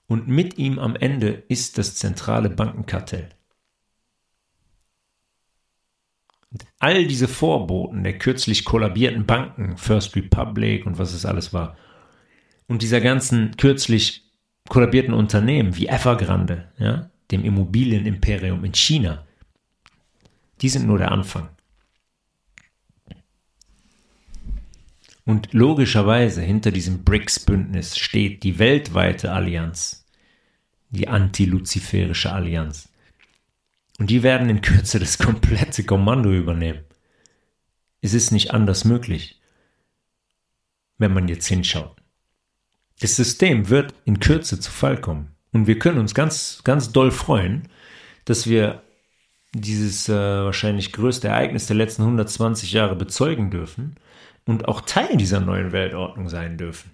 und 0.08 0.28
mit 0.28 0.58
ihm 0.58 0.78
am 0.78 0.96
Ende 0.96 1.44
ist 1.48 1.78
das 1.78 1.96
zentrale 1.96 2.50
Bankenkartell. 2.50 3.30
All 6.80 7.06
diese 7.06 7.28
Vorboten 7.28 8.04
der 8.04 8.18
kürzlich 8.18 8.66
kollabierten 8.66 9.26
Banken, 9.26 9.78
First 9.78 10.16
Republic 10.16 10.86
und 10.86 10.98
was 10.98 11.14
es 11.14 11.26
alles 11.26 11.54
war, 11.54 11.78
und 12.68 12.82
dieser 12.82 13.02
ganzen 13.02 13.56
kürzlich 13.58 14.25
kollabierten 14.70 15.14
Unternehmen 15.14 15.76
wie 15.78 15.88
Evergrande, 15.88 16.72
ja, 16.78 17.10
dem 17.32 17.44
Immobilienimperium 17.44 18.64
in 18.64 18.74
China, 18.74 19.26
Die 20.62 20.70
sind 20.70 20.88
nur 20.88 20.98
der 20.98 21.12
Anfang. 21.12 21.50
Und 25.26 25.54
logischerweise 25.54 26.42
hinter 26.42 26.72
diesem 26.72 27.04
BRICS-Bündnis 27.04 27.98
steht 27.98 28.44
die 28.44 28.60
weltweite 28.60 29.32
Allianz, 29.32 30.06
die 30.92 31.08
antiluziferische 31.08 32.32
Allianz. 32.32 32.90
Und 33.98 34.10
die 34.10 34.24
werden 34.24 34.50
in 34.50 34.62
Kürze 34.62 35.00
das 35.00 35.18
komplette 35.28 35.84
Kommando 35.84 36.32
übernehmen. 36.32 36.84
Es 38.02 38.14
ist 38.14 38.32
nicht 38.32 38.52
anders 38.52 38.86
möglich, 38.86 39.42
wenn 40.98 41.14
man 41.14 41.28
jetzt 41.28 41.48
hinschaut. 41.48 42.05
Das 43.00 43.16
System 43.16 43.70
wird 43.70 43.94
in 44.06 44.20
Kürze 44.20 44.60
zu 44.60 44.72
Fall 44.72 45.00
kommen. 45.00 45.36
Und 45.52 45.68
wir 45.68 45.80
können 45.80 46.00
uns 46.00 46.14
ganz, 46.14 46.62
ganz 46.64 46.92
doll 46.92 47.12
freuen, 47.12 47.70
dass 48.26 48.48
wir 48.48 48.82
dieses 49.54 50.10
äh, 50.10 50.14
wahrscheinlich 50.14 50.92
größte 50.92 51.30
Ereignis 51.30 51.68
der 51.68 51.78
letzten 51.78 52.02
120 52.02 52.74
Jahre 52.74 52.96
bezeugen 52.96 53.52
dürfen 53.52 53.96
und 54.46 54.68
auch 54.68 54.82
Teil 54.82 55.18
dieser 55.18 55.40
neuen 55.40 55.72
Weltordnung 55.72 56.30
sein 56.30 56.58
dürfen. 56.58 56.92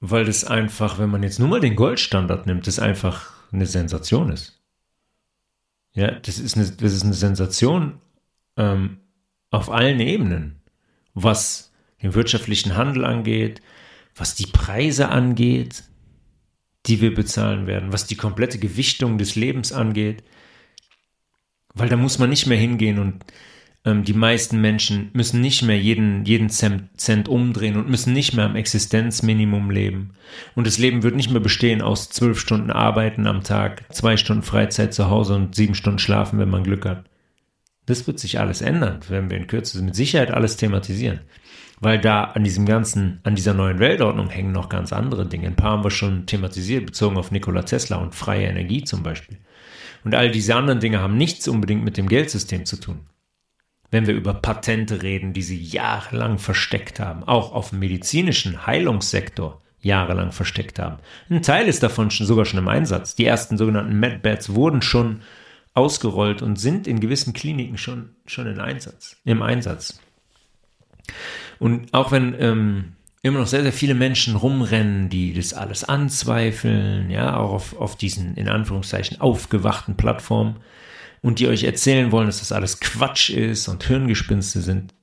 Weil 0.00 0.24
das 0.24 0.44
einfach, 0.44 0.98
wenn 0.98 1.10
man 1.10 1.22
jetzt 1.22 1.38
nur 1.38 1.48
mal 1.48 1.60
den 1.60 1.76
Goldstandard 1.76 2.46
nimmt, 2.46 2.66
das 2.66 2.78
einfach 2.78 3.32
eine 3.52 3.66
Sensation 3.66 4.30
ist. 4.30 4.60
Ja, 5.92 6.12
das 6.12 6.38
ist 6.38 6.56
eine, 6.56 6.70
das 6.70 6.92
ist 6.92 7.04
eine 7.04 7.14
Sensation 7.14 8.00
ähm, 8.56 8.98
auf 9.50 9.70
allen 9.70 10.00
Ebenen, 10.00 10.60
was 11.14 11.72
den 12.02 12.14
wirtschaftlichen 12.14 12.76
Handel 12.76 13.04
angeht, 13.04 13.62
was 14.18 14.34
die 14.34 14.46
Preise 14.46 15.08
angeht, 15.08 15.84
die 16.86 17.00
wir 17.00 17.14
bezahlen 17.14 17.66
werden, 17.66 17.92
was 17.92 18.06
die 18.06 18.16
komplette 18.16 18.58
Gewichtung 18.58 19.18
des 19.18 19.36
Lebens 19.36 19.72
angeht. 19.72 20.22
Weil 21.74 21.88
da 21.88 21.96
muss 21.96 22.18
man 22.18 22.30
nicht 22.30 22.46
mehr 22.46 22.58
hingehen 22.58 22.98
und 22.98 23.24
ähm, 23.84 24.04
die 24.04 24.14
meisten 24.14 24.60
Menschen 24.60 25.10
müssen 25.12 25.40
nicht 25.40 25.62
mehr 25.62 25.78
jeden, 25.78 26.24
jeden 26.24 26.50
Cent 26.50 27.28
umdrehen 27.28 27.76
und 27.76 27.88
müssen 27.88 28.12
nicht 28.12 28.34
mehr 28.34 28.44
am 28.44 28.56
Existenzminimum 28.56 29.70
leben. 29.70 30.14
Und 30.54 30.66
das 30.66 30.78
Leben 30.78 31.02
wird 31.02 31.14
nicht 31.14 31.30
mehr 31.30 31.40
bestehen 31.40 31.82
aus 31.82 32.08
zwölf 32.10 32.40
Stunden 32.40 32.70
Arbeiten 32.70 33.26
am 33.26 33.42
Tag, 33.44 33.84
zwei 33.92 34.16
Stunden 34.16 34.42
Freizeit 34.42 34.94
zu 34.94 35.08
Hause 35.08 35.34
und 35.34 35.54
sieben 35.54 35.74
Stunden 35.74 35.98
schlafen, 35.98 36.38
wenn 36.38 36.50
man 36.50 36.64
Glück 36.64 36.86
hat. 36.86 37.04
Das 37.86 38.06
wird 38.06 38.18
sich 38.18 38.38
alles 38.38 38.60
ändern, 38.60 39.00
wenn 39.08 39.30
wir 39.30 39.38
in 39.38 39.46
Kürze 39.46 39.82
mit 39.82 39.94
Sicherheit 39.94 40.30
alles 40.30 40.56
thematisieren. 40.56 41.20
Weil 41.80 42.00
da 42.00 42.24
an 42.24 42.44
diesem 42.44 42.66
ganzen, 42.66 43.20
an 43.22 43.34
dieser 43.34 43.54
neuen 43.54 43.78
Weltordnung 43.78 44.30
hängen 44.30 44.52
noch 44.52 44.68
ganz 44.68 44.92
andere 44.92 45.26
Dinge. 45.26 45.46
Ein 45.46 45.56
paar 45.56 45.72
haben 45.72 45.84
wir 45.84 45.90
schon 45.90 46.26
thematisiert, 46.26 46.86
bezogen 46.86 47.16
auf 47.16 47.30
Nikola 47.30 47.62
Tesla 47.62 47.98
und 47.98 48.14
freie 48.14 48.46
Energie 48.46 48.84
zum 48.84 49.02
Beispiel. 49.02 49.38
Und 50.04 50.14
all 50.14 50.30
diese 50.30 50.54
anderen 50.54 50.80
Dinge 50.80 51.00
haben 51.00 51.16
nichts 51.16 51.46
unbedingt 51.46 51.84
mit 51.84 51.96
dem 51.96 52.08
Geldsystem 52.08 52.64
zu 52.64 52.76
tun 52.76 53.06
wenn 53.90 54.06
wir 54.06 54.14
über 54.14 54.34
Patente 54.34 55.02
reden, 55.02 55.32
die 55.32 55.42
sie 55.42 55.60
jahrelang 55.60 56.38
versteckt 56.38 57.00
haben, 57.00 57.24
auch 57.24 57.52
auf 57.52 57.70
dem 57.70 57.78
medizinischen 57.78 58.66
Heilungssektor 58.66 59.62
jahrelang 59.80 60.32
versteckt 60.32 60.78
haben. 60.78 60.98
Ein 61.30 61.42
Teil 61.42 61.68
ist 61.68 61.82
davon 61.82 62.10
schon, 62.10 62.26
sogar 62.26 62.44
schon 62.44 62.58
im 62.58 62.68
Einsatz. 62.68 63.14
Die 63.14 63.24
ersten 63.24 63.56
sogenannten 63.56 63.98
MedBeds 63.98 64.54
wurden 64.54 64.82
schon 64.82 65.22
ausgerollt 65.72 66.42
und 66.42 66.58
sind 66.58 66.86
in 66.86 67.00
gewissen 67.00 67.32
Kliniken 67.32 67.78
schon, 67.78 68.16
schon 68.26 68.46
in 68.46 68.60
Einsatz, 68.60 69.16
im 69.24 69.42
Einsatz. 69.42 70.00
Und 71.58 71.92
auch 71.92 72.12
wenn 72.12 72.34
ähm, 72.38 72.92
immer 73.22 73.40
noch 73.40 73.46
sehr, 73.46 73.62
sehr 73.62 73.72
viele 73.72 73.94
Menschen 73.94 74.36
rumrennen, 74.36 75.08
die 75.08 75.34
das 75.34 75.54
alles 75.54 75.84
anzweifeln, 75.84 77.10
ja, 77.10 77.36
auch 77.36 77.52
auf, 77.52 77.76
auf 77.76 77.96
diesen 77.96 78.36
in 78.36 78.48
Anführungszeichen 78.48 79.20
aufgewachten 79.20 79.96
Plattformen, 79.96 80.56
und 81.20 81.40
die 81.40 81.48
euch 81.48 81.64
erzählen 81.64 82.12
wollen, 82.12 82.26
dass 82.26 82.38
das 82.38 82.52
alles 82.52 82.80
Quatsch 82.80 83.30
ist 83.30 83.68
und 83.68 83.84
Hirngespinste 83.84 84.60
sind. 84.60 84.94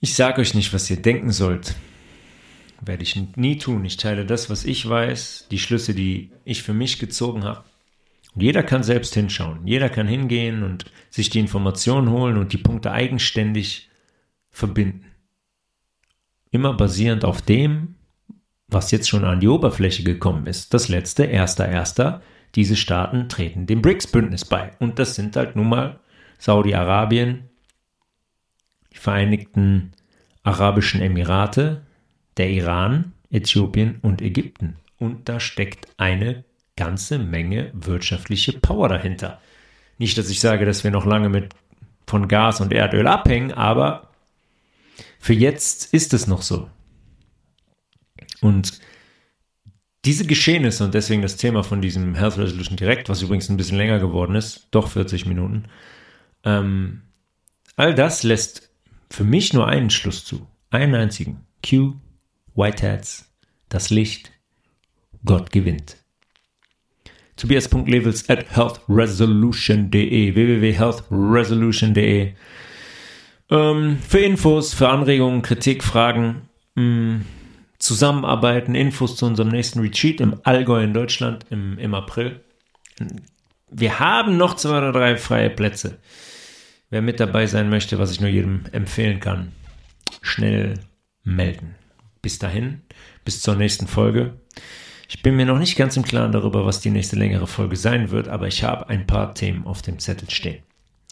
Ich 0.00 0.14
sage 0.14 0.40
euch 0.40 0.54
nicht, 0.54 0.72
was 0.72 0.90
ihr 0.90 1.00
denken 1.00 1.30
sollt. 1.30 1.74
Werde 2.80 3.02
ich 3.02 3.16
nie 3.36 3.56
tun. 3.58 3.84
Ich 3.84 3.96
teile 3.96 4.26
das, 4.26 4.50
was 4.50 4.64
ich 4.64 4.86
weiß, 4.86 5.46
die 5.50 5.58
Schlüsse, 5.58 5.94
die 5.94 6.30
ich 6.44 6.62
für 6.62 6.74
mich 6.74 6.98
gezogen 6.98 7.44
habe. 7.44 7.64
Und 8.34 8.42
jeder 8.42 8.62
kann 8.62 8.82
selbst 8.82 9.14
hinschauen. 9.14 9.66
Jeder 9.66 9.88
kann 9.88 10.08
hingehen 10.08 10.62
und 10.62 10.84
sich 11.08 11.30
die 11.30 11.38
Informationen 11.38 12.10
holen 12.10 12.36
und 12.36 12.52
die 12.52 12.58
Punkte 12.58 12.90
eigenständig 12.90 13.88
verbinden. 14.54 15.04
Immer 16.50 16.72
basierend 16.74 17.24
auf 17.24 17.42
dem, 17.42 17.96
was 18.68 18.90
jetzt 18.92 19.08
schon 19.08 19.24
an 19.24 19.40
die 19.40 19.48
Oberfläche 19.48 20.04
gekommen 20.04 20.46
ist. 20.46 20.72
Das 20.72 20.88
letzte, 20.88 21.24
erster, 21.24 21.68
erster, 21.68 22.22
diese 22.54 22.76
Staaten 22.76 23.28
treten 23.28 23.66
dem 23.66 23.82
BRICS-Bündnis 23.82 24.44
bei. 24.44 24.70
Und 24.78 24.98
das 24.98 25.16
sind 25.16 25.36
halt 25.36 25.56
nun 25.56 25.68
mal 25.68 26.00
Saudi-Arabien, 26.38 27.50
die 28.92 28.98
Vereinigten 28.98 29.92
Arabischen 30.44 31.00
Emirate, 31.00 31.82
der 32.36 32.50
Iran, 32.50 33.12
Äthiopien 33.30 33.98
und 34.02 34.22
Ägypten. 34.22 34.76
Und 34.98 35.28
da 35.28 35.40
steckt 35.40 35.88
eine 35.96 36.44
ganze 36.76 37.18
Menge 37.18 37.70
wirtschaftliche 37.72 38.52
Power 38.52 38.88
dahinter. 38.88 39.40
Nicht, 39.98 40.16
dass 40.16 40.30
ich 40.30 40.40
sage, 40.40 40.64
dass 40.64 40.84
wir 40.84 40.90
noch 40.90 41.06
lange 41.06 41.28
mit 41.28 41.54
von 42.06 42.28
Gas 42.28 42.60
und 42.60 42.72
Erdöl 42.72 43.06
abhängen, 43.06 43.52
aber 43.52 44.13
für 45.24 45.32
jetzt 45.32 45.94
ist 45.94 46.12
es 46.12 46.26
noch 46.26 46.42
so. 46.42 46.68
Und 48.42 48.78
diese 50.04 50.26
Geschehnisse 50.26 50.84
und 50.84 50.92
deswegen 50.92 51.22
das 51.22 51.38
Thema 51.38 51.64
von 51.64 51.80
diesem 51.80 52.14
Health 52.14 52.36
Resolution 52.36 52.76
direkt, 52.76 53.08
was 53.08 53.22
übrigens 53.22 53.48
ein 53.48 53.56
bisschen 53.56 53.78
länger 53.78 54.00
geworden 54.00 54.34
ist, 54.34 54.68
doch 54.70 54.90
40 54.90 55.24
Minuten, 55.24 55.64
ähm, 56.44 57.04
all 57.74 57.94
das 57.94 58.22
lässt 58.22 58.68
für 59.08 59.24
mich 59.24 59.54
nur 59.54 59.66
einen 59.66 59.88
Schluss 59.88 60.26
zu. 60.26 60.46
Einen 60.68 60.94
einzigen. 60.94 61.40
Q, 61.66 61.94
Whiteheads, 62.54 63.32
das 63.70 63.88
Licht, 63.88 64.30
Gott 65.24 65.52
gewinnt. 65.52 65.96
Tobias.levels 67.36 68.28
at 68.28 68.54
healthresolution.de 68.54 70.34
www.healthresolution.de 70.34 72.34
ähm, 73.50 73.98
Für 74.06 74.18
Infos, 74.18 74.74
für 74.74 74.88
Anregungen, 74.88 75.42
Kritik, 75.42 75.82
Fragen, 75.84 76.48
mh, 76.74 76.82
mm, 76.82 77.24
zusammenarbeiten, 77.78 78.74
Infos 78.74 79.16
zu 79.16 79.26
unserem 79.26 79.50
nächsten 79.50 79.80
Retreat 79.80 80.20
im 80.20 80.40
Allgäu 80.44 80.82
in 80.82 80.94
Deutschland 80.94 81.46
im, 81.50 81.78
im 81.78 81.94
April. 81.94 82.40
Wir 83.70 83.98
haben 83.98 84.36
noch 84.36 84.54
zwei 84.54 84.78
oder 84.78 84.92
drei 84.92 85.16
freie 85.16 85.50
Plätze. 85.50 85.98
Wer 86.90 87.02
mit 87.02 87.20
dabei 87.20 87.46
sein 87.46 87.68
möchte, 87.68 87.98
was 87.98 88.12
ich 88.12 88.20
nur 88.20 88.30
jedem 88.30 88.64
empfehlen 88.72 89.20
kann, 89.20 89.52
schnell 90.22 90.74
melden. 91.24 91.74
Bis 92.22 92.38
dahin, 92.38 92.82
bis 93.24 93.42
zur 93.42 93.56
nächsten 93.56 93.86
Folge. 93.86 94.34
Ich 95.08 95.22
bin 95.22 95.36
mir 95.36 95.44
noch 95.44 95.58
nicht 95.58 95.76
ganz 95.76 95.96
im 95.96 96.04
Klaren 96.04 96.32
darüber, 96.32 96.64
was 96.64 96.80
die 96.80 96.90
nächste 96.90 97.16
längere 97.16 97.46
Folge 97.46 97.76
sein 97.76 98.10
wird, 98.10 98.28
aber 98.28 98.46
ich 98.46 98.64
habe 98.64 98.88
ein 98.88 99.06
paar 99.06 99.34
Themen 99.34 99.66
auf 99.66 99.82
dem 99.82 99.98
Zettel 99.98 100.30
stehen. 100.30 100.62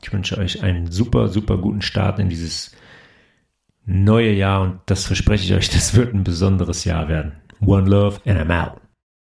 Ich 0.03 0.13
wünsche 0.13 0.39
euch 0.39 0.63
einen 0.63 0.91
super, 0.91 1.29
super 1.29 1.59
guten 1.59 1.83
Start 1.83 2.19
in 2.19 2.29
dieses 2.29 2.73
neue 3.85 4.33
Jahr 4.33 4.63
und 4.63 4.81
das 4.87 5.07
verspreche 5.07 5.45
ich 5.45 5.55
euch, 5.55 5.71
das 5.75 5.95
wird 5.95 6.15
ein 6.15 6.25
besonderes 6.25 6.85
Jahr 6.85 7.09
werden. 7.09 7.33
One 7.65 7.89
Love 7.89 8.21
and 8.27 8.39
I'm 8.39 8.51
out. 8.51 8.81